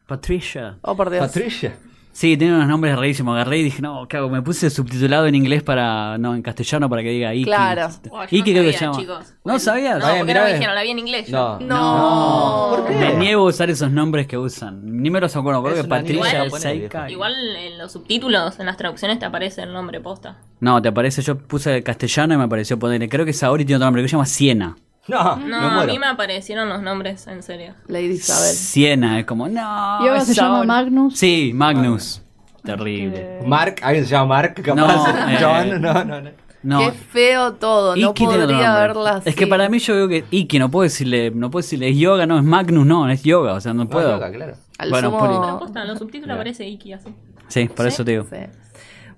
Patricia. 0.06 0.78
Oh, 0.82 0.96
por 0.96 1.10
Dios. 1.10 1.26
Patricia. 1.26 1.76
Sí, 2.12 2.36
tiene 2.36 2.54
unos 2.54 2.66
nombres 2.68 2.96
rarísimos. 2.96 3.34
Agarré 3.34 3.58
y 3.58 3.62
dije, 3.64 3.80
no, 3.80 4.06
¿qué 4.08 4.16
hago? 4.16 4.28
Me 4.28 4.42
puse 4.42 4.68
subtitulado 4.68 5.26
en 5.26 5.34
inglés 5.34 5.62
para. 5.62 6.18
No, 6.18 6.34
en 6.34 6.42
castellano 6.42 6.88
para 6.90 7.02
que 7.02 7.10
diga 7.10 7.32
Iki. 7.32 7.44
Claro. 7.44 7.88
Oh, 8.10 8.22
yo 8.22 8.28
Iki 8.30 8.52
no 8.54 8.60
creo 8.60 8.62
que 8.64 8.72
sabía, 8.72 8.78
se 8.78 8.84
llama. 8.84 8.98
chicos. 8.98 9.34
¿No 9.44 9.58
sabías? 9.58 9.98
No, 10.00 10.18
porque 10.18 10.34
no 10.34 10.42
me 10.44 10.52
dijeron, 10.54 10.74
la 10.74 10.82
vi 10.82 10.90
en 10.90 10.98
inglés. 10.98 11.28
yo. 11.28 11.58
No. 11.60 12.70
No. 12.70 12.76
¿Por 12.76 12.88
qué? 12.88 12.94
Me 12.94 13.14
niego 13.16 13.42
a 13.42 13.44
usar 13.46 13.70
esos 13.70 13.90
nombres 13.90 14.26
que 14.26 14.36
usan. 14.36 14.80
Ni 15.02 15.08
me 15.08 15.20
los 15.20 15.34
acuerdo. 15.36 15.62
Creo 15.62 15.76
Es 15.76 15.82
que 15.82 15.88
Patricia 15.88 16.50
Seika. 16.50 17.10
Igual 17.10 17.32
en 17.56 17.78
los 17.78 17.92
subtítulos, 17.92 18.58
en 18.58 18.66
las 18.66 18.76
traducciones 18.76 19.18
te 19.18 19.24
aparece 19.26 19.62
el 19.62 19.72
nombre 19.72 20.00
posta. 20.00 20.38
No, 20.58 20.82
te 20.82 20.88
aparece. 20.88 21.22
Yo 21.22 21.38
puse 21.38 21.76
el 21.76 21.82
castellano 21.84 22.34
y 22.34 22.36
me 22.38 22.44
apareció 22.44 22.78
ponerle. 22.78 23.08
Creo 23.08 23.24
que 23.24 23.32
Saori 23.32 23.64
tiene 23.64 23.76
otro 23.76 23.86
nombre 23.86 24.02
que 24.02 24.08
se 24.08 24.12
llama 24.12 24.26
Siena. 24.26 24.76
No, 25.10 25.80
a 25.80 25.84
mí 25.86 25.98
me 25.98 26.06
aparecieron 26.06 26.68
los 26.68 26.82
nombres, 26.82 27.26
en 27.26 27.42
serio. 27.42 27.74
Lady 27.88 28.12
Isabel. 28.12 28.54
Siena, 28.54 29.18
es 29.20 29.26
como, 29.26 29.48
no. 29.48 29.60
Y 29.60 30.08
ahora 30.08 30.20
se 30.20 30.34
llama. 30.34 30.64
Magnus. 30.64 31.16
Sí, 31.18 31.52
Magnus. 31.54 32.22
Terrible. 32.64 33.40
Mark, 33.46 33.76
¿alguien 33.82 34.04
se 34.04 34.10
llama 34.12 34.26
Mark? 34.26 34.54
Capaz. 34.62 34.74
No, 34.76 35.08
eh. 35.30 35.38
John, 35.40 35.80
no, 35.80 36.04
no, 36.04 36.20
no. 36.20 36.30
No. 36.62 36.78
Qué 36.80 36.90
feo 36.92 37.54
todo, 37.54 37.96
no 37.96 38.10
Iki 38.10 38.24
podría 38.26 38.74
verla 38.74 39.10
así. 39.12 39.30
Es 39.30 39.34
que 39.34 39.46
para 39.46 39.66
mí 39.70 39.78
yo 39.78 39.94
veo 39.94 40.08
que 40.08 40.26
Iki 40.30 40.58
no 40.58 40.70
puedo 40.70 40.82
decirle, 40.82 41.30
no 41.30 41.50
puedo 41.50 41.62
decirle 41.62 41.88
es 41.88 41.96
yoga, 41.96 42.26
no, 42.26 42.36
es 42.36 42.44
Magnus, 42.44 42.84
no, 42.84 43.08
es 43.08 43.22
yoga, 43.22 43.54
o 43.54 43.60
sea, 43.62 43.72
no 43.72 43.84
No, 43.84 43.90
puedo. 43.90 44.12
loca, 44.12 44.30
claro. 44.30 44.56
Al 44.76 44.90
Bueno, 44.90 45.08
sumo- 45.10 45.18
Poli. 45.20 45.38
Pero 45.40 45.58
posta, 45.58 45.80
en 45.80 45.88
los 45.88 45.98
subtítulos 45.98 46.34
aparece 46.34 46.68
Iki 46.68 46.92
así. 46.92 47.08
Sí, 47.48 47.66
por 47.74 47.86
eso 47.86 48.04
te 48.04 48.10
digo. 48.10 48.26
Sí. 48.28 48.36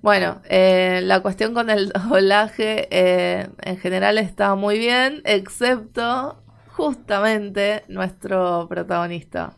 Bueno, 0.03 0.41
eh, 0.49 0.99
la 1.03 1.21
cuestión 1.21 1.53
con 1.55 1.69
el 1.71 1.89
doblaje 2.09 2.87
eh, 2.91 3.47
en 3.63 3.77
general 3.77 4.17
está 4.19 4.53
muy 4.53 4.77
bien, 4.77 5.21
excepto 5.25 6.35
justamente 6.67 7.83
nuestro 7.87 8.67
protagonista. 8.69 9.53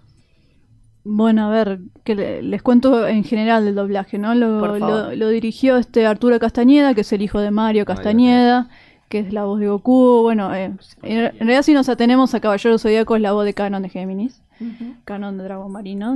Bueno, 1.04 1.48
a 1.48 1.50
ver, 1.50 1.80
que 2.04 2.16
le- 2.16 2.42
les 2.42 2.62
cuento 2.62 3.08
en 3.08 3.24
general 3.24 3.66
del 3.66 3.76
doblaje, 3.76 4.18
¿no? 4.18 4.34
Lo, 4.36 4.60
dirigió 5.30 5.78
este 5.78 6.06
Arturo 6.06 6.40
Castañeda, 6.40 6.94
que 6.94 7.02
es 7.02 7.12
el 7.14 7.22
hijo 7.24 7.40
de 7.40 7.52
Mario 7.52 7.86
Castañeda, 7.86 8.70
que 9.10 9.20
es 9.20 9.34
la 9.34 9.46
voz 9.46 9.60
de 9.60 9.68
Goku. 9.68 10.22
Bueno, 10.24 10.54
eh, 10.54 10.66
en, 11.04 11.20
en 11.20 11.32
realidad 11.40 11.62
si 11.64 11.74
nos 11.74 11.90
atenemos 11.90 12.34
a 12.36 12.40
Caballero 12.40 12.78
Zodíaco 12.80 13.16
es 13.16 13.22
la 13.22 13.32
voz 13.34 13.46
de 13.46 13.54
Canon 13.56 13.82
de 13.84 13.90
Géminis, 13.90 14.42
Canon 15.06 15.38
de 15.38 15.44
Dragón 15.44 15.72
Marino, 15.72 16.16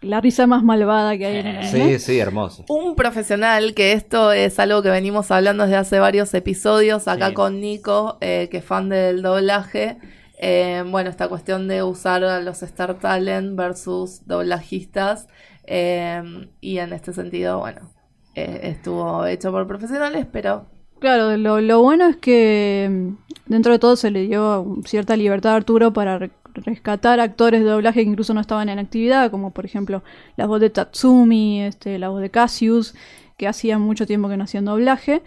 la 0.00 0.20
risa 0.20 0.46
más 0.46 0.62
malvada 0.62 1.16
que 1.18 1.26
hay 1.26 1.36
en 1.38 1.46
el. 1.46 1.66
Sí, 1.66 1.98
sí, 1.98 2.18
hermoso. 2.18 2.64
Un 2.68 2.94
profesional, 2.94 3.74
que 3.74 3.92
esto 3.92 4.32
es 4.32 4.58
algo 4.58 4.82
que 4.82 4.90
venimos 4.90 5.30
hablando 5.30 5.64
desde 5.64 5.76
hace 5.76 5.98
varios 5.98 6.32
episodios, 6.34 7.08
acá 7.08 7.28
Sí. 7.28 7.34
con 7.34 7.60
Nico, 7.60 8.18
eh, 8.20 8.48
que 8.50 8.58
es 8.58 8.64
fan 8.64 8.88
del 8.88 9.22
doblaje. 9.22 9.98
Eh, 10.38 10.82
bueno, 10.88 11.08
esta 11.10 11.28
cuestión 11.28 11.68
de 11.68 11.82
usar 11.84 12.24
a 12.24 12.40
los 12.40 12.62
Star 12.62 12.98
Talent 12.98 13.56
versus 13.56 14.26
doblajistas. 14.26 15.28
eh, 15.64 16.20
y 16.60 16.78
en 16.78 16.92
este 16.92 17.12
sentido, 17.12 17.60
bueno, 17.60 17.92
eh, 18.34 18.60
estuvo 18.64 19.24
hecho 19.26 19.52
por 19.52 19.66
profesionales, 19.68 20.26
pero 20.32 20.66
Claro, 20.98 21.36
lo, 21.36 21.60
lo 21.60 21.80
bueno 21.82 22.08
es 22.08 22.16
que 22.16 22.88
mm, 22.90 23.16
dentro 23.46 23.72
de 23.72 23.78
todo 23.78 23.94
se 23.96 24.10
le 24.10 24.22
dio 24.26 24.76
cierta 24.84 25.16
libertad 25.16 25.52
a 25.52 25.56
Arturo 25.56 25.92
para 25.92 26.30
rescatar 26.54 27.20
actores 27.20 27.62
de 27.62 27.68
doblaje 27.70 28.02
que 28.04 28.10
incluso 28.10 28.34
no 28.34 28.40
estaban 28.40 28.68
en 28.68 28.78
actividad, 28.78 29.30
como 29.30 29.50
por 29.52 29.64
ejemplo 29.64 30.02
la 30.36 30.46
voz 30.46 30.60
de 30.60 30.70
Tatsumi, 30.70 31.62
este, 31.62 31.98
la 31.98 32.08
voz 32.08 32.20
de 32.20 32.30
Cassius, 32.30 32.94
que 33.36 33.48
hacían 33.48 33.80
mucho 33.80 34.06
tiempo 34.06 34.28
que 34.28 34.36
no 34.36 34.44
hacían 34.44 34.64
doblaje, 34.64 35.22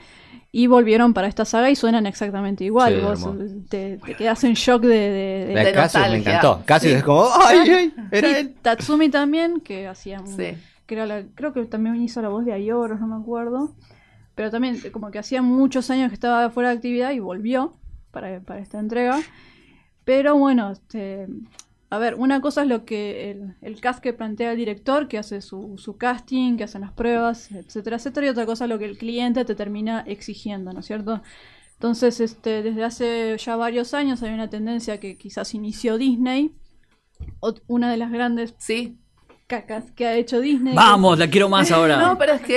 y 0.52 0.68
volvieron 0.68 1.14
para 1.14 1.28
esta 1.28 1.44
saga 1.44 1.70
y 1.70 1.76
suenan 1.76 2.06
exactamente 2.06 2.64
igual. 2.64 2.96
Sí, 2.96 3.02
Vos 3.02 3.38
te, 3.70 3.98
te 3.98 4.14
quedas 4.16 4.42
en 4.46 4.54
shock 4.54 4.84
de... 4.84 4.88
de- 4.88 5.46
de- 5.48 5.54
La 5.54 5.60
de 5.62 5.66
de 5.68 5.74
Cassius 5.74 6.10
me 6.10 6.18
encantó. 6.18 6.62
Cassius 6.66 6.92
Sí. 6.94 6.98
es 7.00 7.04
como, 7.04 7.28
¡ay, 7.44 7.58
ay! 7.70 7.94
Era 8.12 8.30
y 8.30 8.34
él. 8.36 8.56
Tatsumi 8.62 9.10
también, 9.10 9.60
que 9.60 9.88
hacía... 9.88 10.22
que 10.38 10.94
era 10.96 11.06
la- 11.06 11.24
creo 11.36 11.52
que 11.52 11.66
también 11.66 11.96
hizo 12.02 12.22
la 12.22 12.30
voz 12.30 12.46
de 12.46 12.54
Ayoros, 12.54 13.02
no 13.02 13.08
me 13.08 13.16
acuerdo. 13.22 13.72
Pero 14.36 14.50
también 14.52 14.80
como 14.94 15.12
que 15.12 15.20
hacía 15.20 15.42
muchos 15.42 15.90
años 15.90 16.08
que 16.10 16.14
estaba 16.14 16.50
fuera 16.50 16.70
de 16.70 16.76
actividad 16.76 17.12
y 17.12 17.20
volvió 17.20 17.74
para, 18.12 18.40
para 18.40 18.60
esta 18.62 18.80
entrega. 18.80 19.20
Pero 20.06 20.38
bueno, 20.38 20.72
este, 20.72 21.28
a 21.90 21.98
ver, 21.98 22.16
una 22.16 22.42
cosa 22.42 22.64
es 22.64 22.68
lo 22.68 22.86
que 22.86 23.32
el, 23.32 23.56
el 23.62 23.82
cast 23.82 24.02
que 24.02 24.14
plantea 24.14 24.52
el 24.52 24.58
director, 24.58 25.08
que 25.08 25.18
hace 25.18 25.42
su, 25.42 25.78
su 25.78 25.98
casting, 25.98 26.58
que 26.58 26.64
hacen 26.66 26.82
las 26.82 26.94
pruebas, 26.94 27.52
etcétera, 27.52 27.98
etcétera, 27.98 28.28
y 28.28 28.30
otra 28.30 28.46
cosa 28.46 28.66
es 28.66 28.70
lo 28.70 28.80
que 28.80 28.86
el 28.86 28.98
cliente 28.98 29.46
te 29.46 29.56
termina 29.56 30.02
exigiendo, 30.02 30.74
¿no 30.74 30.80
es 30.82 30.86
cierto? 30.86 31.22
Entonces, 31.74 32.20
este, 32.22 32.64
desde 32.64 32.84
hace 32.84 33.38
ya 33.38 33.56
varios 33.58 33.94
años 33.94 34.24
hay 34.24 34.34
una 34.34 34.50
tendencia 34.50 35.00
que 35.00 35.18
quizás 35.18 35.54
inició 35.54 35.98
Disney. 35.98 36.56
Una 37.68 37.92
de 37.92 37.98
las 37.98 38.12
grandes 38.12 38.56
Sí. 38.58 38.98
Cacas 39.48 39.92
que 39.92 40.08
ha 40.08 40.16
hecho 40.16 40.40
Disney. 40.40 40.74
Vamos, 40.74 41.20
la 41.20 41.30
quiero 41.30 41.50
más 41.50 41.72
ahora. 41.72 41.98
No, 42.06 42.18
pero 42.18 42.34
es 42.34 42.42
que 42.42 42.48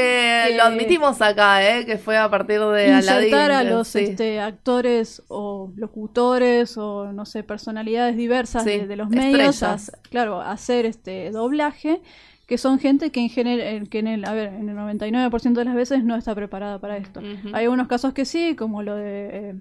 Que- 0.48 0.55
lo 0.57 0.62
admitimos 0.64 1.20
acá, 1.20 1.62
¿eh? 1.62 1.85
Que 1.85 1.98
fue 1.98 2.16
a 2.16 2.31
partir 2.31 2.61
de 2.61 2.92
Aladdin. 2.92 3.35
a 3.35 3.62
eh, 3.62 3.64
los 3.70 3.88
sí. 3.88 3.98
este, 4.01 4.40
actores 4.40 5.22
o 5.29 5.72
locutores 5.77 6.77
o 6.79 7.12
no 7.12 7.27
sé 7.27 7.42
personalidades 7.42 8.16
diversas 8.16 8.64
Sí, 8.64 8.70
de, 8.70 8.87
de 8.87 8.96
los 8.96 9.09
medios 9.11 9.62
a, 9.62 9.77
claro 10.11 10.40
a 10.40 10.53
hacer 10.53 10.87
este 10.87 11.31
doblaje 11.31 12.01
que 12.46 12.57
son 12.57 12.79
gente 12.79 13.11
que 13.12 13.20
en 13.20 13.29
general 13.29 13.88
que 13.90 13.98
en 13.98 14.07
el 14.07 14.24
a 14.24 14.33
ver 14.33 14.48
en 14.55 14.68
el 14.70 14.77
99% 14.77 15.53
de 15.53 15.64
las 15.66 15.74
veces 15.74 16.03
no 16.05 16.16
está 16.16 16.35
preparada 16.35 16.79
para 16.81 16.96
esto 16.96 17.20
hay 17.53 17.64
algunos 17.64 17.88
casos 17.88 18.14
que 18.14 18.24
sí 18.24 18.57
como 18.57 18.83
lo 18.83 18.94
de 18.96 19.51
eh, 19.51 19.55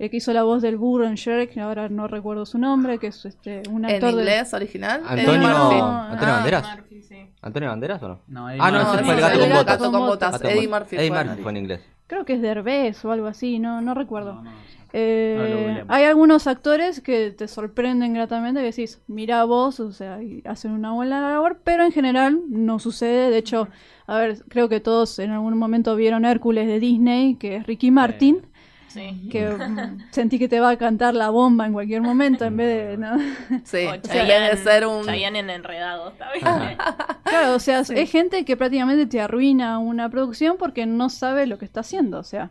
el 0.00 0.08
que 0.08 0.16
hizo 0.16 0.32
la 0.32 0.42
voz 0.44 0.62
del 0.62 0.78
burro 0.78 1.06
en 1.06 1.14
Shrek 1.14 1.52
que 1.52 1.60
ahora 1.60 1.90
no 1.90 2.08
recuerdo 2.08 2.46
su 2.46 2.56
nombre 2.56 2.98
que 2.98 3.08
es 3.08 3.22
este 3.26 3.62
un 3.68 3.84
¿En 3.84 3.92
actor 3.92 4.14
de 4.14 4.20
inglés 4.22 4.54
original? 4.54 5.02
Antonio, 5.06 5.32
Eddie 5.34 5.46
no, 5.46 5.64
Murphy. 5.64 5.80
Antonio 5.80 6.34
ah, 6.34 6.36
Banderas. 6.36 6.76
Murphy, 6.76 7.02
sí. 7.02 7.26
¿Antonio 7.42 7.68
Banderas 7.68 8.02
o 8.02 8.08
no? 8.08 8.20
Ah, 8.58 8.70
no, 8.70 8.94
ese 8.94 9.04
fue 9.04 9.14
el 9.14 9.20
gato 9.20 9.38
con 9.38 9.48
gato 9.50 9.58
botas. 9.58 9.78
con 9.78 9.92
botas. 9.92 10.32
Gato 10.32 10.48
Eddie 10.48 10.68
Murphy 10.68 10.96
Eddie 10.96 11.08
fue. 11.08 11.24
Murphy 11.24 11.42
fue 11.42 11.52
en 11.52 11.56
inglés. 11.58 11.80
creo 12.06 12.24
que 12.24 12.32
es 12.32 12.40
Derbez 12.40 13.04
o 13.04 13.12
algo 13.12 13.26
así 13.26 13.58
no 13.58 13.82
no 13.82 13.92
recuerdo 13.92 14.36
No, 14.36 14.42
no, 14.42 14.50
no. 14.50 14.80
Eh, 14.92 15.84
hay 15.88 16.04
algunos 16.04 16.46
actores 16.46 17.00
que 17.00 17.30
te 17.30 17.46
sorprenden 17.46 18.12
gratamente, 18.12 18.60
que 18.60 18.66
decís, 18.66 19.00
mira 19.06 19.44
vos, 19.44 19.78
o 19.78 19.92
sea, 19.92 20.22
y 20.22 20.42
hacen 20.44 20.72
una 20.72 20.92
buena 20.92 21.20
labor, 21.20 21.60
pero 21.62 21.84
en 21.84 21.92
general 21.92 22.40
no 22.48 22.78
sucede. 22.78 23.30
De 23.30 23.38
hecho, 23.38 23.68
a 24.08 24.18
ver, 24.18 24.42
creo 24.48 24.68
que 24.68 24.80
todos 24.80 25.18
en 25.20 25.30
algún 25.30 25.56
momento 25.56 25.94
vieron 25.94 26.24
Hércules 26.24 26.66
de 26.66 26.80
Disney, 26.80 27.36
que 27.36 27.56
es 27.56 27.66
Ricky 27.66 27.90
Martin, 27.90 28.46
Sí. 28.92 29.28
que 29.30 29.48
mm, 29.48 29.98
sentí 30.10 30.38
que 30.38 30.48
te 30.48 30.60
va 30.60 30.70
a 30.70 30.76
cantar 30.76 31.14
la 31.14 31.30
bomba 31.30 31.64
en 31.66 31.72
cualquier 31.72 32.02
momento 32.02 32.44
en 32.44 32.56
vez 32.56 32.88
de... 32.90 32.96
¿no? 32.98 33.16
Sí, 33.64 33.86
O 33.86 33.94
en 33.94 34.02
Chayanne- 34.02 34.50
vez 34.50 34.64
de 34.64 34.70
ser 34.70 34.86
un... 34.86 35.04
Chayanne 35.04 35.38
en 35.38 35.50
enredados, 35.50 36.12
¿está 36.12 36.32
bien? 36.32 36.44
Claro, 37.24 37.54
o 37.54 37.58
sea, 37.60 37.80
es 37.80 38.10
gente 38.10 38.44
que 38.44 38.56
prácticamente 38.56 39.06
te 39.06 39.20
arruina 39.20 39.78
una 39.78 40.08
producción 40.10 40.56
porque 40.58 40.84
no 40.86 41.08
sabe 41.08 41.46
lo 41.46 41.58
que 41.58 41.64
está 41.64 41.80
haciendo. 41.80 42.18
O 42.18 42.24
sea, 42.24 42.50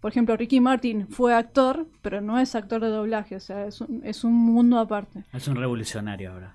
por 0.00 0.12
ejemplo, 0.12 0.36
Ricky 0.36 0.60
Martin 0.60 1.08
fue 1.08 1.34
actor, 1.34 1.86
pero 2.00 2.20
no 2.20 2.38
es 2.38 2.54
actor 2.54 2.80
de 2.80 2.88
doblaje, 2.88 3.34
o 3.36 3.40
sea, 3.40 3.66
es 3.66 3.80
un, 3.80 4.00
es 4.04 4.22
un 4.24 4.32
mundo 4.32 4.78
aparte. 4.78 5.24
Es 5.32 5.48
un 5.48 5.56
revolucionario 5.56 6.32
ahora. 6.32 6.54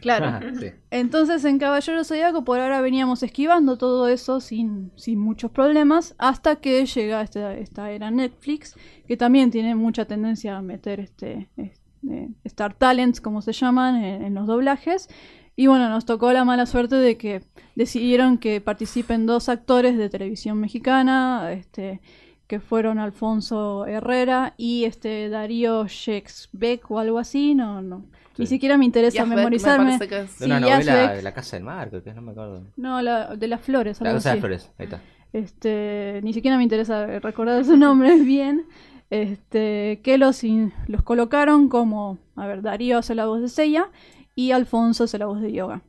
Claro. 0.00 0.40
Sí. 0.60 0.66
Entonces 0.90 1.44
en 1.44 1.58
Caballero 1.58 2.04
Zodíaco 2.04 2.44
por 2.44 2.60
ahora 2.60 2.80
veníamos 2.80 3.22
esquivando 3.22 3.76
todo 3.76 4.08
eso 4.08 4.40
sin, 4.40 4.92
sin 4.96 5.18
muchos 5.18 5.50
problemas 5.50 6.14
hasta 6.18 6.56
que 6.56 6.84
llega 6.86 7.22
esta, 7.22 7.54
esta 7.54 7.90
era 7.90 8.10
Netflix 8.10 8.74
que 9.06 9.16
también 9.16 9.50
tiene 9.50 9.74
mucha 9.74 10.04
tendencia 10.04 10.56
a 10.56 10.62
meter 10.62 11.00
este, 11.00 11.48
es- 11.56 11.80
eh, 12.08 12.28
Star 12.44 12.74
Talents, 12.74 13.20
como 13.20 13.42
se 13.42 13.52
llaman, 13.52 13.96
en, 13.96 14.22
en 14.22 14.34
los 14.34 14.46
doblajes. 14.46 15.08
Y 15.56 15.66
bueno, 15.66 15.88
nos 15.88 16.04
tocó 16.04 16.32
la 16.32 16.44
mala 16.44 16.66
suerte 16.66 16.94
de 16.96 17.16
que 17.16 17.42
decidieron 17.74 18.38
que 18.38 18.60
participen 18.60 19.26
dos 19.26 19.48
actores 19.48 19.96
de 19.96 20.08
televisión 20.08 20.60
mexicana, 20.60 21.50
este, 21.52 22.00
que 22.46 22.60
fueron 22.60 22.98
Alfonso 22.98 23.86
Herrera 23.86 24.54
y 24.56 24.84
este 24.84 25.28
Darío 25.28 25.86
Shexbeck 25.88 26.90
o 26.90 26.98
algo 26.98 27.18
así, 27.18 27.54
no, 27.54 27.82
no. 27.82 28.04
Ni 28.38 28.46
siquiera 28.46 28.76
me 28.76 28.84
interesa 28.84 29.24
me 29.24 29.34
memorizarme. 29.34 29.96
parece 29.98 30.08
que 30.08 30.20
es- 30.20 30.38
De 30.38 30.46
una 30.46 30.58
Sí, 30.58 30.62
novela 30.62 31.12
de 31.14 31.22
La 31.22 31.32
Casa 31.32 31.56
del 31.56 31.64
Mar, 31.64 31.88
creo 31.88 32.02
que 32.02 32.12
no 32.12 32.20
me 32.22 32.32
acuerdo. 32.32 32.64
No, 32.76 33.00
la, 33.00 33.34
de 33.34 33.48
las 33.48 33.60
flores, 33.62 34.00
La 34.00 34.12
Casa 34.12 34.28
de 34.28 34.32
así. 34.34 34.40
Flores, 34.40 34.70
ahí 34.78 34.84
está. 34.84 35.00
Este, 35.32 36.20
ni 36.22 36.32
siquiera 36.34 36.56
me 36.58 36.62
interesa 36.62 37.06
recordar 37.18 37.64
su 37.64 37.76
nombre 37.76 38.14
bien. 38.20 38.66
Este, 39.08 40.00
que 40.02 40.18
los, 40.18 40.42
in- 40.44 40.72
los 40.88 41.02
colocaron 41.02 41.68
como, 41.68 42.18
a 42.36 42.46
ver, 42.46 42.60
Darío 42.62 42.98
hace 42.98 43.14
la 43.14 43.26
voz 43.26 43.40
de 43.40 43.48
Seiya 43.48 43.88
y 44.34 44.50
Alfonso 44.50 45.04
hace 45.04 45.18
la 45.18 45.26
voz 45.26 45.40
de 45.40 45.52
Yoga. 45.52 45.82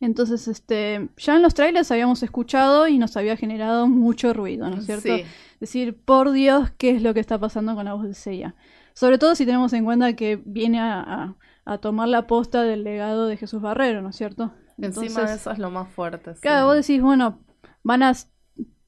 Entonces, 0.00 0.46
este, 0.46 1.08
ya 1.16 1.36
en 1.36 1.42
los 1.42 1.54
trailers 1.54 1.90
habíamos 1.90 2.22
escuchado 2.22 2.86
y 2.86 2.98
nos 2.98 3.16
había 3.16 3.36
generado 3.36 3.88
mucho 3.88 4.34
ruido, 4.34 4.68
¿no 4.68 4.76
es 4.76 4.84
cierto? 4.86 5.16
Sí. 5.16 5.24
Decir, 5.60 5.96
por 5.96 6.32
Dios, 6.32 6.70
¿qué 6.78 6.90
es 6.90 7.02
lo 7.02 7.14
que 7.14 7.20
está 7.20 7.38
pasando 7.38 7.74
con 7.74 7.84
la 7.86 7.94
voz 7.94 8.04
de 8.04 8.14
Seiya? 8.14 8.54
Sobre 8.94 9.18
todo 9.18 9.34
si 9.34 9.44
tenemos 9.46 9.72
en 9.72 9.84
cuenta 9.84 10.14
que 10.14 10.40
viene 10.44 10.80
a, 10.80 11.00
a- 11.00 11.34
a 11.64 11.78
tomar 11.78 12.08
la 12.08 12.26
posta 12.26 12.62
del 12.62 12.84
legado 12.84 13.26
de 13.26 13.36
Jesús 13.36 13.60
Barrero, 13.60 14.00
¿no 14.02 14.10
es 14.10 14.16
cierto? 14.16 14.52
Encima 14.78 15.22
de 15.26 15.34
eso 15.36 15.50
es 15.50 15.58
lo 15.58 15.70
más 15.70 15.88
fuerte. 15.88 16.34
sí. 16.34 16.40
Claro, 16.42 16.66
vos 16.66 16.76
decís, 16.76 17.00
bueno, 17.02 17.40
van 17.82 18.02
a 18.02 18.12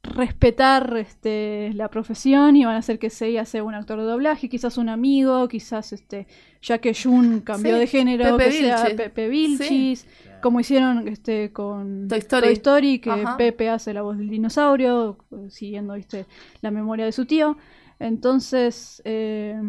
respetar 0.03 0.95
este, 0.97 1.71
la 1.73 1.89
profesión 1.89 2.55
y 2.55 2.65
van 2.65 2.75
a 2.75 2.79
hacer 2.79 2.99
que 2.99 3.09
Seiya 3.09 3.45
sea 3.45 3.63
un 3.63 3.75
actor 3.75 3.99
de 3.99 4.05
doblaje, 4.05 4.49
quizás 4.49 4.77
un 4.77 4.89
amigo, 4.89 5.47
quizás 5.47 5.93
este, 5.93 6.25
ya 6.61 6.77
que 6.79 6.93
Jun 6.93 7.41
cambió 7.41 7.73
Sí, 7.75 7.79
de 7.79 7.87
género, 7.87 8.37
Pepe 8.37 8.49
que 8.49 8.51
sea. 8.63 8.95
Pepe 8.95 9.29
Vilchis, 9.29 10.07
como 10.41 10.59
hicieron 10.59 11.07
este, 11.07 11.51
con 11.51 12.07
Toy 12.07 12.19
Story. 12.53 12.99
que 12.99 13.11
Ajá. 13.11 13.37
Pepe 13.37 13.69
hace 13.69 13.93
la 13.93 14.01
voz 14.01 14.17
del 14.17 14.29
dinosaurio, 14.29 15.17
siguiendo 15.49 15.93
¿viste? 15.93 16.25
la 16.61 16.71
memoria 16.71 17.05
de 17.05 17.11
su 17.11 17.25
tío. 17.25 17.57
Entonces, 17.99 19.01
eh, 19.05 19.59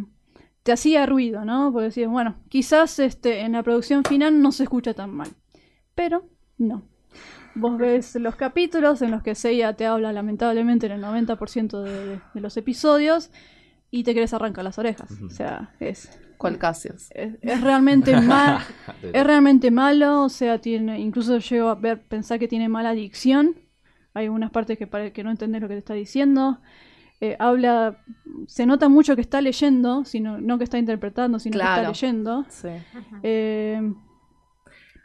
te 0.63 0.73
hacía 0.73 1.07
ruido, 1.07 1.45
¿no? 1.45 1.73
Porque 1.73 1.87
decías, 1.87 2.11
bueno, 2.11 2.37
quizás 2.49 2.99
este, 2.99 3.41
en 3.41 3.53
la 3.53 3.63
producción 3.63 4.05
final 4.05 4.41
no 4.41 4.53
se 4.53 4.63
escucha 4.65 4.95
tan 4.95 5.11
mal. 5.11 5.29
Pero 5.95 6.25
no. 6.59 6.83
Vos 7.57 7.77
ves 7.79 8.15
los 8.15 8.37
capítulos 8.37 9.03
en 9.03 9.11
los 9.11 9.23
que 9.23 9.35
Seiya 9.35 9.75
te 9.75 9.85
habla 9.87 10.13
lamentablemente 10.13 10.87
en 10.87 10.93
el 10.93 11.03
90% 11.03 11.83
de, 11.83 12.07
de- 12.07 12.21
de 12.33 12.41
los 12.41 12.57
episodios 12.57 13.31
y 13.91 14.05
te 14.05 14.15
querés 14.15 14.33
arrancar 14.33 14.63
las 14.65 14.79
orejas. 14.79 15.11
O 15.21 15.31
sea, 15.31 15.75
es, 15.81 16.17
¿Cuál 16.41 16.59
Casios? 16.59 17.09
es, 17.11 17.35
es 17.43 17.61
realmente 17.61 18.17
mal, 18.33 18.59
es 19.13 19.25
realmente 19.25 19.71
malo, 19.71 20.23
o 20.25 20.29
sea, 20.29 20.59
tiene, 20.59 20.99
incluso 21.01 21.39
llego 21.39 21.69
a 21.69 21.75
ver, 21.75 22.03
pensar 22.03 22.39
que 22.39 22.49
tiene 22.49 22.69
mala 22.69 22.93
dicción. 22.93 23.57
Hay 24.15 24.25
algunas 24.25 24.51
partes 24.51 24.77
que, 24.79 24.87
pare- 24.87 25.13
que 25.13 25.23
no 25.23 25.31
entendés 25.31 25.61
lo 25.63 25.69
que 25.69 25.75
te 25.75 25.79
está 25.79 25.95
diciendo. 25.95 26.61
Eh, 27.21 27.37
habla, 27.39 27.99
se 28.47 28.65
nota 28.65 28.89
mucho 28.89 29.15
que 29.15 29.21
está 29.21 29.41
leyendo, 29.43 30.05
sino, 30.07 30.41
no 30.41 30.57
que 30.57 30.65
está 30.65 30.79
interpretando, 30.79 31.39
sino 31.39 31.53
que 31.53 31.59
está 31.65 31.89
leyendo. 31.89 32.47
Sí. 32.49 32.69
Eh, 33.23 33.93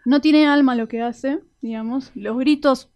no 0.06 0.22
tiene 0.22 0.48
alma 0.48 0.76
lo 0.76 0.88
que 0.88 1.02
hace, 1.02 1.40
digamos. 1.62 2.12
Los 2.16 2.38
gritos 2.38 2.90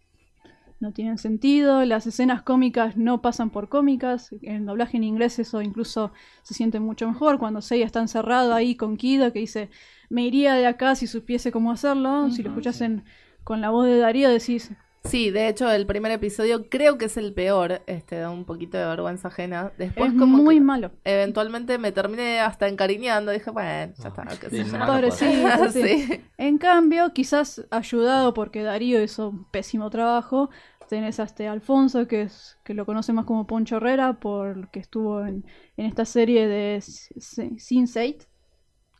no 0.80 0.92
tienen 0.92 1.18
sentido. 1.18 1.84
Las 1.84 2.06
escenas 2.06 2.42
cómicas 2.42 2.96
no 2.96 3.20
pasan 3.22 3.50
por 3.50 3.68
cómicas. 3.68 4.30
En 4.42 4.66
doblaje 4.66 4.96
en 4.96 5.04
inglés 5.04 5.38
eso 5.38 5.62
incluso 5.62 6.12
se 6.42 6.54
siente 6.54 6.80
mucho 6.80 7.06
mejor. 7.08 7.38
Cuando 7.38 7.60
Seiya 7.62 7.86
está 7.86 8.00
encerrado 8.00 8.54
ahí 8.54 8.74
con 8.74 8.96
Kido 8.96 9.32
que 9.32 9.40
dice, 9.40 9.70
me 10.08 10.22
iría 10.26 10.54
de 10.54 10.66
acá 10.66 10.94
si 10.94 11.06
supiese 11.06 11.52
cómo 11.52 11.70
hacerlo. 11.72 12.30
Si 12.30 12.42
lo 12.42 12.50
escuchas 12.50 12.80
en- 12.80 13.04
con 13.44 13.60
la 13.60 13.70
voz 13.70 13.86
de 13.86 13.98
Darío 13.98 14.28
decís, 14.30 14.70
Sí, 15.02 15.30
de 15.30 15.48
hecho 15.48 15.70
el 15.70 15.86
primer 15.86 16.12
episodio 16.12 16.68
creo 16.68 16.98
que 16.98 17.06
es 17.06 17.16
el 17.16 17.32
peor, 17.32 17.80
este, 17.86 18.16
da 18.16 18.28
un 18.30 18.44
poquito 18.44 18.76
de 18.76 18.84
vergüenza 18.84 19.28
ajena. 19.28 19.72
Después 19.78 20.12
es 20.12 20.18
como 20.18 20.36
muy 20.36 20.56
que 20.56 20.60
malo. 20.60 20.90
eventualmente 21.04 21.78
me 21.78 21.90
terminé 21.90 22.38
hasta 22.40 22.68
encariñando, 22.68 23.32
dije, 23.32 23.50
bueno, 23.50 23.94
ya 23.98 24.08
está, 24.08 24.24
qué 24.38 24.50
sé 24.50 24.64
Sí, 24.64 24.70
yo. 24.70 25.70
sí. 25.70 25.82
Sí. 26.06 26.20
En 26.36 26.58
cambio, 26.58 27.14
quizás 27.14 27.64
ayudado 27.70 28.34
porque 28.34 28.62
Darío 28.62 29.02
hizo 29.02 29.30
un 29.30 29.44
pésimo 29.44 29.88
trabajo, 29.88 30.50
tenés 30.90 31.20
a 31.20 31.24
este 31.24 31.48
Alfonso, 31.48 32.08
que 32.08 32.22
es 32.24 32.58
que 32.64 32.74
lo 32.74 32.86
conoce 32.86 33.14
más 33.14 33.26
como 33.26 33.46
Poncho 33.48 33.78
Herrera, 33.78 34.20
porque 34.20 34.80
estuvo 34.80 35.24
en, 35.26 35.46
en 35.78 35.86
esta 35.86 36.04
serie 36.04 36.48
de 36.48 36.76
S- 36.76 37.14
Sin-Sate. 37.58 38.28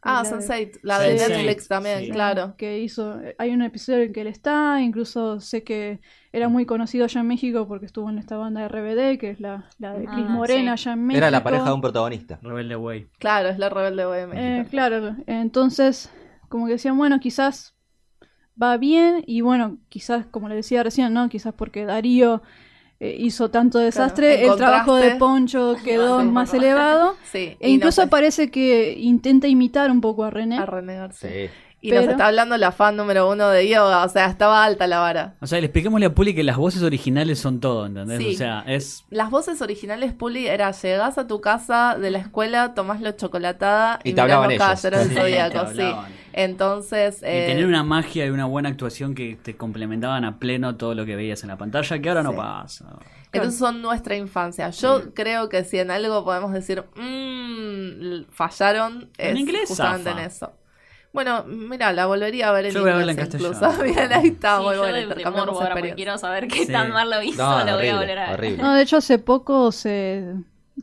Ah, 0.03 0.23
La 0.23 0.31
de- 0.31 0.37
Sense8, 0.47 0.81
la 0.83 0.99
de 1.01 1.17
Sense8, 1.19 1.29
Netflix 1.29 1.69
también, 1.69 2.07
sí. 2.07 2.11
claro. 2.11 2.55
Que 2.57 2.79
hizo, 2.81 3.21
hay 3.39 3.51
un 3.51 3.63
episodio 3.63 4.05
en 4.05 4.13
que 4.15 4.23
él 4.23 4.29
está, 4.29 4.81
incluso 4.81 5.41
sé 5.41 5.63
que 5.63 6.01
era 6.33 6.49
muy 6.49 6.65
conocido 6.65 7.05
allá 7.05 7.21
en 7.21 7.27
México 7.29 7.69
porque 7.69 7.87
estuvo 7.87 8.09
en 8.09 8.19
esta 8.19 8.39
banda 8.39 8.61
de 8.63 8.67
RBD, 8.67 9.19
que 9.19 9.31
es 9.31 9.41
la, 9.41 9.69
la 9.79 9.93
de 9.95 10.07
Cris 10.07 10.25
Ah, 10.25 10.31
Morena 10.31 10.73
sí. 10.73 10.89
allá 10.89 10.93
en 10.95 11.07
México. 11.07 11.19
Era 11.19 11.31
la 11.31 11.45
pareja 11.45 11.65
de 11.67 11.73
un 11.75 11.81
protagonista. 11.83 12.39
Rebelde 12.43 12.77
Way. 12.77 13.11
Claro, 13.19 13.49
es 13.51 13.59
la 13.59 13.69
rebelde 13.69 14.07
de 14.07 14.27
México. 14.27 14.41
Eh, 14.41 14.67
claro, 14.71 15.17
entonces, 15.27 16.11
como 16.49 16.67
que 16.67 16.73
decían, 16.73 16.97
bueno, 16.97 17.21
quizás 17.21 17.75
va 18.61 18.77
bien, 18.77 19.23
y 19.27 19.41
bueno, 19.41 19.79
quizás, 19.89 20.27
como 20.31 20.49
le 20.49 20.55
decía 20.55 20.83
recién, 20.83 21.13
¿no? 21.13 21.29
Quizás 21.29 21.53
porque 21.55 21.85
Darío 21.85 22.43
eh, 23.01 23.17
hizo 23.19 23.51
tanto 23.51 23.79
desastre, 23.79 24.45
el 24.45 24.57
trabajo 24.57 24.97
de 24.97 25.13
Poncho 25.13 25.75
quedó 25.85 26.23
más 26.25 26.53
elevado. 26.55 27.17
Sí, 27.25 27.57
E 27.61 27.71
incluso 27.71 28.05
no 28.05 28.11
parece 28.11 28.51
que 28.51 28.95
intenta 28.99 29.49
imitar 29.49 29.91
un 29.91 30.01
poco 30.01 30.25
a 30.25 30.31
René. 30.31 30.59
a 30.59 31.11
sí. 31.13 31.29
Sí. 31.29 31.51
Y 31.83 31.89
Pero- 31.91 32.03
nos 32.03 32.11
está 32.11 32.27
hablando 32.27 32.59
la 32.59 32.73
fan 32.73 32.95
número 32.97 33.31
uno 33.31 33.49
de 33.49 33.67
yoga, 33.67 34.05
o 34.05 34.09
sea, 34.11 34.27
estaba 34.27 34.65
alta 34.65 34.87
la 34.87 34.99
vara. 35.01 35.35
O 35.41 35.47
sea, 35.47 35.59
le 35.61 35.67
expliquémosle 35.67 36.07
a 36.07 36.15
Puli 36.15 36.35
que 36.35 36.43
las 36.45 36.59
voces 36.59 36.83
originales 36.83 37.39
son 37.39 37.59
todo, 37.59 37.87
¿entendés? 37.87 38.19
Sí. 38.19 38.35
O 38.35 38.37
sea, 38.39 38.65
es. 38.67 39.05
Las 39.09 39.31
voces 39.31 39.63
originales, 39.63 40.13
Puli, 40.13 40.47
era 40.47 40.71
llegás 40.73 41.17
a 41.17 41.27
tu 41.27 41.41
casa 41.41 41.97
de 41.99 42.11
la 42.11 42.19
escuela, 42.19 42.75
tomás 42.75 43.01
la 43.01 43.17
chocolatada 43.17 43.99
y, 44.05 44.11
Y 44.11 44.13
te 44.13 44.21
hablaban 44.21 44.51
ellos. 44.51 44.81
Zodíaco, 44.83 45.65
te 45.69 45.75
sí. 45.77 45.95
Entonces, 46.35 47.23
Y 47.23 47.27
eh, 47.27 47.45
tener 47.49 47.67
una 47.67 47.83
magia 47.83 48.27
y 48.27 48.31
una 48.31 48.45
buena 48.45 48.69
actuación 48.69 49.15
que 49.15 49.37
te 49.43 49.57
complementaban 49.57 50.25
a 50.25 50.39
pleno 50.39 50.77
todo 50.77 50.95
lo 50.95 51.07
que 51.07 51.17
veías 51.17 51.43
en 51.43 51.49
la 51.49 51.57
pantalla, 51.57 51.99
que 51.99 52.09
ahora 52.11 52.23
no 52.23 52.37
pasa. 52.37 52.99
entonces 53.33 53.59
son 53.59 53.81
nuestra 53.81 54.17
infancia. 54.17 54.69
Yo 54.71 55.15
creo 55.15 55.49
que 55.49 55.65
si 55.65 55.79
en 55.79 55.91
algo 55.91 56.25
podemos 56.25 56.53
decir, 56.53 56.85
mmm, 56.95 58.25
fallaron, 58.31 59.11
En 59.19 59.35
es 59.37 59.41
inglés 59.41 59.69
justamente 59.69 60.11
zafa. 60.11 60.21
en 60.21 60.27
eso. 60.27 60.53
Bueno, 61.13 61.45
mira, 61.45 61.93
la 61.93 62.07
volvería 62.07 62.49
a 62.49 62.53
ver 62.53 62.67
en 62.67 62.73
Yo 62.73 62.83
voy 62.83 62.91
a 62.91 62.97
verla 62.97 63.13
en 63.13 63.19
incluso. 63.21 63.51
castellano. 63.61 63.83
Mira, 64.07 64.17
ahí 64.19 64.29
está, 64.29 64.59
Sí, 64.59 64.63
muy 64.65 64.75
yo 64.75 64.81
bueno, 64.83 65.15
de 65.15 65.25
morbo 65.31 65.61
ahora 65.61 65.75
porque 65.75 65.95
quiero 65.95 66.17
saber 66.19 66.47
qué 66.47 66.67
Sí. 66.67 66.73
tan 66.73 66.93
mal 66.93 67.11
lo 67.11 67.21
hizo, 67.23 67.43
No, 67.43 67.59
lo 67.59 67.65
voy 67.65 67.71
a 67.71 67.75
horrible, 67.77 67.93
volver 67.99 68.19
a 68.19 68.25
ver. 68.31 68.35
horrible. 68.39 68.63
No, 68.63 68.75
de 68.75 68.83
hecho 68.83 68.97
hace 68.99 69.19
poco 69.19 69.73
se 69.73 70.35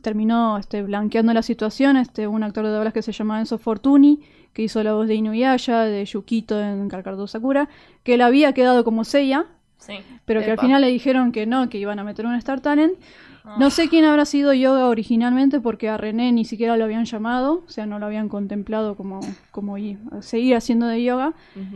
terminó 0.02 0.58
este, 0.58 0.82
blanqueando 0.82 1.32
la 1.32 1.42
situación, 1.42 1.96
este, 1.96 2.26
un 2.26 2.42
actor 2.42 2.64
de 2.66 2.72
doblaje 2.72 2.94
que 2.94 3.02
se 3.02 3.12
llama 3.12 3.40
Enzo 3.40 3.56
Fortuni, 3.58 4.20
que 4.52 4.62
hizo 4.62 4.82
la 4.82 4.92
voz 4.92 5.08
de 5.08 5.14
Inuyasha, 5.14 5.80
de 5.84 6.04
Yukito 6.04 6.60
en 6.60 6.88
Carcardo 6.88 7.26
Sakura, 7.26 7.68
que 8.02 8.14
él 8.14 8.20
había 8.20 8.52
quedado 8.52 8.84
como 8.84 9.04
Seiya, 9.04 9.46
Sí. 9.78 9.94
pero 10.26 10.40
que 10.40 10.46
al 10.46 10.52
Epa. 10.52 10.62
final 10.62 10.80
le 10.82 10.88
dijeron 10.88 11.32
que 11.32 11.46
no, 11.46 11.68
que 11.70 11.78
iban 11.78 11.98
a 12.00 12.04
meter 12.04 12.26
un 12.26 12.34
Star 12.34 12.60
Talent. 12.60 12.94
Ah. 13.44 13.56
No 13.58 13.70
sé 13.70 13.88
quién 13.88 14.04
habrá 14.04 14.24
sido 14.24 14.52
Yoga 14.52 14.86
originalmente 14.88 15.60
porque 15.60 15.88
a 15.88 15.96
René 15.96 16.32
ni 16.32 16.44
siquiera 16.44 16.76
lo 16.76 16.84
habían 16.84 17.04
llamado, 17.04 17.64
o 17.66 17.70
sea, 17.70 17.86
no 17.86 17.98
lo 17.98 18.06
habían 18.06 18.28
contemplado 18.28 18.96
como, 18.96 19.20
como 19.50 19.76
seguir 20.20 20.56
haciendo 20.56 20.86
de 20.86 21.02
yoga. 21.02 21.34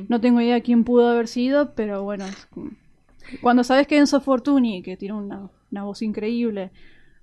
No 0.09 0.21
tengo 0.21 0.41
idea 0.41 0.61
quién 0.61 0.85
pudo 0.85 1.09
haber 1.09 1.29
sido, 1.29 1.75
pero 1.75 2.03
bueno, 2.03 2.25
es 2.27 2.47
como- 2.47 2.71
cuando 3.41 3.65
sabes 3.65 3.87
que 3.87 3.97
Enzo 3.99 4.21
Fortuni, 4.21 4.83
que 4.83 4.97
tiene 4.97 5.15
una, 5.15 5.49
una 5.71 5.85
voz 5.85 6.03
increíble, 6.03 6.71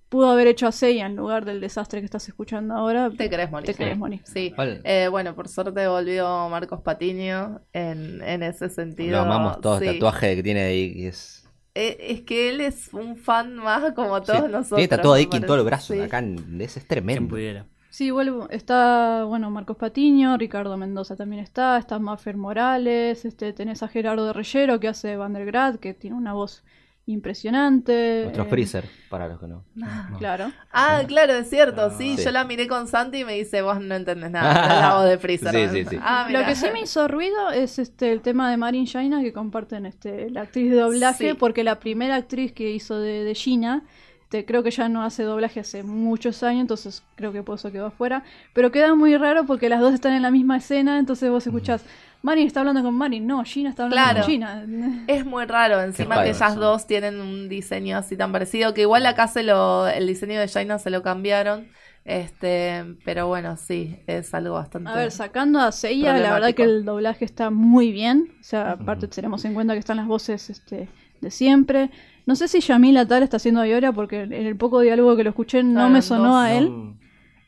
pudo 0.08 0.32
haber 0.32 0.48
hecho 0.48 0.66
a 0.66 0.72
Seiya 0.72 1.06
en 1.06 1.16
lugar 1.16 1.46
del 1.46 1.62
desastre 1.62 2.00
que 2.00 2.06
estás 2.06 2.28
escuchando 2.28 2.74
ahora, 2.74 3.12
Te 3.12 3.30
querés 3.30 3.52
morir. 3.52 3.68
Te 3.68 3.74
querés 3.76 3.98
morir. 3.98 4.22
Sí. 4.24 4.52
Vale. 4.58 4.82
Eh, 4.84 5.08
bueno, 5.10 5.36
por 5.36 5.48
suerte 5.48 5.88
volvió 5.88 6.50
Marcos 6.50 6.82
Patiño 6.82 7.62
en, 7.74 8.22
en 8.24 8.42
ese 8.42 8.70
sentido. 8.70 9.18
Lo 9.18 9.32
amamos 9.32 9.62
todos, 9.62 9.80
sí. 9.80 9.88
el 9.88 9.94
tatuaje 9.96 10.36
que 10.36 10.42
tiene 10.44 10.62
ahí 10.62 10.94
que 10.96 11.08
es... 11.10 11.39
Eh, 11.76 11.98
es 12.10 12.22
que 12.22 12.50
él 12.50 12.62
es 12.62 12.94
un 12.94 13.16
fan 13.16 13.56
más 13.56 13.94
como 13.94 14.22
todos 14.22 14.46
Sí, 14.46 14.52
nosotros. 14.52 14.70
Tiene 14.78 14.88
tatuado 14.88 15.14
ahí 15.14 15.28
me 15.32 15.38
en 15.38 15.44
todos 15.46 15.58
los 15.58 15.66
parece. 15.70 15.94
brazos, 15.94 15.96
Sí. 15.98 16.02
acá 16.02 16.20
en- 16.20 16.62
ese 16.62 16.80
es 16.80 16.88
tremendo. 16.88 17.30
pudiera. 17.30 17.66
Sí, 17.92 18.12
vuelvo. 18.12 18.48
Está, 18.50 19.24
bueno, 19.26 19.50
Marcos 19.50 19.78
Patiño, 19.78 20.38
Ricardo 20.38 20.78
Mendoza 20.78 21.16
también 21.16 21.42
está, 21.42 21.78
está 21.78 21.98
Maffer 22.00 22.38
Morales, 22.38 23.26
este, 23.26 23.52
tenés 23.54 23.82
a 23.84 23.88
Gerardo 23.88 24.26
de 24.28 24.34
Reyero 24.34 24.80
que 24.80 24.88
hace 24.88 25.16
Vandergrad, 25.16 25.76
que 25.78 25.94
tiene 25.94 26.16
una 26.16 26.34
voz 26.34 26.64
impresionante. 27.12 28.22
Nuestro 28.24 28.44
eh, 28.44 28.48
Freezer, 28.48 28.86
para 29.10 29.28
los 29.28 29.40
que 29.40 29.48
no. 29.48 29.64
Claro. 30.20 30.52
Ah, 30.72 31.02
claro, 31.08 31.34
es 31.34 31.50
cierto. 31.50 31.82
Ah. 31.86 31.96
sí, 31.98 32.18
Sí. 32.18 32.24
yo 32.26 32.32
la 32.32 32.44
miré 32.44 32.68
con 32.68 32.88
Santi 32.88 33.20
y 33.20 33.26
me 33.26 33.34
dice, 33.34 33.62
vos 33.62 33.80
no 33.82 33.96
entendés 33.96 34.32
nada. 34.32 34.62
de 34.76 34.82
la 34.82 34.96
voz 34.96 35.06
de 35.10 35.18
Freezer. 35.18 35.52
Sí, 35.72 35.84
sí, 35.84 35.90
sí. 35.90 35.98
Ah, 36.02 36.28
Lo 36.30 36.46
que 36.46 36.56
sí 36.56 36.68
me 36.74 36.82
hizo 36.82 37.08
ruido 37.08 37.52
es 37.52 37.80
este 37.80 38.12
el 38.12 38.22
tema 38.22 38.50
de 38.50 38.58
Marin 38.58 38.86
Shaina 38.86 39.22
que 39.22 39.34
comparten 39.34 39.86
este 39.86 40.30
la 40.30 40.42
actriz 40.42 40.70
de 40.72 40.78
doblaje, 40.78 41.30
Sí. 41.32 41.36
porque 41.38 41.64
la 41.64 41.80
primera 41.80 42.16
actriz 42.16 42.52
que 42.54 42.72
hizo 42.72 43.00
de, 43.00 43.24
de 43.24 43.36
Gina 43.36 43.84
Este, 44.24 44.46
creo 44.46 44.62
que 44.62 44.70
ya 44.70 44.90
no 44.90 45.02
hace 45.04 45.24
doblaje 45.24 45.60
hace 45.60 45.82
muchos 45.82 46.44
años, 46.44 46.62
entonces 46.62 47.04
creo 47.16 47.32
que 47.32 47.42
por 47.42 47.56
eso 47.56 47.72
quedó 47.72 47.88
afuera. 47.88 48.24
Pero 48.54 48.72
queda 48.72 48.94
muy 48.94 49.18
raro 49.18 49.46
porque 49.48 49.70
las 49.70 49.80
dos 49.80 49.92
están 49.92 50.14
en 50.14 50.22
la 50.22 50.30
misma 50.30 50.58
escena, 50.58 51.00
entonces 51.00 51.32
vos 51.32 51.48
escuchás, 51.48 51.84
Marin 52.22 52.48
está 52.48 52.60
hablando 52.60 52.84
con 52.84 52.94
Marin, 52.96 53.26
no, 53.26 53.44
Gina 53.46 53.70
está 53.70 53.86
hablando 53.86 54.04
Claro. 54.04 54.22
con 54.22 54.30
Gina. 54.32 54.66
Es 55.08 55.26
muy 55.26 55.46
raro, 55.46 55.82
encima 55.82 56.16
raro 56.16 56.26
que 56.26 56.32
ellas 56.32 56.52
eso. 56.52 56.60
dos 56.60 56.86
tienen 56.88 57.20
un 57.22 57.48
diseño 57.50 57.98
así 57.98 58.18
tan 58.18 58.32
parecido, 58.32 58.74
que 58.74 58.82
igual 58.82 59.06
acá 59.06 59.28
se 59.28 59.44
lo, 59.44 59.88
el 59.88 60.06
diseño 60.08 60.40
de 60.40 60.48
Jaina 60.48 60.80
se 60.80 60.90
lo 60.90 61.02
cambiaron, 61.02 61.68
este, 62.06 62.84
pero 63.06 63.28
bueno, 63.28 63.56
sí, 63.58 64.00
es 64.08 64.34
algo 64.34 64.56
bastante... 64.56 64.90
A 64.90 64.96
ver, 64.96 65.12
sacando 65.12 65.60
a 65.60 65.72
Seiya, 65.72 66.18
la 66.18 66.34
verdad 66.34 66.54
que 66.54 66.64
el 66.64 66.84
doblaje 66.84 67.24
está 67.24 67.50
muy 67.52 67.92
bien. 67.92 68.32
O 68.40 68.44
sea, 68.44 68.72
aparte 68.72 69.08
tenemos 69.08 69.46
en 69.46 69.54
cuenta 69.54 69.74
que 69.74 69.80
están 69.80 69.98
las 69.98 70.08
voces 70.08 70.50
este, 70.50 70.90
de 71.22 71.32
siempre. 71.32 71.90
No 72.26 72.36
sé 72.36 72.48
si 72.48 72.60
Yamila 72.62 73.06
Tal 73.06 73.24
está 73.24 73.38
haciendo 73.38 73.62
Ayora 73.62 73.92
porque 73.92 74.22
en 74.24 74.34
el 74.34 74.56
poco 74.56 74.80
diálogo 74.82 75.16
que 75.16 75.24
lo 75.24 75.30
escuché 75.32 75.62
no 75.64 75.74
Claro, 75.74 75.90
me 75.90 76.02
sonó 76.02 76.30
dos. 76.36 76.44
a 76.44 76.54
él. 76.54 76.70
No, 76.70 76.99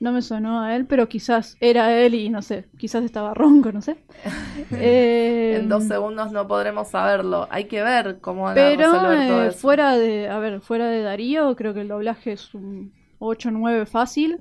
No 0.02 0.12
me 0.12 0.22
sonó 0.22 0.62
a 0.64 0.76
él, 0.76 0.86
pero 0.88 1.08
quizás 1.08 1.56
era 1.62 1.94
él 1.96 2.16
y 2.16 2.30
no 2.30 2.42
sé, 2.42 2.66
quizás 2.78 3.04
estaba 3.06 3.34
ronco, 3.36 3.72
no 3.72 3.82
sé. 3.82 3.98
Eh, 4.74 5.58
En 5.60 5.70
dos 5.70 5.84
segundos 5.86 6.32
no 6.32 6.48
podremos 6.48 6.90
saberlo. 6.90 7.48
Hay 7.52 7.66
que 7.66 7.84
ver 7.84 8.20
cómo 8.20 8.52
Pero 8.54 8.94
resolver 8.94 9.28
todo 9.28 9.44
eh, 9.44 9.48
eso. 9.50 9.58
fuera 9.60 9.96
de, 9.98 10.28
a 10.30 10.40
ver, 10.40 10.60
fuera 10.62 10.88
de 10.88 11.02
Darío, 11.04 11.56
creo 11.56 11.74
que 11.74 11.82
el 11.82 11.88
doblaje 11.88 12.32
es 12.34 12.54
un 12.56 12.92
8-9 13.20 13.86
fácil. 13.86 14.40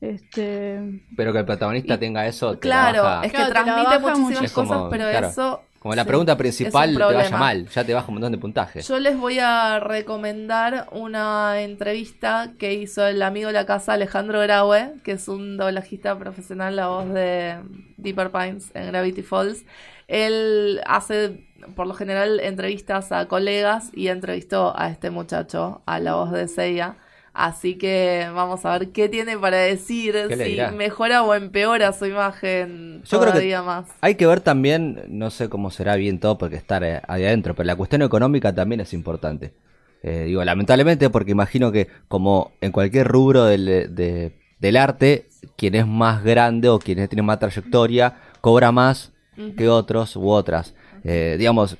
Este, 0.00 1.02
Pero 1.16 1.32
que 1.32 1.38
el 1.40 1.44
protagonista 1.44 1.98
tenga 1.98 2.26
eso. 2.26 2.56
te 2.58 2.68
la 2.68 2.90
Claro, 2.90 3.02
baja. 3.04 3.26
es 3.26 3.32
que 3.32 3.36
Claro, 3.38 3.50
transmite 3.52 3.98
muchísimas 4.18 4.52
como, 4.52 4.68
cosas, 4.68 4.86
pero 4.90 5.10
claro, 5.10 5.28
eso... 5.28 5.62
Como 5.80 5.94
la 5.94 6.02
sí, 6.02 6.08
pregunta 6.08 6.36
principal 6.36 6.94
te 6.94 7.02
vaya 7.02 7.38
mal, 7.38 7.66
ya 7.68 7.84
te 7.84 7.94
baja 7.94 8.08
un 8.08 8.16
montón 8.16 8.32
de 8.32 8.36
puntaje. 8.36 8.82
Yo 8.82 8.98
les 8.98 9.16
voy 9.18 9.38
a 9.38 9.80
recomendar 9.80 10.88
una 10.92 11.62
entrevista 11.62 12.52
que 12.58 12.74
hizo 12.74 13.06
el 13.06 13.22
amigo 13.22 13.46
de 13.46 13.54
la 13.54 13.64
casa 13.64 13.94
Alejandro 13.94 14.40
Graue, 14.40 14.92
que 15.04 15.12
es 15.12 15.26
un 15.26 15.56
doblajista 15.56 16.18
profesional, 16.18 16.76
la 16.76 16.88
voz 16.88 17.08
de 17.08 17.60
Deeper 17.96 18.30
Pines 18.30 18.70
en 18.74 18.88
Gravity 18.88 19.22
Falls. 19.22 19.64
Él 20.06 20.82
hace, 20.84 21.46
por 21.74 21.86
lo 21.86 21.94
general, 21.94 22.40
entrevistas 22.40 23.10
a 23.10 23.26
colegas 23.26 23.90
y 23.94 24.08
entrevistó 24.08 24.78
a 24.78 24.90
este 24.90 25.08
muchacho, 25.08 25.80
a 25.86 25.98
la 25.98 26.14
voz 26.14 26.30
de 26.30 26.46
Seiya. 26.46 26.96
Así 27.32 27.76
que 27.78 28.26
vamos 28.34 28.64
a 28.66 28.76
ver 28.78 28.88
qué 28.90 29.08
tiene 29.08 29.38
para 29.38 29.58
decir, 29.58 30.14
¿Qué 30.28 30.34
le 30.36 30.46
si 30.70 30.74
mejora 30.76 31.22
o 31.22 31.34
empeora 31.34 31.92
su 31.92 32.06
imagen 32.06 33.02
Yo 33.04 33.18
creo 33.20 33.26
que- 33.32 33.38
todavía 33.38 33.62
más. 33.62 33.86
Hay 34.00 34.16
que 34.16 34.26
ver 34.26 34.40
también, 34.40 35.04
no 35.08 35.30
sé 35.30 35.48
cómo 35.48 35.70
será 35.70 35.94
bien 35.96 36.18
todo 36.18 36.38
porque 36.38 36.56
estar 36.56 36.82
eh, 36.82 37.00
ahí 37.06 37.24
adentro, 37.24 37.54
pero 37.54 37.66
la 37.66 37.76
cuestión 37.76 38.02
económica 38.02 38.54
también 38.54 38.80
es 38.80 38.92
importante. 38.92 39.54
Eh, 40.02 40.24
digo, 40.26 40.42
lamentablemente 40.44 41.10
porque 41.10 41.30
imagino 41.32 41.70
que 41.70 41.88
como 42.08 42.52
en 42.60 42.72
cualquier 42.72 43.06
rubro 43.06 43.44
del, 43.44 43.94
de- 43.94 44.32
del 44.58 44.76
arte, 44.76 45.28
quien 45.56 45.74
es 45.74 45.86
más 45.86 46.24
grande 46.24 46.68
o 46.68 46.78
quien 46.78 47.06
tiene 47.08 47.22
más 47.22 47.38
trayectoria 47.38 48.16
cobra 48.40 48.72
más 48.72 49.12
que 49.56 49.68
otros 49.68 50.16
u 50.16 50.28
otras. 50.28 50.74
Eh, 51.04 51.36
digamos, 51.38 51.78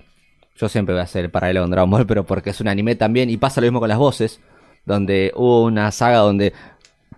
yo 0.56 0.68
siempre 0.68 0.94
voy 0.94 1.00
a 1.00 1.04
hacer 1.04 1.24
el 1.26 1.30
paralelo 1.30 1.62
con 1.62 1.70
Dragon 1.70 1.90
Ball, 1.90 2.06
pero 2.06 2.24
porque 2.24 2.50
es 2.50 2.60
un 2.60 2.68
anime 2.68 2.94
también 2.94 3.28
y 3.28 3.36
pasa 3.36 3.60
lo 3.60 3.66
mismo 3.66 3.80
con 3.80 3.88
las 3.88 3.98
voces, 3.98 4.40
donde 4.86 5.32
hubo 5.36 5.64
una 5.64 5.90
saga 5.92 6.18
donde 6.18 6.52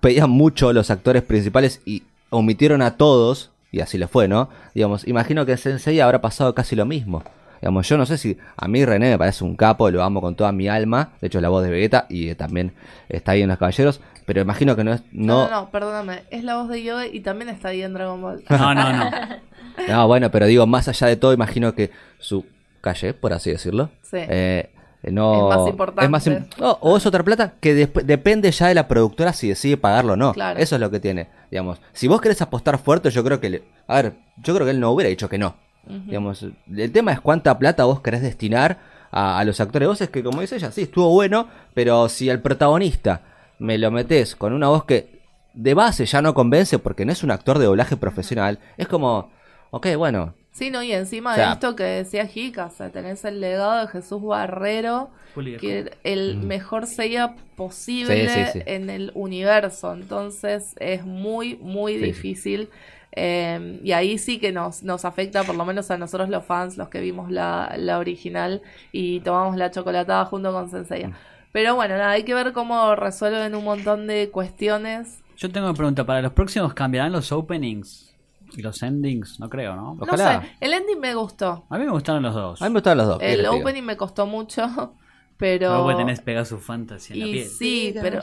pedían 0.00 0.30
mucho 0.30 0.72
los 0.72 0.90
actores 0.90 1.22
principales 1.22 1.80
y 1.84 2.02
omitieron 2.30 2.82
a 2.82 2.96
todos, 2.96 3.50
y 3.70 3.80
así 3.80 3.98
le 3.98 4.08
fue, 4.08 4.28
¿no? 4.28 4.48
Digamos, 4.74 5.06
imagino 5.06 5.46
que 5.46 5.52
en 5.52 5.58
Sensei 5.58 6.00
habrá 6.00 6.20
pasado 6.20 6.54
casi 6.54 6.76
lo 6.76 6.84
mismo. 6.86 7.22
Digamos, 7.60 7.88
yo 7.88 7.96
no 7.96 8.06
sé 8.06 8.18
si 8.18 8.36
a 8.56 8.66
mí 8.66 8.84
René 8.84 9.10
me 9.10 9.18
parece 9.18 9.44
un 9.44 9.54
capo, 9.54 9.88
lo 9.90 10.02
amo 10.02 10.20
con 10.20 10.34
toda 10.34 10.50
mi 10.50 10.66
alma, 10.68 11.10
de 11.20 11.28
hecho 11.28 11.38
es 11.38 11.42
la 11.42 11.48
voz 11.48 11.62
de 11.62 11.70
Vegeta 11.70 12.06
y 12.08 12.34
también 12.34 12.72
está 13.08 13.32
ahí 13.32 13.42
en 13.42 13.48
Los 13.48 13.58
Caballeros, 13.58 14.00
pero 14.26 14.40
imagino 14.40 14.74
que 14.74 14.82
no 14.82 14.92
es... 14.94 15.02
No, 15.12 15.44
No, 15.44 15.48
no, 15.48 15.50
no, 15.62 15.70
perdóname. 15.70 16.24
Es 16.30 16.42
la 16.42 16.56
voz 16.56 16.68
de 16.68 16.82
Yoga 16.82 17.06
y 17.06 17.20
también 17.20 17.50
está 17.50 17.68
ahí 17.68 17.82
en 17.82 17.94
Dragon 17.94 18.20
Ball. 18.20 18.42
No, 18.50 18.74
no, 18.74 18.92
no. 18.92 19.10
No, 19.88 20.06
bueno, 20.06 20.30
pero 20.30 20.44
digo, 20.46 20.66
más 20.66 20.86
allá 20.88 21.06
de 21.06 21.16
todo, 21.16 21.32
imagino 21.32 21.74
que 21.74 21.90
su 22.18 22.44
calle, 22.82 23.14
por 23.14 23.32
así 23.32 23.50
decirlo, 23.50 23.88
Sí. 24.02 24.18
eh, 24.20 24.70
no, 25.10 25.50
Es 25.50 25.56
más 25.58 25.68
importante. 25.68 26.04
es 26.04 26.10
más 26.10 26.26
im- 26.28 26.46
no, 26.58 26.78
o 26.80 26.96
es 26.96 27.04
otra 27.06 27.22
plata 27.24 27.54
que 27.60 27.74
depende 27.74 28.50
ya 28.52 28.68
de 28.68 28.74
la 28.74 28.86
productora 28.86 29.32
si 29.32 29.48
decide 29.48 29.76
pagarlo 29.76 30.12
o 30.12 30.16
no. 30.16 30.32
Claro. 30.32 30.60
Eso 30.60 30.76
es 30.76 30.80
lo 30.80 30.90
que 30.90 31.00
tiene. 31.00 31.28
Digamos, 31.50 31.80
si 31.92 32.06
vos 32.06 32.20
querés 32.20 32.40
apostar 32.42 32.78
fuerte, 32.78 33.10
yo 33.10 33.24
creo 33.24 33.40
que, 33.40 33.50
le- 33.50 33.62
a 33.88 33.96
ver, 33.96 34.12
yo 34.42 34.54
creo 34.54 34.64
que 34.64 34.70
él 34.70 34.80
no 34.80 34.90
hubiera 34.90 35.08
dicho 35.10 35.28
que 35.28 35.38
no. 35.38 35.54
Digamos, 35.84 36.46
el 36.76 36.92
tema 36.92 37.10
es 37.12 37.20
cuánta 37.20 37.58
plata 37.58 37.84
vos 37.84 38.00
querés 38.00 38.22
destinar 38.22 38.78
a, 39.10 39.40
a 39.40 39.44
los 39.44 39.60
actores 39.60 39.86
de 39.86 39.88
voces 39.88 40.10
que, 40.10 40.22
como 40.22 40.40
dice 40.40 40.54
ella, 40.56 40.70
sí, 40.70 40.82
estuvo 40.82 41.08
bueno, 41.10 41.48
pero 41.74 42.08
si 42.08 42.30
al 42.30 42.40
protagonista 42.40 43.22
me 43.58 43.78
lo 43.78 43.90
metes 43.90 44.36
con 44.36 44.52
una 44.52 44.68
voz 44.68 44.84
que 44.84 45.20
de 45.54 45.74
base 45.74 46.06
ya 46.06 46.22
no 46.22 46.34
convence 46.34 46.78
porque 46.78 47.04
no 47.04 47.10
es 47.12 47.24
un 47.24 47.32
actor 47.32 47.58
de 47.58 47.64
doblaje 47.66 47.96
profesional, 47.96 48.60
es 48.76 48.86
como, 48.86 49.30
ok, 49.72 49.88
bueno, 49.96 50.34
Sí, 50.52 50.70
no, 50.70 50.82
y 50.82 50.92
encima 50.92 51.32
O 51.32 51.34
sea- 51.34 51.46
de 51.48 51.52
esto 51.54 51.74
que 51.76 51.82
decía 51.84 52.26
Jica, 52.26 52.66
o 52.66 52.70
sea, 52.70 52.90
tenés 52.90 53.24
el 53.24 53.40
legado 53.40 53.80
de 53.80 53.88
Jesús 53.90 54.22
Barrero, 54.22 55.10
que 55.58 55.78
era 55.78 55.90
el 56.04 56.36
mejor 56.36 56.86
sello 56.86 57.30
posible 57.56 58.24
Mm. 58.24 58.28
Sí, 58.28 58.34
sí, 58.44 58.50
sí. 58.52 58.62
en 58.66 58.90
el 58.90 59.12
universo. 59.14 59.94
Entonces 59.94 60.74
es 60.78 61.04
muy, 61.06 61.56
muy 61.56 61.94
Sí, 61.94 61.98
sí. 62.00 62.04
difícil. 62.04 62.68
Eh, 63.14 63.80
y 63.82 63.92
ahí 63.92 64.18
sí 64.18 64.38
que 64.38 64.52
nos, 64.52 64.82
nos 64.82 65.04
afecta, 65.04 65.42
por 65.44 65.54
lo 65.54 65.64
menos 65.64 65.90
a 65.90 65.98
nosotros 65.98 66.28
los 66.28 66.44
fans, 66.44 66.76
los 66.78 66.88
que 66.88 67.00
vimos 67.00 67.30
la, 67.30 67.74
la 67.76 67.98
original 67.98 68.62
y 68.90 69.20
tomamos 69.20 69.56
la 69.56 69.70
chocolatada 69.70 70.24
junto 70.26 70.52
con 70.52 70.70
Sensei. 70.70 71.06
Mm. 71.06 71.14
Pero 71.52 71.74
bueno, 71.74 71.96
nada, 71.96 72.10
hay 72.12 72.24
que 72.24 72.34
ver 72.34 72.52
cómo 72.52 72.94
resuelven 72.94 73.54
un 73.54 73.64
montón 73.64 74.06
de 74.06 74.30
cuestiones. 74.30 75.18
Yo 75.36 75.50
tengo 75.50 75.66
una 75.66 75.74
pregunta. 75.76 76.04
¿Para 76.04 76.22
los 76.22 76.32
próximos 76.32 76.72
cambiarán 76.72 77.12
los 77.12 77.32
openings 77.32 78.11
los 78.60 78.82
endings? 78.82 79.40
No 79.40 79.48
creo, 79.48 79.74
¿no? 79.76 79.96
Ojalá. 80.00 80.34
No 80.36 80.42
sé, 80.42 80.56
el 80.60 80.72
ending 80.74 81.00
me 81.00 81.14
gustó. 81.14 81.64
A 81.70 81.78
mí 81.78 81.84
me 81.84 81.90
gustaron 81.92 82.22
los 82.22 82.34
dos. 82.34 82.60
a 82.60 82.64
mí 82.66 82.70
me 82.70 82.74
gustaban 82.80 82.98
los 82.98 83.06
dos. 83.06 83.18
¿qué 83.18 83.32
El 83.32 83.40
digo? 83.40 83.52
opening 83.54 83.82
me 83.82 83.96
costó 83.96 84.26
mucho, 84.26 84.94
pero... 85.38 85.68
Luego 85.70 85.84
pues 85.84 85.96
tenés 85.96 86.20
Pegasus 86.20 86.62
Fantasy 86.62 87.14
en 87.14 87.20
la 87.20 87.26
Y 87.26 87.32
piel. 87.32 87.48
sí, 87.48 87.94
pero 88.00 88.20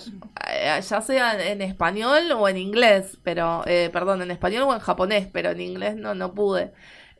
eh, 0.47 0.79
ya 0.81 1.01
sea 1.01 1.51
en 1.51 1.61
español 1.61 2.31
o 2.33 2.47
en 2.47 2.57
inglés, 2.57 3.17
pero, 3.23 3.63
eh, 3.65 3.89
perdón, 3.91 4.21
en 4.21 4.31
español 4.31 4.63
o 4.63 4.73
en 4.73 4.79
japonés, 4.79 5.27
pero 5.31 5.49
en 5.51 5.61
inglés 5.61 5.95
no, 5.95 6.13
no 6.15 6.33
pude. 6.33 6.71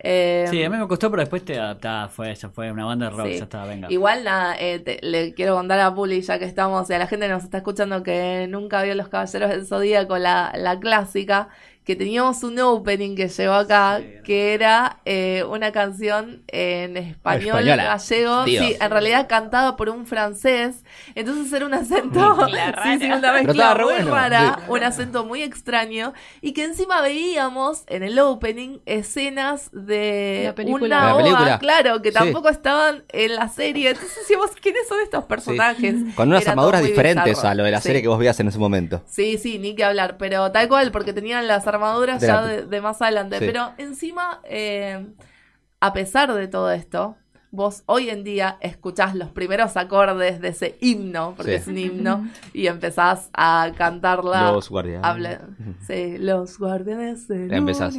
Eh, 0.01 0.47
Sí, 0.49 0.64
a 0.64 0.70
mí 0.70 0.78
me 0.78 0.88
costó, 0.88 1.12
pero 1.12 1.22
después 1.22 1.43
te 1.43 1.60
adaptás. 1.60 2.10
Fue, 2.14 2.34
ya 2.34 2.49
fue 2.49 2.72
una 2.72 2.86
banda 2.86 3.10
de 3.10 3.18
rock, 3.18 3.28
sí. 3.28 3.38
ya 3.38 3.43
está, 3.43 3.66
venga. 3.66 3.91
Igual 3.91 4.24
nada, 4.24 4.55
eh, 4.57 4.80
te- 4.80 4.99
le 5.01 5.34
quiero 5.34 5.55
contar 5.55 5.78
a 5.82 5.93
Puli, 5.93 6.22
ya 6.22 6.39
que 6.39 6.45
estamos, 6.45 6.89
y 6.89 6.93
a 6.93 6.99
la 6.99 7.07
gente 7.07 7.26
que 7.28 7.34
nos 7.34 7.43
está 7.43 7.57
escuchando 7.57 8.01
que 8.01 8.47
nunca 8.49 8.82
vio 8.84 8.95
Los 8.95 9.10
Caballeros 9.10 9.49
del 9.49 9.68
Zodíaco, 9.68 10.18
la, 10.18 10.53
la 10.55 10.80
clásica, 10.80 11.49
que 11.84 11.95
teníamos 11.95 12.43
un 12.43 12.59
opening 12.59 13.15
que 13.15 13.27
llegó 13.30 13.53
acá, 13.53 13.99
que 14.23 14.53
era 14.53 14.99
eh, 15.05 15.43
una 15.49 15.71
canción 15.71 16.43
en 16.47 16.97
español 16.97 17.47
Española. 17.61 17.84
gallego, 17.84 18.43
Dios. 18.45 18.63
sí, 18.65 18.75
en 18.80 18.91
realidad 18.91 19.27
cantada 19.27 19.75
por 19.75 19.89
un 19.89 20.05
francés, 20.05 20.84
entonces 21.15 21.51
era 21.51 21.65
un 21.65 21.73
acento, 21.73 22.38
sí, 22.84 22.99
sí, 22.99 23.05
una 23.11 23.34
mezcla 23.34 23.73
muy 23.73 23.84
bueno, 23.86 24.11
rara, 24.13 24.57
sí. 24.59 24.65
un 24.71 24.84
acento 24.84 25.25
muy 25.25 25.41
extraño, 25.41 26.13
y 26.41 26.51
que 26.53 26.63
encima 26.65 27.01
veíamos 27.01 27.84
en 27.88 28.03
el 28.03 28.19
opening 28.19 28.77
escenas 28.86 29.69
de 29.73 30.43
La 30.45 30.53
película. 30.55 31.15
una 31.15 31.23
película. 31.23 31.59
claro, 31.59 32.01
que 32.03 32.09
Sí. 32.09 32.15
tampoco 32.15 32.49
estaban 32.49 33.03
en 33.09 33.36
la 33.36 33.47
serie. 33.49 33.89
Entonces 33.89 34.15
decíamos, 34.19 34.51
¿quiénes 34.61 34.88
son 34.88 34.99
estos 35.01 35.23
personajes? 35.25 35.95
Con 36.15 36.30
unas 36.30 36.47
armaduras 36.47 36.84
diferentes 36.84 37.23
bizarro. 37.34 37.49
a 37.49 37.55
lo 37.55 37.63
de 37.63 37.71
la 37.71 37.82
Sí. 37.82 37.88
serie 37.88 38.01
que 38.03 38.07
vos 38.07 38.19
veías 38.19 38.39
en 38.39 38.47
ese 38.49 38.59
momento. 38.59 39.01
Sí, 39.07 39.38
sí, 39.39 39.57
ni 39.57 39.73
que 39.75 39.84
hablar, 39.84 40.17
pero 40.17 40.51
tal 40.51 40.67
cual, 40.67 40.91
porque 40.91 41.13
tenían 41.13 41.47
las 41.47 41.65
armaduras 41.70 42.22
De 42.22 42.28
ya 42.28 42.41
la- 42.41 42.47
de, 42.47 42.65
de 42.65 42.82
más 42.82 43.01
adelante. 43.01 43.39
Sí. 43.39 43.45
Pero 43.45 43.72
encima, 43.78 44.41
eh, 44.43 45.05
a 45.80 45.93
pesar 45.93 46.34
de 46.34 46.47
todo 46.47 46.72
esto, 46.72 47.15
vos 47.51 47.82
hoy 47.88 48.11
en 48.11 48.24
día 48.24 48.57
escuchás 48.61 49.15
los 49.15 49.30
primeros 49.32 49.76
acordes 49.76 50.39
de 50.39 50.49
ese 50.49 50.78
himno, 50.82 51.34
porque 51.36 51.53
Sí. 51.53 51.57
es 51.57 51.67
un 51.67 51.78
himno, 51.80 52.28
y 52.53 52.67
empezás 52.67 53.32
a 53.34 53.72
cantarla. 53.76 54.51
Los 54.51 54.70
guardianes. 54.70 55.03
Habla- 55.03 55.41
sí, 55.88 56.20
los 56.20 56.59
guardianes 56.59 57.28
del 57.28 57.51
universo. 57.51 57.89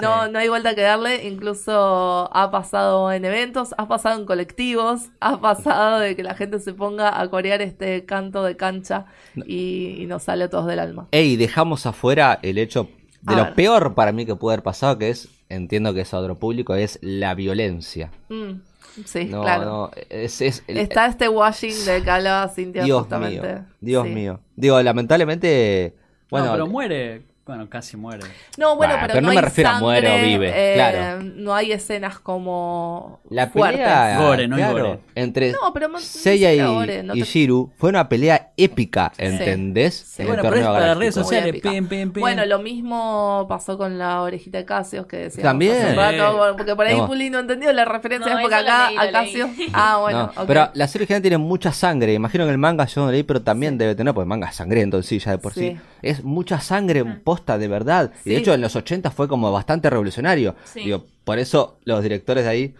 No, 0.00 0.28
no 0.28 0.38
hay 0.38 0.48
vuelta 0.48 0.74
que 0.74 0.80
darle. 0.80 1.28
Incluso 1.28 2.30
ha 2.34 2.50
pasado 2.50 3.12
en 3.12 3.26
eventos, 3.26 3.74
ha 3.76 3.86
pasado 3.86 4.18
en 4.18 4.24
colectivos, 4.24 5.10
ha 5.20 5.40
pasado 5.42 5.98
de 5.98 6.16
que 6.16 6.22
la 6.22 6.34
gente 6.34 6.58
se 6.58 6.72
ponga 6.72 7.20
a 7.20 7.28
corear 7.28 7.60
este 7.60 8.06
canto 8.06 8.44
de 8.44 8.56
cancha 8.56 9.04
y, 9.34 9.96
y 10.00 10.06
nos 10.06 10.22
sale 10.22 10.44
a 10.44 10.48
todos 10.48 10.66
del 10.68 10.78
alma. 10.78 11.08
Ey, 11.10 11.36
dejamos 11.36 11.84
afuera 11.84 12.38
el 12.40 12.56
hecho 12.56 12.88
de 13.26 13.34
A 13.34 13.36
lo 13.38 13.44
ver. 13.44 13.54
peor 13.54 13.94
para 13.94 14.12
mí 14.12 14.24
que 14.26 14.36
puede 14.36 14.54
haber 14.54 14.62
pasado, 14.62 14.98
que 14.98 15.10
es, 15.10 15.28
entiendo 15.48 15.92
que 15.94 16.02
es 16.02 16.14
a 16.14 16.18
otro 16.18 16.36
público, 16.36 16.74
es 16.74 16.98
la 17.02 17.34
violencia. 17.34 18.10
Mm, 18.28 18.60
sí, 19.04 19.24
No, 19.26 19.42
claro. 19.42 19.64
no, 19.64 19.90
es, 20.10 20.40
es 20.40 20.62
el- 20.68 20.78
Está 20.78 21.06
este 21.06 21.28
washing 21.28 21.84
del 21.84 22.04
que 22.04 22.10
hablaba 22.10 22.48
Cintia 22.48 22.84
Dios 22.84 23.00
justamente. 23.00 23.46
mío, 23.52 23.64
Dios 23.80 24.06
Sí. 24.06 24.12
mío. 24.14 24.40
Digo, 24.54 24.80
lamentablemente, 24.82 25.94
bueno, 26.30 26.46
no, 26.46 26.52
pero 26.52 26.66
muere. 26.66 27.22
Bueno, 27.46 27.68
casi 27.70 27.96
muere. 27.96 28.24
No, 28.58 28.74
bueno, 28.74 28.94
Bah, 28.94 29.00
pero, 29.02 29.12
pero 29.14 29.20
no 29.22 29.28
no, 29.28 29.34
me 29.34 29.38
hay 29.38 29.44
refiero 29.44 29.70
a 29.70 29.72
sangre, 29.74 29.86
muere 29.86 30.20
o 30.20 30.26
vive, 30.26 30.52
eh, 30.52 30.74
claro. 30.74 31.22
No 31.22 31.54
hay 31.54 31.70
escenas 31.70 32.18
como 32.18 33.20
La 33.30 33.46
fuertes. 33.46 33.78
pelea 33.82 34.18
Gore, 34.20 34.48
no 34.48 34.56
hay 34.56 34.62
claro, 34.62 34.78
gore. 34.88 34.98
entre 35.14 35.52
No, 35.52 35.72
pero 35.72 35.86
no- 35.86 35.98
ni 35.98 36.04
Seiya 36.04 36.50
y, 36.50 36.54
siquiera 36.56 36.70
gore, 36.72 37.02
no 37.04 37.14
y 37.14 37.20
te- 37.20 37.24
Shiru 37.24 37.70
fue 37.76 37.90
una 37.90 38.08
pelea 38.08 38.50
épica, 38.56 39.12
¿entendés? 39.16 39.94
Sí. 39.94 40.22
En 40.22 40.28
Bueno, 40.28 40.42
el 40.42 40.48
pero 40.48 40.56
es 40.56 40.62
torneo 40.66 40.80
para 40.80 40.94
redes 40.94 41.14
Muy 41.16 41.22
sociales. 41.24 41.48
épica. 41.50 41.70
pim, 41.70 41.86
pim, 41.86 42.12
pim. 42.12 42.20
Bueno, 42.20 42.44
lo 42.46 42.58
mismo 42.58 43.46
pasó 43.48 43.78
con 43.78 43.96
la 43.96 44.22
orejita 44.22 44.58
de 44.58 44.64
Casios 44.64 45.06
que 45.06 45.16
decíamos 45.18 45.44
También. 45.48 45.76
hace 45.76 45.90
un 45.90 45.96
rato, 45.96 46.54
porque 46.56 46.74
por 46.74 46.86
ahí. 46.86 47.00
Puli 47.06 47.30
no 47.30 47.38
entendió 47.38 47.72
la 47.72 47.84
referencia, 47.84 48.32
No, 48.32 48.38
es 48.38 48.42
porque 48.42 48.56
acá 48.56 48.88
leí, 48.90 48.98
a. 48.98 49.12
Casios... 49.12 49.50
Ah, 49.72 49.98
bueno. 50.00 50.32
Pero 50.48 50.68
la 50.74 50.88
serie 50.88 51.04
original 51.04 51.22
tiene 51.22 51.38
mucha 51.38 51.70
sangre. 51.72 52.12
Imagino 52.12 52.44
que 52.44 52.50
el 52.50 52.58
manga 52.58 52.86
yo 52.86 53.04
no 53.04 53.12
leí, 53.12 53.22
pero 53.22 53.40
también 53.42 53.78
debe 53.78 53.94
tener, 53.94 54.12
porque 54.14 54.24
el 54.24 54.28
manga 54.28 54.48
es 54.48 54.56
sangriento 54.56 54.96
en 54.96 55.04
sí, 55.04 55.20
ya 55.20 55.30
de 55.30 55.38
por 55.38 55.52
sí. 55.54 55.60
Sí. 55.60 55.76
Es 56.02 56.24
mucha 56.24 56.60
sangre 56.60 57.04
posta 57.36 57.58
de 57.58 57.68
verdad. 57.68 58.12
Y 58.24 58.30
de 58.30 58.36
hecho 58.38 58.54
en 58.54 58.60
los 58.60 58.74
80 58.74 59.10
fue 59.10 59.28
como 59.28 59.52
bastante 59.52 59.90
revolucionario. 59.90 60.56
Sí. 60.64 60.80
Digo, 60.84 61.04
por 61.24 61.38
eso 61.38 61.78
los 61.84 62.02
directores 62.02 62.44
de 62.44 62.50
ahí, 62.50 62.74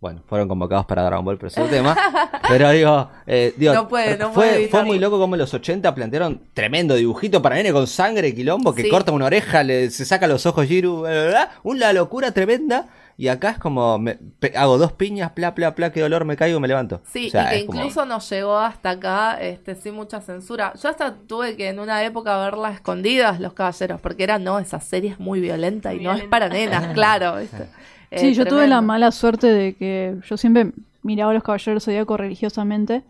bueno, 0.00 0.22
fueron 0.28 0.46
convocados 0.48 0.84
para 0.86 1.02
Dragon 1.04 1.24
Ball, 1.24 1.36
pero 1.38 1.48
es 1.48 1.56
otro 1.58 1.70
tema. 1.70 1.96
Pero 2.48 2.70
digo, 2.70 3.08
eh, 3.26 3.54
digo 3.56 3.74
No 3.74 3.88
puede- 3.88 4.16
no 4.18 4.32
fue, 4.32 4.46
puede 4.48 4.68
fue 4.68 4.84
muy 4.84 4.98
loco 5.00 5.18
como 5.18 5.34
en 5.34 5.40
los 5.40 5.52
80 5.52 5.92
plantearon 5.94 6.42
tremendo 6.54 6.94
dibujito 6.94 7.42
para 7.42 7.56
nene 7.56 7.72
con 7.72 7.86
sangre, 7.88 8.32
quilombo, 8.34 8.72
que 8.74 8.82
Sí. 8.82 8.88
corta 8.88 9.10
una 9.10 9.24
oreja, 9.26 9.64
le, 9.64 9.90
se 9.90 10.04
saca 10.04 10.26
los 10.28 10.46
ojos 10.46 10.66
Jiru, 10.66 11.00
bla, 11.00 11.10
bla, 11.10 11.26
bla. 11.28 11.50
una 11.64 11.92
locura 11.92 12.30
tremenda. 12.32 12.86
Y 13.18 13.28
acá 13.28 13.48
es 13.52 13.58
como, 13.58 13.98
me- 13.98 14.16
pe- 14.16 14.52
hago 14.54 14.76
dos 14.76 14.92
piñas, 14.92 15.34
bla, 15.34 15.52
bla, 15.52 15.70
bla, 15.70 15.90
qué 15.90 16.02
dolor, 16.02 16.26
me 16.26 16.36
caigo 16.36 16.58
y 16.58 16.60
me 16.60 16.68
levanto. 16.68 17.00
Sí, 17.10 17.28
O 17.28 17.30
sea, 17.30 17.54
y 17.56 17.60
que 17.60 17.66
como- 17.66 17.78
incluso 17.80 18.04
nos 18.04 18.28
llegó 18.28 18.58
hasta 18.58 18.90
acá 18.90 19.38
este, 19.40 19.74
sin 19.74 19.94
mucha 19.94 20.20
censura. 20.20 20.74
Yo 20.80 20.90
hasta 20.90 21.14
tuve 21.26 21.56
que 21.56 21.68
en 21.70 21.78
una 21.80 22.04
época 22.04 22.36
verla 22.36 22.72
escondidas, 22.72 23.40
Los 23.40 23.54
Caballeros, 23.54 24.02
porque 24.02 24.22
era, 24.22 24.38
no, 24.38 24.58
esa 24.58 24.80
serie 24.80 25.12
es 25.12 25.18
muy 25.18 25.40
violenta 25.40 25.94
y 25.94 26.00
no 26.00 26.12
es 26.12 26.24
para 26.24 26.50
nenas, 26.50 26.92
claro. 26.92 27.36
¿viste? 27.40 27.66
Eh, 28.10 28.18
Sí, 28.18 28.34
yo 28.34 28.46
tuve 28.46 28.66
la 28.68 28.80
mala 28.80 29.10
suerte 29.12 29.46
de 29.48 29.74
que 29.74 30.16
yo 30.28 30.36
siempre 30.36 30.72
miraba 31.02 31.30
a 31.30 31.34
los 31.34 31.42
Caballeros 31.42 31.84
Zodíaco 31.84 32.16
religiosamente. 32.16 33.02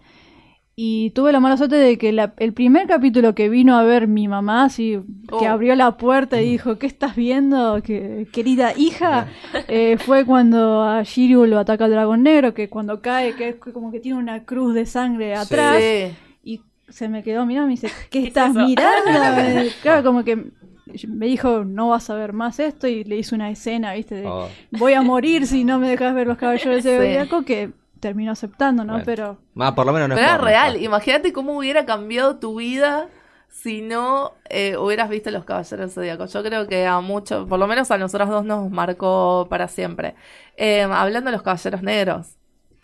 Y 0.78 1.08
tuve 1.10 1.32
la 1.32 1.40
mala 1.40 1.56
suerte 1.56 1.76
de 1.76 1.96
que 1.96 2.12
la- 2.12 2.34
el 2.36 2.52
primer 2.52 2.86
capítulo 2.86 3.34
que 3.34 3.48
vino 3.48 3.78
a 3.78 3.82
ver 3.82 4.08
mi 4.08 4.28
mamá, 4.28 4.64
así, 4.64 4.98
que 5.38 5.46
Oh. 5.46 5.48
abrió 5.48 5.74
la 5.74 5.96
puerta 5.96 6.42
y 6.42 6.50
dijo, 6.50 6.78
¿qué 6.78 6.86
estás 6.86 7.16
viendo, 7.16 7.80
que- 7.82 8.26
querida 8.30 8.74
hija? 8.76 9.26
Eh, 9.68 9.96
fue 9.98 10.26
cuando 10.26 10.82
a 10.82 11.02
Shiryu 11.02 11.46
lo 11.46 11.58
ataca 11.58 11.86
el 11.86 11.92
dragón 11.92 12.22
negro, 12.24 12.52
que 12.52 12.68
cuando 12.68 13.00
cae, 13.00 13.34
que 13.36 13.48
es 13.48 13.56
como 13.56 13.90
que 13.90 14.00
tiene 14.00 14.18
una 14.18 14.44
cruz 14.44 14.74
de 14.74 14.84
sangre 14.84 15.34
atrás. 15.34 15.78
Sí. 15.80 16.14
Y 16.44 16.60
se 16.90 17.08
me 17.08 17.22
quedó 17.22 17.46
mirando 17.46 17.68
y 17.68 17.74
me 17.74 17.80
dice, 17.80 17.88
¿qué, 18.10 18.18
es 18.20 18.26
estás 18.26 18.52
mirando? 18.54 19.10
Claro, 19.82 20.04
como 20.04 20.24
que 20.24 20.44
me 21.08 21.26
dijo, 21.26 21.64
no 21.64 21.88
vas 21.88 22.08
a 22.10 22.14
ver 22.14 22.32
más 22.32 22.58
esto, 22.60 22.86
y 22.86 23.04
le 23.04 23.16
hice 23.16 23.34
una 23.34 23.50
escena, 23.50 23.92
¿viste? 23.94 24.14
De, 24.16 24.26
Oh. 24.26 24.48
voy 24.72 24.92
a 24.94 25.02
morir 25.02 25.46
si 25.46 25.64
no 25.64 25.78
me 25.78 25.88
dejas 25.88 26.14
ver 26.14 26.26
los 26.26 26.38
caballeros 26.38 26.82
de 26.82 26.90
Sí. 26.90 26.96
Zodíaco, 26.96 27.44
que 27.44 27.70
terminó 28.00 28.32
aceptando, 28.32 28.84
¿no? 28.84 28.92
Bueno. 28.94 29.04
Pero 29.06 29.38
Ah, 29.58 29.74
por 29.74 29.86
lo 29.86 29.92
menos 29.92 30.08
no 30.08 30.14
es 30.14 30.20
era 30.20 30.38
real. 30.38 30.82
Imagínate 30.82 31.32
cómo 31.32 31.56
hubiera 31.58 31.84
cambiado 31.86 32.36
tu 32.36 32.56
vida 32.56 33.08
si 33.48 33.80
no 33.80 34.32
eh, 34.50 34.76
hubieras 34.76 35.08
visto 35.08 35.30
Los 35.30 35.44
Caballeros 35.44 35.94
Zodíacos. 35.94 36.32
Yo 36.32 36.42
creo 36.42 36.66
que 36.68 36.86
a 36.86 37.00
muchos, 37.00 37.48
por 37.48 37.58
lo 37.58 37.66
menos 37.66 37.90
a 37.90 37.96
nosotros 37.98 38.28
dos 38.28 38.44
nos 38.44 38.70
marcó 38.70 39.46
para 39.48 39.66
siempre. 39.66 40.14
Eh, 40.56 40.82
hablando 40.82 41.30
de 41.30 41.36
Los 41.36 41.42
Caballeros 41.42 41.82
Negros. 41.82 42.35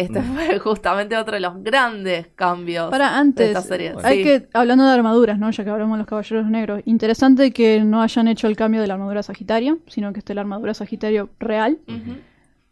Este 0.03 0.21
Mm. 0.21 0.35
fue 0.35 0.59
justamente 0.61 1.17
otro 1.17 1.35
de 1.35 1.41
los 1.41 1.63
grandes 1.63 2.27
cambios 2.35 2.91
para 2.91 3.11
de 3.11 3.17
antes, 3.17 3.49
esta 3.49 3.63
serie. 3.63 3.95
hay 4.03 4.19
Sí. 4.19 4.25
que, 4.25 4.49
hablando 4.53 4.85
de 4.85 4.91
armaduras, 4.93 5.39
¿no? 5.39 5.51
Ya 5.51 5.65
que 5.65 5.71
hablamos 5.71 5.97
de 5.97 5.99
los 5.99 6.07
caballeros 6.07 6.47
negros, 6.47 6.83
interesante 6.85 7.53
que 7.53 7.83
no 7.85 8.03
hayan 8.03 8.29
hecho 8.29 8.47
el 8.47 8.57
cambio 8.57 8.81
de 8.81 8.87
la 8.87 8.95
armadura 8.95 9.23
Sagitario, 9.23 9.79
sino 9.87 10.13
que 10.13 10.19
esté 10.21 10.35
la 10.35 10.41
armadura 10.43 10.75
Sagitario 10.75 11.31
real. 11.39 11.79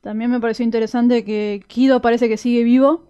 También 0.01 0.31
me 0.31 0.41
pareció 0.41 0.64
interesante 0.64 1.24
que 1.24 1.62
Kido 1.66 2.01
parece 2.01 2.28
que 2.28 2.37
sigue 2.39 2.64
vivo, 2.64 3.05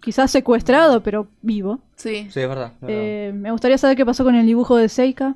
quizás 0.00 0.30
secuestrado, 0.30 1.02
pero 1.02 1.26
vivo. 1.42 1.80
Sí. 1.96 2.28
Sí, 2.30 2.40
es 2.40 2.48
verdad. 2.48 2.72
es 2.74 2.80
verdad. 2.82 2.96
Eh, 2.96 3.32
me 3.34 3.50
gustaría 3.50 3.78
saber 3.78 3.96
qué 3.96 4.06
pasó 4.06 4.22
con 4.22 4.34
el 4.36 4.46
dibujo 4.46 4.76
de 4.76 4.88
Seika, 4.88 5.34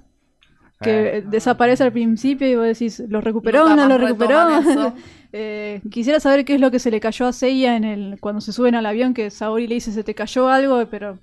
que 0.81 1.19
Eh. 1.19 1.25
desaparece 1.27 1.83
al 1.85 1.93
principio 1.93 2.49
y 2.49 2.55
vos 2.57 2.65
decís, 2.65 3.03
¿lo 3.09 3.21
recuperó 3.21 3.69
Nunca 3.69 3.77
no 3.77 3.89
lo 3.89 3.99
recuperó? 3.99 4.39
Eh, 5.33 5.81
quisiera 5.91 6.19
saber 6.21 6.45
qué 6.45 6.55
es 6.55 6.61
lo 6.61 6.71
que 6.71 6.79
se 6.79 6.91
le 6.91 7.01
cayó 7.01 7.27
a 7.27 7.33
Seiya 7.33 7.77
en 7.77 7.85
el, 7.85 8.17
cuando 8.21 8.41
se 8.41 8.53
suben 8.53 8.75
al 8.75 8.87
avión, 8.87 9.15
que 9.15 9.31
Saori 9.31 9.67
le 9.67 9.75
dice, 9.77 9.93
se 9.93 10.03
te 10.05 10.15
cayó 10.15 10.49
algo, 10.49 10.85
pero 10.91 11.19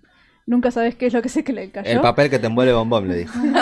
nunca 0.45 0.71
sabes 0.71 0.95
qué 0.95 1.07
es 1.07 1.13
lo 1.13 1.21
que 1.21 1.29
se 1.29 1.43
que 1.43 1.51
le 1.53 1.69
cayó. 1.71 1.89
El 1.89 1.99
papel 2.01 2.29
que 2.29 2.39
te 2.39 2.47
envuelve 2.47 2.73
bombón, 2.73 3.07
le 3.09 3.15
dijo. 3.17 3.33
Pero 3.43 3.55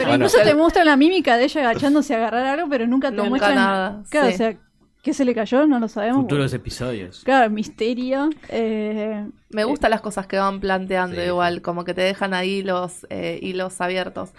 Bueno, 0.00 0.14
incluso 0.14 0.38
el- 0.40 0.48
te 0.48 0.54
muestran 0.54 0.86
la 0.86 0.96
mímica 0.96 1.36
de 1.36 1.44
ella 1.44 1.60
agachándose 1.70 2.14
a 2.14 2.18
agarrar 2.18 2.46
algo, 2.46 2.68
pero 2.68 2.86
nunca 2.86 3.08
te 3.10 3.16
Nunca 3.16 3.28
muestran 3.30 3.54
nada, 3.54 4.02
Claro, 4.10 4.28
sí. 4.28 4.34
o 4.34 4.36
sea, 4.36 4.56
¿qué 5.02 5.14
se 5.14 5.24
le 5.24 5.34
cayó? 5.34 5.66
No 5.66 5.78
lo 5.80 5.88
sabemos. 5.88 6.22
Futuros 6.22 6.52
episodios. 6.52 7.22
Claro, 7.24 7.48
misterio. 7.50 8.28
Eh, 8.50 9.26
Me 9.50 9.64
gustan 9.64 9.90
las 9.90 10.02
cosas 10.02 10.26
que 10.26 10.36
van 10.36 10.60
planteando 10.60 11.16
Sí, 11.16 11.22
igual, 11.26 11.62
como 11.62 11.84
que 11.84 11.94
te 11.94 12.02
dejan 12.02 12.34
ahí 12.34 12.62
los 12.62 13.06
eh, 13.08 13.38
hilos 13.40 13.80
abiertos. 13.80 14.30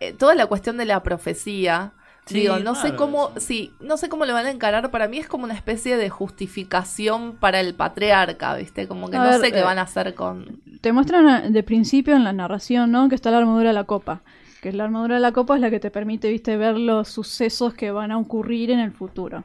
Eh, 0.00 0.12
toda 0.12 0.34
la 0.34 0.44
cuestión 0.46 0.76
de 0.76 0.84
la 0.84 1.02
profecía, 1.02 1.92
Sí, 2.26 2.40
digo, 2.40 2.58
no 2.58 2.74
sé 2.74 2.96
cómo, 2.96 3.30
eso. 3.36 3.40
sí, 3.46 3.72
no 3.80 3.96
sé 3.98 4.08
cómo 4.08 4.24
lo 4.24 4.32
van 4.32 4.46
a 4.46 4.50
encarar, 4.50 4.90
para 4.90 5.08
mí 5.08 5.18
es 5.18 5.28
como 5.28 5.44
una 5.44 5.54
especie 5.54 5.96
de 5.98 6.08
justificación 6.08 7.36
para 7.36 7.60
el 7.60 7.74
patriarca, 7.74 8.56
¿viste? 8.56 8.88
Como 8.88 9.10
que 9.10 9.16
A 9.18 9.24
no 9.24 9.30
ver, 9.30 9.40
sé 9.40 9.52
qué 9.52 9.60
eh, 9.60 9.62
van 9.62 9.78
a 9.78 9.82
hacer 9.82 10.14
con... 10.14 10.62
te 10.80 10.92
muestran 10.92 11.52
de 11.52 11.62
principio 11.62 12.16
en 12.16 12.24
la 12.24 12.32
narración, 12.32 12.90
¿no? 12.90 13.08
Que 13.08 13.14
está 13.14 13.30
la 13.30 13.38
armadura 13.38 13.68
de 13.68 13.74
la 13.74 13.84
copa. 13.84 14.22
Que 14.62 14.72
la 14.72 14.84
armadura 14.84 15.16
de 15.16 15.20
la 15.20 15.32
copa 15.32 15.54
es 15.56 15.60
la 15.60 15.70
que 15.70 15.80
te 15.80 15.90
permite, 15.90 16.30
viste, 16.30 16.56
ver 16.56 16.78
los 16.78 17.08
sucesos 17.08 17.74
que 17.74 17.90
van 17.90 18.10
a 18.10 18.18
ocurrir 18.18 18.70
en 18.70 18.80
el 18.80 18.92
futuro. 18.92 19.44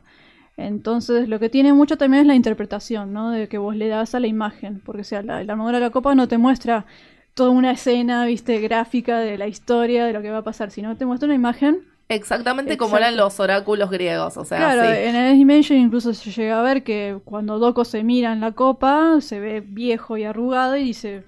Entonces, 0.56 1.28
lo 1.30 1.40
que 1.40 1.50
tiene 1.50 1.74
mucho 1.74 1.98
también 1.98 2.22
es 2.22 2.28
la 2.28 2.36
interpretación, 2.36 3.12
¿no? 3.14 3.30
De 3.32 3.48
que 3.50 3.58
vos 3.58 3.76
le 3.76 3.88
das 3.90 4.16
a 4.16 4.20
la 4.22 4.28
imagen. 4.28 4.82
Porque, 4.86 5.02
o 5.02 5.06
sea, 5.06 5.22
la, 5.22 5.44
la 5.44 5.54
armadura 5.54 5.80
de 5.80 5.86
la 5.86 5.92
copa 5.92 6.16
no 6.16 6.28
te 6.30 6.38
muestra 6.38 6.86
toda 7.34 7.50
una 7.52 7.72
escena, 7.72 8.26
viste, 8.26 8.60
gráfica 8.60 9.20
de 9.20 9.38
la 9.38 9.48
historia, 9.48 10.06
de 10.06 10.14
lo 10.14 10.22
que 10.22 10.32
va 10.32 10.40
a 10.40 10.44
pasar, 10.44 10.72
sino 10.72 10.96
te 10.98 11.06
muestra 11.06 11.28
una 11.28 11.36
imagen 11.36 11.86
Exactamente 12.10 12.76
como 12.76 12.98
Exacto. 12.98 13.06
eran 13.06 13.18
los 13.18 13.40
oráculos 13.40 13.90
griegos, 13.92 14.36
o 14.36 14.44
sea, 14.44 14.58
Claro, 14.58 14.82
sí. 14.84 14.98
en 15.04 15.16
el 15.16 15.38
Dimension 15.38 15.78
incluso 15.78 16.12
se 16.14 16.32
llega 16.32 16.60
a 16.60 16.64
ver 16.64 16.84
que 16.84 17.20
cuando 17.24 17.60
Doko 17.60 17.86
se 17.86 18.04
mira 18.04 18.34
en 18.34 18.42
la 18.42 18.54
copa, 18.54 19.22
se 19.22 19.40
ve 19.40 19.62
viejo 19.66 20.18
y 20.18 20.24
arrugado 20.24 20.76
y 20.76 20.86
dice, 20.86 21.24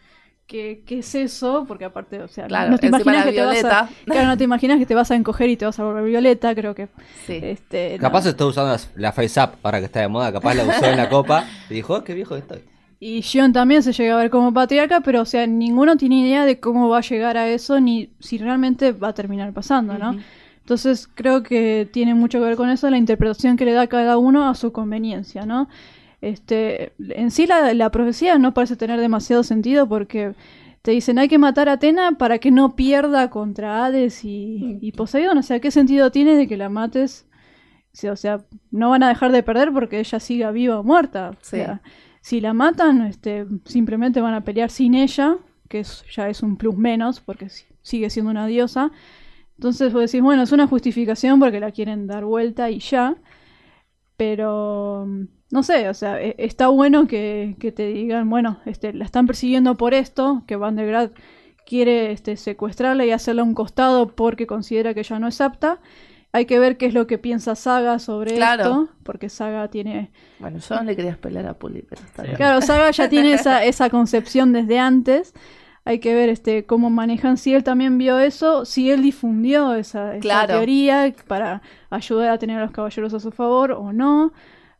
¿qué, 0.48 0.82
qué 0.86 1.00
es 1.00 1.14
eso? 1.14 1.66
Porque 1.68 1.86
aparte, 1.86 2.20
o 2.22 2.28
sea, 2.28 2.48
Claro, 2.48 2.72
no 2.72 2.80
te 2.80 2.88
encima 2.88 3.14
imaginas 3.14 3.26
era 3.28 3.32
que 3.32 3.38
te 3.38 3.46
vas 3.46 3.50
a, 3.58 3.84
violeta. 3.86 3.90
claro, 4.06 4.28
no 4.28 4.38
te 4.38 4.44
imaginas 4.44 4.80
que 4.80 4.86
te 4.88 4.96
vas 4.96 5.12
a 5.12 5.16
encoger 5.16 5.50
y 5.52 5.56
te 5.56 5.66
vas 5.66 5.80
a 5.80 5.84
volver 5.84 6.04
violeta, 6.04 6.56
creo 6.56 6.74
que 6.74 6.88
Sí. 7.28 7.40
este, 7.44 7.98
no. 7.98 8.02
Capaz 8.02 8.26
está 8.26 8.44
usando 8.48 8.76
la 8.96 9.12
Face 9.12 9.40
Up 9.40 9.52
ahora 9.62 9.78
que 9.80 9.86
está 9.86 10.00
de 10.02 10.08
moda. 10.08 10.32
Capaz 10.34 10.56
la 10.56 10.64
usó 10.64 10.86
en 10.88 10.98
la 10.98 11.10
copa 11.10 11.46
y 11.70 11.76
dijo, 11.76 11.94
"Oh, 11.94 12.04
qué 12.04 12.16
viejo 12.16 12.34
que 12.34 12.40
estoy. 12.42 12.64
Y 13.00 13.22
Shion 13.22 13.54
también 13.54 13.82
se 13.84 13.94
llega 13.94 14.14
a 14.16 14.18
ver 14.18 14.30
como 14.32 14.52
patriarca, 14.54 15.02
pero 15.02 15.22
o 15.22 15.26
sea, 15.26 15.46
ninguno 15.48 15.96
tiene 15.96 16.20
idea 16.22 16.44
de 16.46 16.60
cómo 16.60 16.90
va 16.90 16.98
a 16.98 17.02
llegar 17.02 17.38
a 17.38 17.48
eso 17.48 17.80
ni 17.80 18.10
si 18.20 18.38
realmente 18.40 18.92
va 18.92 19.10
a 19.10 19.14
terminar 19.14 19.54
pasando, 19.54 19.98
¿no? 19.98 20.12
Ujú. 20.12 20.20
Entonces 20.62 21.10
creo 21.14 21.44
que 21.44 21.88
tiene 21.92 22.14
mucho 22.16 22.40
que 22.40 22.46
ver 22.46 22.56
con 22.56 22.70
eso, 22.70 22.90
la 22.90 22.98
interpretación 22.98 23.58
que 23.58 23.66
le 23.66 23.74
da 23.74 23.88
cada 23.88 24.18
uno 24.18 24.48
a 24.48 24.56
su 24.56 24.72
conveniencia, 24.72 25.46
¿no? 25.46 25.68
Este, 26.22 26.94
en 27.00 27.32
sí 27.32 27.48
la, 27.48 27.74
la 27.74 27.90
profecía 27.90 28.38
no 28.38 28.54
parece 28.54 28.76
tener 28.76 29.00
demasiado 29.00 29.44
sentido 29.44 29.88
porque 29.90 30.34
te 30.84 30.92
dicen 30.92 31.18
hay 31.20 31.28
que 31.28 31.40
matar 31.40 31.68
a 31.68 31.74
Atena 31.74 32.12
para 32.14 32.38
que 32.38 32.52
no 32.52 32.76
pierda 32.76 33.30
contra 33.30 33.86
Hades 33.86 34.24
y, 34.24 34.78
y 34.82 34.92
Poseidón. 34.92 35.38
O 35.40 35.44
sea, 35.44 35.60
¿qué 35.60 35.72
sentido 35.72 36.12
tiene 36.12 36.36
de 36.36 36.48
que 36.48 36.58
la 36.58 36.70
mates? 36.70 37.26
O 38.10 38.16
sea, 38.16 38.42
no 38.70 38.92
van 38.92 39.04
a 39.04 39.10
dejar 39.10 39.32
de 39.32 39.44
perder 39.44 39.72
porque 39.74 40.00
ella 40.00 40.20
siga 40.20 40.52
viva 40.52 40.80
o 40.80 40.84
muerta. 40.84 41.32
O 41.32 41.34
Sí. 41.42 41.58
sea, 41.58 41.82
si 42.22 42.40
la 42.40 42.54
matan, 42.54 43.02
este, 43.02 43.46
simplemente 43.66 44.22
van 44.22 44.34
a 44.36 44.44
pelear 44.44 44.70
sin 44.70 44.94
ella, 44.94 45.38
que 45.68 45.80
es- 45.80 46.06
ya 46.16 46.30
es 46.30 46.42
un 46.44 46.56
plus 46.56 46.78
menos 46.78 47.20
porque 47.20 47.50
si- 47.50 47.66
sigue 47.82 48.10
siendo 48.12 48.30
una 48.32 48.46
diosa. 48.46 48.92
Entonces 49.62 49.94
vos 49.94 50.02
decís, 50.02 50.24
bueno, 50.24 50.42
es 50.42 50.52
una 50.52 50.66
justificación 50.66 51.40
porque 51.40 51.60
la 51.60 51.70
quieren 51.70 52.08
dar 52.08 52.26
vuelta 52.26 52.72
y 52.72 52.80
ya. 52.80 53.18
Pero 54.18 55.06
mm, 55.08 55.24
no 55.52 55.62
sé, 55.62 55.88
o 55.88 55.94
sea, 55.94 56.20
e- 56.20 56.34
está 56.40 56.70
bueno 56.70 57.08
que, 57.08 57.56
que 57.60 57.72
te 57.72 57.86
digan, 57.86 58.28
bueno, 58.28 58.58
este, 58.66 58.92
la 58.92 59.06
están 59.06 59.28
persiguiendo 59.28 59.78
por 59.78 59.94
esto, 59.94 60.42
que 60.48 60.56
Van 60.56 60.76
der 60.78 60.88
Graaf 60.88 61.12
quiere 61.64 62.12
este, 62.12 62.38
secuestrarla 62.38 63.06
y 63.06 63.12
hacerla 63.12 63.44
a 63.44 63.46
un 63.46 63.54
costado 63.54 64.08
porque 64.16 64.48
considera 64.48 64.96
que 64.96 65.04
ya 65.04 65.20
no 65.20 65.28
es 65.28 65.40
apta. 65.42 65.80
Hay 66.32 66.46
que 66.48 66.58
ver 66.58 66.78
qué 66.78 66.88
es 66.88 66.96
lo 66.96 67.06
que 67.06 67.20
piensa 67.20 67.54
Saga 67.56 68.00
sobre 68.00 68.34
Claro. 68.34 68.64
esto, 68.64 68.90
porque 69.04 69.30
Saga 69.30 69.68
tiene 69.70 70.10
Bueno, 70.40 70.58
yo 70.58 70.76
no 70.76 70.84
le 70.84 70.96
quería 70.96 71.18
pelear 71.18 71.46
a 71.46 71.54
Puli, 71.54 71.84
pero 71.88 72.02
está 72.02 72.24
bien. 72.24 72.36
Claro, 72.36 72.62
Saga 72.62 72.90
ya 72.90 73.10
tiene 73.10 73.34
esa, 73.34 73.64
esa 73.64 73.92
concepción 73.92 74.54
desde 74.54 74.80
antes. 74.80 75.36
Hay 75.84 76.00
que 76.00 76.14
ver 76.14 76.30
este 76.30 76.66
cómo 76.66 76.90
manejan, 76.90 77.38
si 77.38 77.54
él 77.54 77.64
también 77.64 77.98
vio 77.98 78.20
eso, 78.20 78.66
si 78.66 78.92
él 78.92 79.02
difundió 79.02 79.74
esa, 79.74 80.12
esa 80.12 80.20
Claro. 80.22 80.54
teoría 80.54 81.14
para 81.28 81.62
ayudar 81.90 82.30
a 82.30 82.38
tener 82.38 82.60
a 82.60 82.62
los 82.64 82.72
caballeros 82.72 83.14
a 83.14 83.20
su 83.20 83.32
favor 83.32 83.72
o 83.72 83.92
no. 83.92 84.32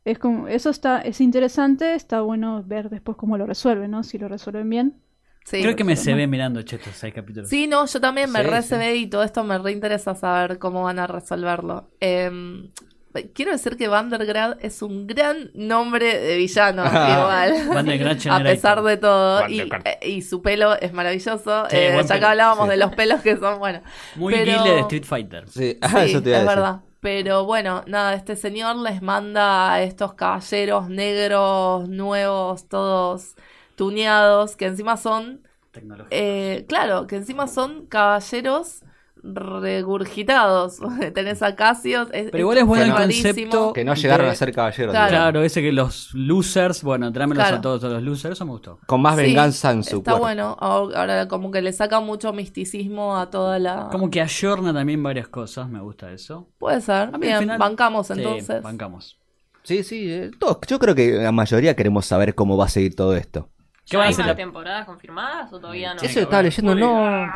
Es 0.04 0.18
como, 0.18 0.48
eso 0.48 0.70
está, 0.70 1.00
es 1.00 1.20
interesante, 1.20 1.94
está 1.94 2.20
bueno 2.22 2.62
ver 2.66 2.88
después 2.90 3.16
cómo 3.16 3.36
lo 3.38 3.46
resuelven, 3.46 3.90
¿no? 3.90 4.02
Si 4.02 4.18
lo 4.18 4.28
resuelven 4.28 4.68
bien 4.70 4.98
Sí. 5.44 5.60
Creo 5.60 5.74
que 5.74 5.82
me 5.82 5.96
se 5.96 6.14
ve 6.14 6.28
mirando 6.28 6.62
che, 6.62 6.76
estos 6.76 6.94
seis 6.94 7.12
capítulos. 7.12 7.48
Sí, 7.48 7.66
no, 7.66 7.84
yo 7.86 8.00
también 8.00 8.30
me 8.30 8.42
Sí, 8.42 8.46
re 8.48 8.62
sí. 8.62 8.68
se 8.68 8.76
ve 8.78 8.94
y 8.94 9.08
todo 9.08 9.24
esto 9.24 9.42
me 9.42 9.58
reinteresa 9.58 10.14
saber 10.14 10.60
cómo 10.60 10.84
van 10.84 11.00
a 11.00 11.08
resolverlo. 11.08 11.90
Eh, 12.00 12.30
quiero 13.34 13.52
decir 13.52 13.76
que 13.76 13.88
Vandergrad 13.88 14.56
es 14.60 14.82
un 14.82 15.06
gran 15.06 15.50
nombre 15.54 16.18
de 16.18 16.36
villano, 16.36 16.84
igual. 16.84 17.68
Vandergrad 17.74 18.16
A 18.30 18.42
pesar 18.42 18.82
de 18.82 18.96
todo. 18.96 19.48
Y, 19.48 19.60
eh, 19.60 19.98
y 20.08 20.22
su 20.22 20.42
pelo 20.42 20.78
es 20.80 20.92
maravilloso. 20.92 21.66
Sí, 21.70 21.76
Eh, 21.76 21.92
ya 21.94 22.02
que 22.02 22.08
pelo. 22.14 22.26
hablábamos 22.28 22.64
Sí. 22.66 22.70
de 22.70 22.76
los 22.76 22.94
pelos 22.94 23.20
que 23.22 23.36
son, 23.36 23.58
bueno. 23.58 23.80
Muy 24.16 24.34
pero- 24.34 24.62
guile 24.62 24.74
de 24.74 24.80
Street 24.80 25.04
Fighter. 25.04 25.48
Sí, 25.48 25.78
ah, 25.82 25.88
Sí, 25.88 26.10
eso 26.10 26.22
te 26.22 26.30
iba 26.30 26.38
a 26.38 26.40
es 26.40 26.46
decir. 26.46 26.60
verdad. 26.62 26.80
Pero 27.00 27.44
bueno, 27.44 27.82
nada, 27.88 28.14
este 28.14 28.36
señor 28.36 28.76
les 28.76 29.02
manda 29.02 29.72
a 29.72 29.82
estos 29.82 30.14
caballeros 30.14 30.88
negros, 30.88 31.88
nuevos, 31.88 32.68
todos 32.68 33.34
tuneados, 33.74 34.54
que 34.56 34.66
encima 34.66 34.96
son, 34.96 35.42
Tecnología. 35.72 36.06
eh, 36.16 36.64
claro, 36.68 37.06
que 37.08 37.16
encima 37.16 37.48
son 37.48 37.86
caballeros 37.86 38.81
regurgitados. 39.22 40.78
Tenés 41.14 41.42
a 41.42 41.54
Cassios. 41.56 42.08
es- 42.12 42.30
Pero 42.30 42.38
igual 42.40 42.58
es 42.58 42.64
bueno 42.66 42.84
el 42.84 42.92
concepto. 42.94 43.72
Que 43.72 43.84
no 43.84 43.94
llegaron 43.94 44.26
de- 44.26 44.32
a 44.32 44.34
ser 44.34 44.52
caballeros. 44.52 44.92
Claro. 44.94 45.42
ese 45.42 45.62
que 45.62 45.72
los 45.72 46.10
losers, 46.14 46.82
bueno, 46.82 47.12
tráemelos 47.12 47.42
Claro. 47.42 47.56
a 47.56 47.60
todos, 47.60 47.84
a 47.84 47.88
los 47.88 48.02
losers, 48.02 48.32
eso 48.32 48.44
me 48.44 48.52
gustó. 48.52 48.78
Con 48.86 49.00
más 49.02 49.16
Sí, 49.16 49.22
venganza 49.22 49.70
en 49.70 49.84
su 49.84 49.98
Está 49.98 50.12
cuerpo. 50.12 50.26
bueno. 50.26 50.56
Ahora 50.60 51.28
como 51.28 51.50
que 51.50 51.62
le 51.62 51.72
saca 51.72 52.00
mucho 52.00 52.32
misticismo 52.32 53.16
a 53.16 53.30
toda 53.30 53.58
la... 53.58 53.88
Como 53.90 54.10
que 54.10 54.20
ayorna 54.20 54.72
también 54.72 55.02
varias 55.02 55.28
cosas, 55.28 55.68
me 55.68 55.80
gusta 55.80 56.10
eso. 56.12 56.48
Puede 56.58 56.80
ser. 56.80 57.08
A 57.12 57.18
mí 57.18 57.26
Bien, 57.26 57.40
final- 57.40 57.58
bancamos 57.58 58.06
Sí, 58.06 58.14
entonces. 58.16 58.62
bancamos. 58.62 59.18
Sí, 59.64 59.84
sí. 59.84 60.10
eh, 60.10 60.30
todos- 60.40 60.58
yo 60.66 60.78
creo 60.80 60.94
que 60.96 61.12
la 61.12 61.30
mayoría 61.30 61.76
queremos 61.76 62.04
saber 62.06 62.34
cómo 62.34 62.56
va 62.56 62.64
a 62.64 62.68
seguir 62.68 62.96
todo 62.96 63.14
esto. 63.14 63.48
¿Qué 63.88 63.96
van 63.96 64.04
a 64.04 64.08
¿Hay 64.08 64.12
hacer 64.12 64.26
la- 64.26 64.34
temporadas 64.36 64.86
confirmadas 64.86 65.52
o 65.52 65.58
todavía 65.60 65.94
no? 65.94 66.00
Eso 66.02 66.20
estaba 66.20 66.42
leyendo, 66.42 66.74
no. 66.74 67.26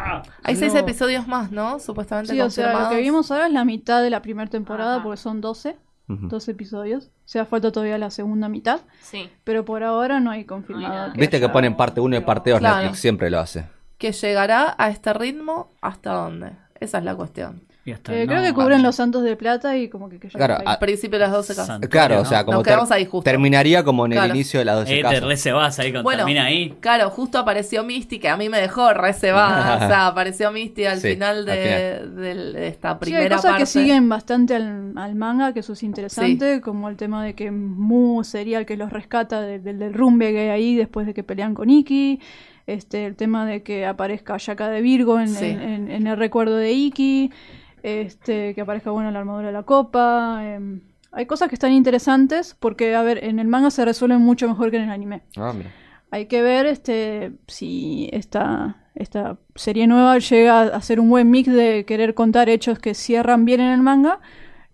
Hay 0.44 0.56
seis 0.56 0.74
episodios 0.74 1.26
más, 1.26 1.50
¿no? 1.50 1.78
Supuestamente 1.80 2.32
Sí, 2.32 2.40
o 2.40 2.50
sea, 2.50 2.84
lo 2.84 2.88
que 2.88 3.00
vimos 3.00 3.30
ahora 3.30 3.46
es 3.46 3.52
la 3.52 3.64
mitad 3.64 4.02
de 4.02 4.10
la 4.10 4.22
primera 4.22 4.48
temporada, 4.48 4.94
Ajá. 4.96 5.02
porque 5.02 5.16
son 5.16 5.40
12, 5.40 5.76
Ujú. 6.08 6.28
12 6.28 6.52
episodios. 6.52 7.06
O 7.06 7.28
sea, 7.28 7.44
falta 7.46 7.72
todavía 7.72 7.98
la 7.98 8.10
segunda 8.10 8.48
mitad, 8.48 8.80
Sí. 9.00 9.28
pero 9.42 9.64
por 9.64 9.82
ahora 9.82 10.20
no 10.20 10.30
hay 10.30 10.44
confirmado. 10.44 11.12
Viste 11.14 11.40
que 11.40 11.48
ponen 11.48 11.76
parte 11.76 12.00
1 12.00 12.16
y 12.16 12.20
parte 12.20 12.50
2, 12.50 12.60
Claro. 12.60 12.76
Netflix 12.76 13.00
siempre 13.00 13.28
lo 13.28 13.40
hace. 13.40 13.68
que 13.98 14.12
llegará 14.12 14.74
a 14.78 14.88
este 14.90 15.12
ritmo 15.14 15.72
hasta 15.80 16.12
dónde. 16.12 16.52
Esa 16.78 16.98
es 16.98 17.04
la 17.04 17.16
cuestión. 17.16 17.62
Y 17.86 17.92
hasta 17.92 18.12
Eh, 18.12 18.26
no, 18.26 18.32
creo 18.32 18.42
que 18.42 18.52
cubren 18.52 18.82
los 18.82 18.96
santos 18.96 19.22
de 19.22 19.36
plata 19.36 19.76
y 19.76 19.88
como 19.88 20.08
que... 20.08 20.18
que 20.18 20.28
ya 20.28 20.36
Claro, 20.36 20.58
ah, 20.66 20.76
Principio 20.80 21.20
de 21.20 21.24
las 21.24 21.32
12 21.32 21.54
casas. 21.54 21.80
Claro, 21.88 22.16
¿no? 22.16 22.22
o 22.22 22.24
sea, 22.24 22.44
como 22.44 22.60
quedamos 22.64 22.90
ahí 22.90 23.04
justo. 23.04 23.22
terminaría 23.22 23.84
como 23.84 24.06
en 24.06 24.12
el 24.12 24.18
Claro. 24.18 24.34
inicio 24.34 24.58
de 24.58 24.64
las 24.64 24.74
12 24.80 24.92
Eh, 24.92 24.96
te 24.96 25.02
casas. 25.02 25.22
re 25.22 25.36
se 25.36 25.52
vas 25.52 25.78
ahí, 25.78 25.92
con, 25.92 26.02
Bueno, 26.02 26.24
termina 26.24 26.46
ahí. 26.46 26.74
Claro, 26.80 27.10
justo 27.10 27.38
apareció 27.38 27.84
Misty, 27.84 28.18
que 28.18 28.28
a 28.28 28.36
mí 28.36 28.48
me 28.48 28.60
dejó 28.60 28.92
reservada. 28.92 29.76
o 29.84 29.88
sea, 29.88 30.08
apareció 30.08 30.50
Misty 30.50 30.84
al 30.84 30.98
Sí, 31.00 31.10
final 31.10 31.44
de, 31.46 31.94
al 32.00 32.16
de- 32.16 32.34
de 32.58 32.66
esta 32.68 32.88
Sí, 32.90 32.94
hay 32.94 32.98
primera 32.98 33.36
cosas 33.36 33.50
parte. 33.52 33.62
que 33.62 33.66
siguen 33.66 34.08
bastante 34.08 34.56
al, 34.56 34.92
al 34.96 35.14
manga, 35.14 35.52
que 35.52 35.60
eso 35.60 35.74
es 35.74 35.82
interesante, 35.84 36.60
como 36.60 36.88
el 36.88 36.96
tema 36.96 37.24
de 37.24 37.34
que 37.36 37.52
Mu 37.52 38.24
sería 38.24 38.58
el 38.58 38.66
que 38.66 38.76
los 38.76 38.92
rescata 38.92 39.40
de- 39.40 39.60
del 39.60 39.78
del 39.78 39.94
rumbe 39.94 40.32
que 40.32 40.40
hay 40.40 40.48
ahí 40.48 40.74
después 40.74 41.06
de 41.06 41.14
que 41.14 41.22
pelean 41.22 41.54
con 41.54 41.70
Iki, 41.70 42.18
este, 42.66 43.06
el 43.06 43.14
tema 43.14 43.46
de 43.46 43.62
que 43.62 43.86
aparezca 43.86 44.36
Yaka 44.38 44.68
de 44.70 44.80
Virgo 44.80 45.20
en, 45.20 45.28
Sí. 45.28 45.44
en- 45.44 45.60
en- 45.60 45.90
en 45.92 46.06
el 46.08 46.16
recuerdo 46.16 46.56
de 46.56 46.72
Iki, 46.72 47.30
este, 47.86 48.54
que 48.54 48.60
aparezca 48.60 48.90
bueno 48.90 49.10
la 49.10 49.20
armadura 49.20 49.46
de 49.48 49.52
la 49.52 49.62
copa. 49.62 50.40
em, 50.44 50.80
hay 51.12 51.26
cosas 51.26 51.48
que 51.48 51.54
están 51.54 51.72
interesantes 51.72 52.54
porque, 52.58 52.94
a 52.94 53.02
ver, 53.02 53.24
en 53.24 53.38
el 53.38 53.46
manga 53.48 53.70
se 53.70 53.84
resuelven 53.84 54.20
mucho 54.20 54.48
mejor 54.48 54.70
que 54.70 54.76
en 54.76 54.82
el 54.84 54.90
anime. 54.90 55.22
Ah, 55.36 55.52
mira. 55.56 55.70
Hay 56.10 56.26
que 56.26 56.42
ver 56.42 56.66
este 56.66 57.32
si 57.48 58.08
esta, 58.12 58.76
esta 58.94 59.38
serie 59.54 59.86
nueva 59.86 60.18
llega 60.18 60.62
a 60.62 60.80
ser 60.82 61.00
un 61.00 61.08
buen 61.10 61.30
mix 61.30 61.50
de 61.52 61.84
querer 61.86 62.14
contar 62.14 62.48
hechos 62.48 62.78
que 62.78 62.94
cierran 62.94 63.44
bien 63.44 63.60
en 63.60 63.72
el 63.72 63.80
manga, 63.82 64.20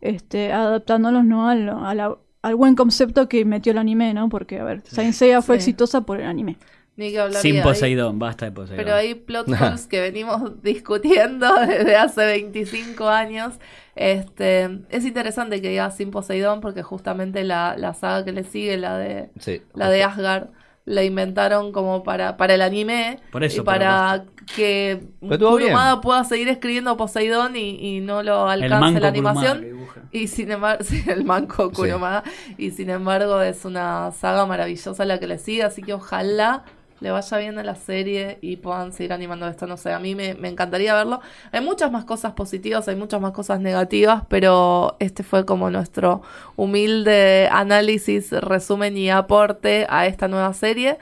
este, 0.00 0.52
adaptándolos 0.52 1.24
¿no? 1.24 1.48
al, 1.48 1.68
a 1.68 1.94
la- 1.94 2.16
al 2.42 2.56
buen 2.56 2.74
concepto 2.74 3.28
que 3.28 3.44
metió 3.44 3.70
el 3.72 3.78
anime, 3.78 4.12
¿no? 4.14 4.28
Porque, 4.28 4.58
a 4.58 4.64
ver, 4.64 4.82
Saint 4.84 5.14
Seiya 5.14 5.42
fue 5.42 5.56
Sí. 5.56 5.70
exitosa 5.70 6.00
por 6.00 6.20
el 6.20 6.26
anime. 6.26 6.56
Ni 6.96 7.10
que 7.10 7.20
hablar 7.20 7.40
Sin 7.40 7.56
ahí. 7.56 7.62
Poseidón, 7.62 8.18
basta 8.18 8.44
de 8.46 8.52
Poseidón. 8.52 8.84
Pero 8.84 8.96
hay 8.96 9.14
plot 9.14 9.48
holes 9.60 9.86
que 9.86 10.00
venimos 10.00 10.62
discutiendo 10.62 11.54
desde 11.66 11.96
hace 11.96 12.24
25 12.26 13.08
años. 13.08 13.54
Este, 13.94 14.80
es 14.90 15.04
interesante 15.04 15.60
que 15.62 15.68
diga 15.70 15.90
sin 15.90 16.10
Poseidón 16.10 16.60
porque 16.60 16.82
justamente 16.82 17.44
la, 17.44 17.76
la 17.76 17.94
saga 17.94 18.24
que 18.24 18.32
le 18.32 18.44
sigue, 18.44 18.76
la 18.76 18.96
de 18.98 19.30
Sí. 19.38 19.62
la 19.74 19.88
de 19.90 20.02
Asgard, 20.02 20.48
la 20.84 21.04
inventaron 21.04 21.70
como 21.72 22.02
para, 22.02 22.36
para 22.36 22.54
el 22.54 22.60
anime 22.62 23.20
Por 23.30 23.44
eso, 23.44 23.62
y 23.62 23.64
para 23.64 24.24
que. 24.56 25.00
Kurumada 25.20 26.00
pueda 26.00 26.24
seguir 26.24 26.48
escribiendo 26.48 26.96
Poseidón 26.96 27.54
y, 27.56 27.96
y 27.96 28.00
no 28.00 28.22
lo 28.22 28.50
el 28.52 28.64
alcance 28.64 28.80
manco 28.80 29.00
la 29.00 29.08
animación. 29.08 29.66
Y 30.10 30.26
sin 30.26 30.50
embargo, 30.50 30.82
sí, 30.84 31.02
el 31.06 31.24
manco 31.24 31.68
Sí. 31.68 31.74
Kurumada. 31.76 32.24
Y 32.58 32.72
sin 32.72 32.90
embargo, 32.90 33.40
es 33.40 33.64
una 33.64 34.10
saga 34.12 34.44
maravillosa 34.44 35.04
la 35.04 35.20
que 35.20 35.26
le 35.28 35.38
sigue. 35.38 35.62
Así 35.62 35.82
que 35.82 35.94
ojalá 35.94 36.64
le 37.02 37.10
vaya 37.10 37.38
bien 37.38 37.58
a 37.58 37.64
la 37.64 37.74
serie 37.74 38.38
y 38.40 38.56
puedan 38.56 38.92
seguir 38.92 39.12
animando 39.12 39.46
esto. 39.48 39.66
No 39.66 39.76
sé, 39.76 39.92
a 39.92 39.98
mí 39.98 40.14
me, 40.14 40.34
me 40.34 40.48
encantaría 40.48 40.94
verlo. 40.94 41.20
Hay 41.50 41.60
muchas 41.60 41.90
más 41.90 42.04
cosas 42.04 42.32
positivas, 42.32 42.88
hay 42.88 42.96
muchas 42.96 43.20
más 43.20 43.32
cosas 43.32 43.60
negativas, 43.60 44.22
pero 44.28 44.96
este 45.00 45.22
fue 45.22 45.44
como 45.44 45.70
nuestro 45.70 46.22
humilde 46.56 47.48
análisis, 47.50 48.30
resumen 48.30 48.96
y 48.96 49.10
aporte 49.10 49.86
a 49.90 50.06
esta 50.06 50.28
nueva 50.28 50.54
serie. 50.54 50.98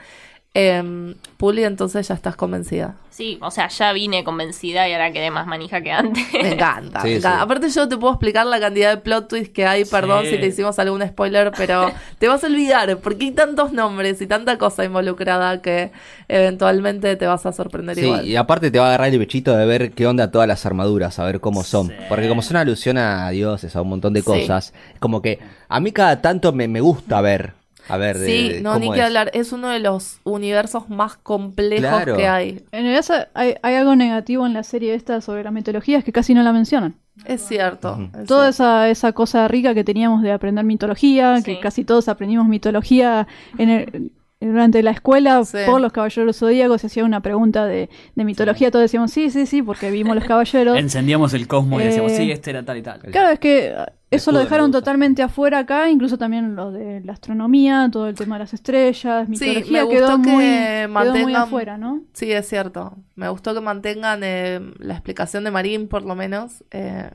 Em, 0.53 1.15
Puli, 1.37 1.63
entonces 1.63 2.05
ya 2.09 2.13
estás 2.15 2.35
convencida. 2.35 2.95
Sí, 3.09 3.37
o 3.41 3.51
sea, 3.51 3.69
ya 3.69 3.93
vine 3.93 4.25
convencida 4.25 4.87
y 4.89 4.91
ahora 4.93 5.13
quedé 5.13 5.31
más 5.31 5.47
manija 5.47 5.81
que 5.81 5.91
antes. 5.93 6.25
Me 6.33 6.53
encanta, 6.53 7.01
Sí, 7.01 7.07
me 7.07 7.15
encanta. 7.15 7.37
sí. 7.37 7.41
Aparte 7.43 7.69
yo 7.69 7.87
te 7.87 7.97
puedo 7.97 8.13
explicar 8.13 8.45
la 8.45 8.59
cantidad 8.59 8.89
de 8.89 8.97
plot 8.97 9.29
twists 9.29 9.49
que 9.53 9.65
hay, 9.65 9.85
perdón 9.85 10.25
Sí. 10.25 10.31
si 10.31 10.37
te 10.39 10.47
hicimos 10.47 10.77
algún 10.79 11.07
spoiler, 11.07 11.51
pero 11.55 11.89
te 12.19 12.27
vas 12.27 12.43
a 12.43 12.47
olvidar 12.47 12.97
porque 12.97 13.25
hay 13.25 13.31
tantos 13.31 13.71
nombres 13.71 14.21
y 14.21 14.27
tanta 14.27 14.57
cosa 14.57 14.83
involucrada 14.83 15.61
que 15.61 15.91
eventualmente 16.27 17.15
te 17.15 17.27
vas 17.27 17.45
a 17.45 17.53
sorprender 17.53 17.95
Sí, 17.95 18.03
igual. 18.03 18.27
y 18.27 18.35
aparte 18.35 18.71
te 18.71 18.79
va 18.79 18.85
a 18.85 18.87
agarrar 18.89 19.07
el 19.09 19.19
bichito 19.19 19.55
de 19.55 19.65
ver 19.65 19.91
qué 19.91 20.05
onda 20.05 20.31
todas 20.31 20.49
las 20.49 20.65
armaduras, 20.65 21.17
a 21.19 21.23
ver 21.23 21.39
cómo 21.39 21.63
son. 21.63 21.87
Sí. 21.87 21.93
Porque 22.09 22.27
como 22.27 22.41
son 22.41 22.57
alusión 22.57 22.97
a 22.97 23.29
dioses, 23.29 23.73
a 23.77 23.81
un 23.81 23.89
montón 23.89 24.11
de 24.13 24.19
Sí. 24.21 24.25
cosas, 24.25 24.73
como 24.99 25.21
que 25.21 25.39
a 25.69 25.79
mí 25.79 25.91
cada 25.93 26.21
tanto 26.21 26.51
me, 26.51 26.67
me 26.67 26.81
gusta 26.81 27.21
ver. 27.21 27.53
A 27.89 27.97
ver, 27.97 28.17
de, 28.17 28.25
Sí, 28.25 28.49
de 28.49 28.61
no, 28.61 28.73
cómo 28.73 28.85
ni 28.85 28.91
que 28.91 28.99
es. 28.99 29.05
hablar, 29.05 29.31
es 29.33 29.51
uno 29.51 29.69
de 29.69 29.79
los 29.79 30.19
universos 30.23 30.89
más 30.89 31.17
complejos 31.17 31.89
Claro. 31.89 32.15
que 32.17 32.27
hay. 32.27 32.63
En 32.71 32.83
realidad 32.85 33.27
hay, 33.33 33.55
hay 33.61 33.75
algo 33.75 33.95
negativo 33.95 34.45
en 34.45 34.53
la 34.53 34.63
serie 34.63 34.93
esta 34.93 35.19
sobre 35.21 35.43
la 35.43 35.51
mitología, 35.51 35.97
es 35.97 36.03
que 36.03 36.11
casi 36.11 36.33
no 36.33 36.43
la 36.43 36.53
mencionan. 36.53 36.95
Es 37.25 37.41
cierto. 37.41 37.97
es 38.19 38.27
Toda 38.27 38.45
cierto. 38.51 38.63
esa, 38.63 38.89
esa 38.89 39.11
cosa 39.13 39.47
rica 39.47 39.73
que 39.73 39.83
teníamos 39.83 40.21
de 40.23 40.31
aprender 40.31 40.63
mitología, 40.65 41.37
Sí. 41.37 41.43
que 41.43 41.59
casi 41.59 41.83
todos 41.83 42.07
aprendimos 42.07 42.47
mitología 42.47 43.27
en 43.57 43.69
el- 43.69 44.11
durante 44.47 44.81
la 44.83 44.91
escuela 44.91 45.43
Sí. 45.45 45.57
por 45.65 45.79
los 45.81 45.91
caballeros 45.91 46.37
zodíacos, 46.37 46.81
se 46.81 46.87
hacía 46.87 47.05
una 47.05 47.21
pregunta 47.21 47.65
de, 47.65 47.89
de 48.15 48.23
mitología, 48.25 48.71
todos 48.71 48.83
decíamos 48.83 49.11
sí, 49.11 49.29
sí, 49.29 49.45
sí, 49.45 49.61
porque 49.61 49.91
vimos 49.91 50.15
los 50.15 50.25
caballeros. 50.25 50.77
Encendíamos 50.79 51.33
el 51.33 51.47
cosmos 51.47 51.81
y 51.81 51.85
decíamos, 51.85 52.11
Eh, 52.13 52.17
sí, 52.17 52.31
este 52.31 52.49
era 52.51 52.63
tal 52.65 52.77
y 52.77 52.81
tal. 52.81 52.99
Claro, 53.01 53.29
es 53.29 53.39
que 53.39 53.67
eh, 53.67 53.75
eso 54.09 54.31
lo 54.31 54.39
de 54.39 54.45
dejaron 54.45 54.71
totalmente 54.71 55.21
afuera 55.23 55.59
acá, 55.59 55.89
incluso 55.89 56.17
también 56.17 56.55
lo 56.55 56.71
de 56.71 57.01
la 57.01 57.13
astronomía, 57.13 57.87
todo 57.91 58.07
el 58.07 58.15
tema 58.15 58.35
de 58.35 58.39
las 58.39 58.53
estrellas, 58.53 59.25
Sí, 59.27 59.31
mitología, 59.31 59.83
me 59.85 59.89
quedó, 59.89 60.05
gustó 60.07 60.17
muy, 60.17 60.43
que 60.43 60.49
quedó 60.85 60.87
muy 60.89 60.93
mantengan- 61.33 61.35
afuera, 61.43 61.77
¿no? 61.77 62.01
Sí, 62.13 62.31
es 62.31 62.47
cierto. 62.49 62.97
Me 63.15 63.29
gustó 63.29 63.53
que 63.53 63.61
mantengan 63.61 64.21
eh, 64.23 64.59
la 64.79 64.93
explicación 64.95 65.43
de 65.43 65.51
Marín, 65.51 65.87
por 65.87 66.01
lo 66.03 66.15
menos, 66.15 66.63
eh, 66.71 67.09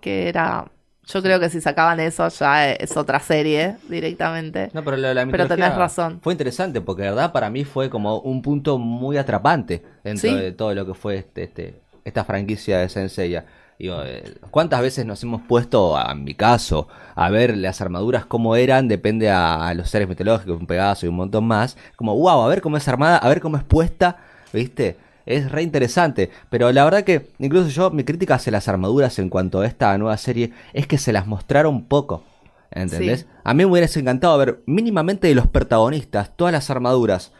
que 0.00 0.28
era... 0.28 0.70
Yo 1.06 1.22
creo 1.22 1.38
que 1.38 1.48
si 1.50 1.60
sacaban 1.60 2.00
eso 2.00 2.26
ya 2.28 2.72
es 2.72 2.96
otra 2.96 3.20
serie 3.20 3.76
directamente. 3.88 4.70
No, 4.72 4.82
pero, 4.82 4.96
lo 4.96 5.08
de 5.08 5.14
la 5.14 5.26
Pero 5.26 5.46
tenés 5.46 5.74
razón. 5.76 6.18
Fue 6.22 6.32
interesante 6.32 6.80
porque, 6.80 7.02
de 7.02 7.10
verdad, 7.10 7.32
para 7.32 7.48
mí 7.48 7.64
fue 7.64 7.88
como 7.88 8.18
un 8.20 8.42
punto 8.42 8.78
muy 8.78 9.16
atrapante 9.16 9.82
dentro 10.02 10.28
Sí. 10.30 10.34
de 10.36 10.52
todo 10.52 10.74
lo 10.74 10.84
que 10.84 10.94
fue 10.94 11.18
este, 11.18 11.44
este, 11.44 11.80
esta 12.04 12.24
franquicia 12.24 12.78
de 12.78 12.88
Senseiya. 12.88 13.44
Digo, 13.78 14.00
eh, 14.04 14.34
¿cuántas 14.50 14.80
veces 14.80 15.04
nos 15.06 15.22
hemos 15.22 15.42
puesto, 15.42 15.96
a- 15.96 16.10
en 16.12 16.24
mi 16.24 16.34
caso, 16.34 16.88
a 17.14 17.28
ver 17.30 17.56
las 17.56 17.80
armaduras 17.80 18.24
cómo 18.26 18.56
eran? 18.56 18.88
Depende 18.88 19.30
a, 19.30 19.68
a 19.68 19.74
los 19.74 19.90
seres 19.90 20.08
mitológicos, 20.08 20.58
un 20.58 20.66
Pegaso 20.66 21.06
y 21.06 21.08
un 21.10 21.16
montón 21.16 21.44
más. 21.44 21.76
Como, 21.94 22.16
wow, 22.16 22.40
a 22.42 22.48
ver 22.48 22.60
cómo 22.62 22.78
es 22.78 22.88
armada, 22.88 23.18
a 23.18 23.28
ver 23.28 23.40
cómo 23.40 23.58
es 23.58 23.64
puesta, 23.64 24.16
¿viste? 24.52 24.96
Es 25.26 25.50
re 25.50 25.62
interesante. 25.62 26.30
Pero 26.50 26.70
la 26.72 26.84
verdad 26.84 27.02
que, 27.04 27.30
incluso 27.38 27.68
yo, 27.68 27.90
mi 27.90 28.04
crítica 28.04 28.36
hacia 28.36 28.52
las 28.52 28.68
armaduras 28.68 29.18
en 29.18 29.28
cuanto 29.28 29.60
a 29.60 29.66
esta 29.66 29.96
nueva 29.98 30.16
serie 30.16 30.52
es 30.72 30.86
que 30.86 30.98
se 30.98 31.12
las 31.12 31.26
mostraron 31.26 31.84
poco. 31.84 32.22
¿Entendés? 32.70 33.20
Sí. 33.20 33.26
A 33.44 33.52
mí 33.54 33.64
me 33.64 33.70
hubiera 33.72 33.88
encantado 33.94 34.36
ver 34.38 34.62
mínimamente 34.66 35.28
de 35.28 35.34
los 35.34 35.46
protagonistas 35.46 36.36
todas 36.36 36.52
las 36.52 36.70
armaduras 36.70 37.32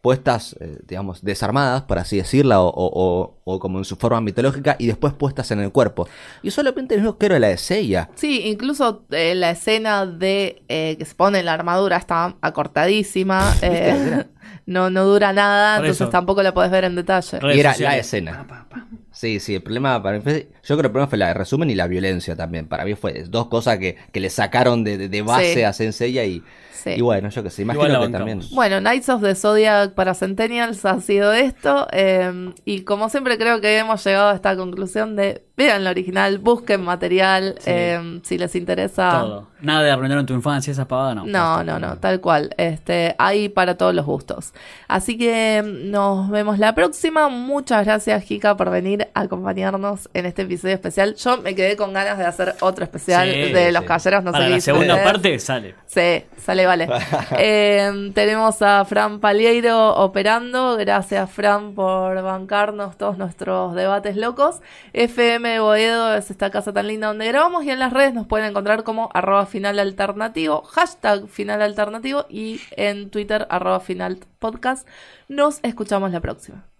puestas, 0.00 0.56
eh, 0.58 0.78
digamos, 0.88 1.22
desarmadas, 1.22 1.82
por 1.82 1.96
así 2.00 2.16
decirla, 2.16 2.60
o, 2.60 2.66
o- 2.74 3.36
o- 3.44 3.58
como 3.60 3.78
en 3.78 3.84
su 3.84 3.94
forma 3.94 4.20
mitológica, 4.20 4.74
y 4.80 4.88
después 4.88 5.12
puestas 5.12 5.52
en 5.52 5.60
el 5.60 5.70
cuerpo. 5.70 6.08
Y 6.42 6.50
solamente 6.50 6.96
mismo 6.96 7.16
quiero 7.18 7.38
la 7.38 7.46
de 7.46 7.56
Seiya. 7.56 8.10
Sí, 8.16 8.42
incluso 8.46 9.04
eh, 9.10 9.36
la 9.36 9.52
escena 9.52 10.04
de 10.04 10.64
eh, 10.68 10.96
que 10.98 11.04
se 11.04 11.14
pone 11.14 11.44
la 11.44 11.52
armadura 11.54 11.96
está 11.98 12.34
acortadísima. 12.40 13.54
no, 14.66 14.90
no 14.90 15.04
dura 15.04 15.32
nada, 15.32 15.76
Por 15.76 15.86
entonces 15.86 16.02
eso. 16.02 16.10
tampoco 16.10 16.42
la 16.42 16.54
podés 16.54 16.70
ver 16.70 16.84
en 16.84 16.94
detalle. 16.96 17.40
Redes 17.40 17.56
Y 17.56 17.60
era 17.60 17.74
la 17.78 17.96
escena. 17.96 18.46
Sí, 19.10 19.40
sí, 19.40 19.54
el 19.56 19.62
problema 19.62 20.02
para 20.02 20.16
mí 20.16 20.22
fue, 20.22 20.48
yo 20.64 20.76
creo 20.76 20.76
que 20.78 20.86
el 20.86 20.90
problema 20.92 21.08
fue 21.08 21.18
la 21.18 21.28
de 21.28 21.34
resumen 21.34 21.68
y 21.70 21.74
la 21.74 21.86
violencia 21.86 22.34
también. 22.34 22.66
Para 22.66 22.84
mí 22.84 22.94
fue 22.94 23.24
dos 23.28 23.46
cosas 23.48 23.78
que, 23.78 23.96
que 24.10 24.20
le 24.20 24.30
sacaron 24.30 24.84
de, 24.84 24.96
de- 24.96 25.08
de 25.08 25.22
base 25.22 25.54
Sí. 25.54 25.62
a 25.62 25.72
Senseiya 25.72 26.24
y, 26.24 26.42
Sí. 26.72 26.90
y 26.96 27.00
bueno, 27.02 27.28
yo 27.28 27.42
que 27.44 27.50
sé, 27.50 27.62
imagino 27.62 28.00
que 28.00 28.08
también. 28.08 28.40
Bueno, 28.52 28.80
Knights 28.80 29.08
of 29.10 29.22
the 29.22 29.34
Zodiac 29.34 29.92
para 29.92 30.14
Centennials 30.14 30.84
ha 30.86 31.00
sido 31.00 31.32
esto. 31.32 31.86
eh, 31.92 32.52
y 32.64 32.80
como 32.82 33.08
siempre 33.10 33.36
creo 33.38 33.60
que 33.60 33.78
hemos 33.78 34.02
llegado 34.04 34.30
a 34.30 34.34
esta 34.34 34.56
conclusión 34.56 35.14
de 35.14 35.44
vean 35.56 35.84
la 35.84 35.90
original, 35.90 36.38
busquen 36.38 36.82
material, 36.82 37.56
Sí. 37.58 37.70
eh, 37.70 38.20
si 38.24 38.38
les 38.38 38.54
interesa. 38.56 39.10
Todo. 39.20 39.51
Nada 39.62 39.82
de 39.82 39.90
arruinaron 39.90 40.26
tu 40.26 40.34
infancia, 40.34 40.70
esa 40.70 40.86
pavada 40.86 41.14
no. 41.14 41.24
No, 41.24 41.64
no, 41.64 41.78
no, 41.78 41.96
tal 41.98 42.20
cual. 42.20 42.54
Este, 42.58 43.14
hay 43.18 43.48
para 43.48 43.76
todos 43.76 43.94
los 43.94 44.04
gustos. 44.04 44.52
Así 44.88 45.16
que 45.16 45.62
mm, 45.64 45.90
nos 45.90 46.28
vemos 46.30 46.58
la 46.58 46.74
próxima. 46.74 47.28
Muchas 47.28 47.84
gracias, 47.84 48.24
Kika, 48.24 48.56
por 48.56 48.70
venir 48.70 49.08
a 49.14 49.20
acompañarnos 49.20 50.10
en 50.14 50.26
este 50.26 50.42
episodio 50.42 50.74
especial. 50.74 51.14
Yo 51.14 51.38
me 51.38 51.54
quedé 51.54 51.76
con 51.76 51.92
ganas 51.92 52.18
de 52.18 52.24
hacer 52.26 52.54
otro 52.60 52.84
especial 52.84 53.28
Sí, 53.30 53.52
de 53.52 53.72
los 53.72 53.82
sí. 53.82 53.88
caballeros. 53.88 54.24
No 54.24 54.32
Para 54.32 54.44
sé 54.44 54.48
qué 54.50 54.54
la 54.56 54.60
segunda 54.60 54.94
ustedes. 54.94 55.12
parte 55.12 55.38
sale. 55.38 55.74
Sí, 55.86 56.24
sale, 56.38 56.66
vale. 56.66 56.88
Eh, 57.38 58.10
tenemos 58.14 58.60
a 58.62 58.84
Fran 58.84 59.20
Palieiro 59.20 59.94
operando. 59.96 60.76
Gracias, 60.76 61.30
Fran, 61.30 61.74
por 61.74 62.20
bancarnos 62.22 62.96
todos 62.98 63.16
nuestros 63.18 63.74
debates 63.74 64.16
locos. 64.16 64.60
FM 64.92 65.60
Boedo 65.60 66.14
es 66.14 66.30
esta 66.30 66.50
casa 66.50 66.72
tan 66.72 66.86
linda 66.88 67.06
donde 67.08 67.26
grabamos 67.28 67.64
y 67.64 67.70
en 67.70 67.78
las 67.78 67.92
redes 67.92 68.12
nos 68.14 68.26
pueden 68.26 68.50
encontrar 68.50 68.82
como 68.84 69.08
arroba 69.14 69.46
final 69.52 69.78
alternativo, 69.78 70.62
hashtag 70.62 71.28
final 71.28 71.60
alternativo 71.60 72.24
y 72.30 72.58
en 72.70 73.10
Twitter 73.10 73.46
arroba 73.50 73.80
final 73.80 74.18
podcast. 74.38 74.88
Nos 75.28 75.60
escuchamos 75.62 76.10
la 76.10 76.20
próxima. 76.20 76.71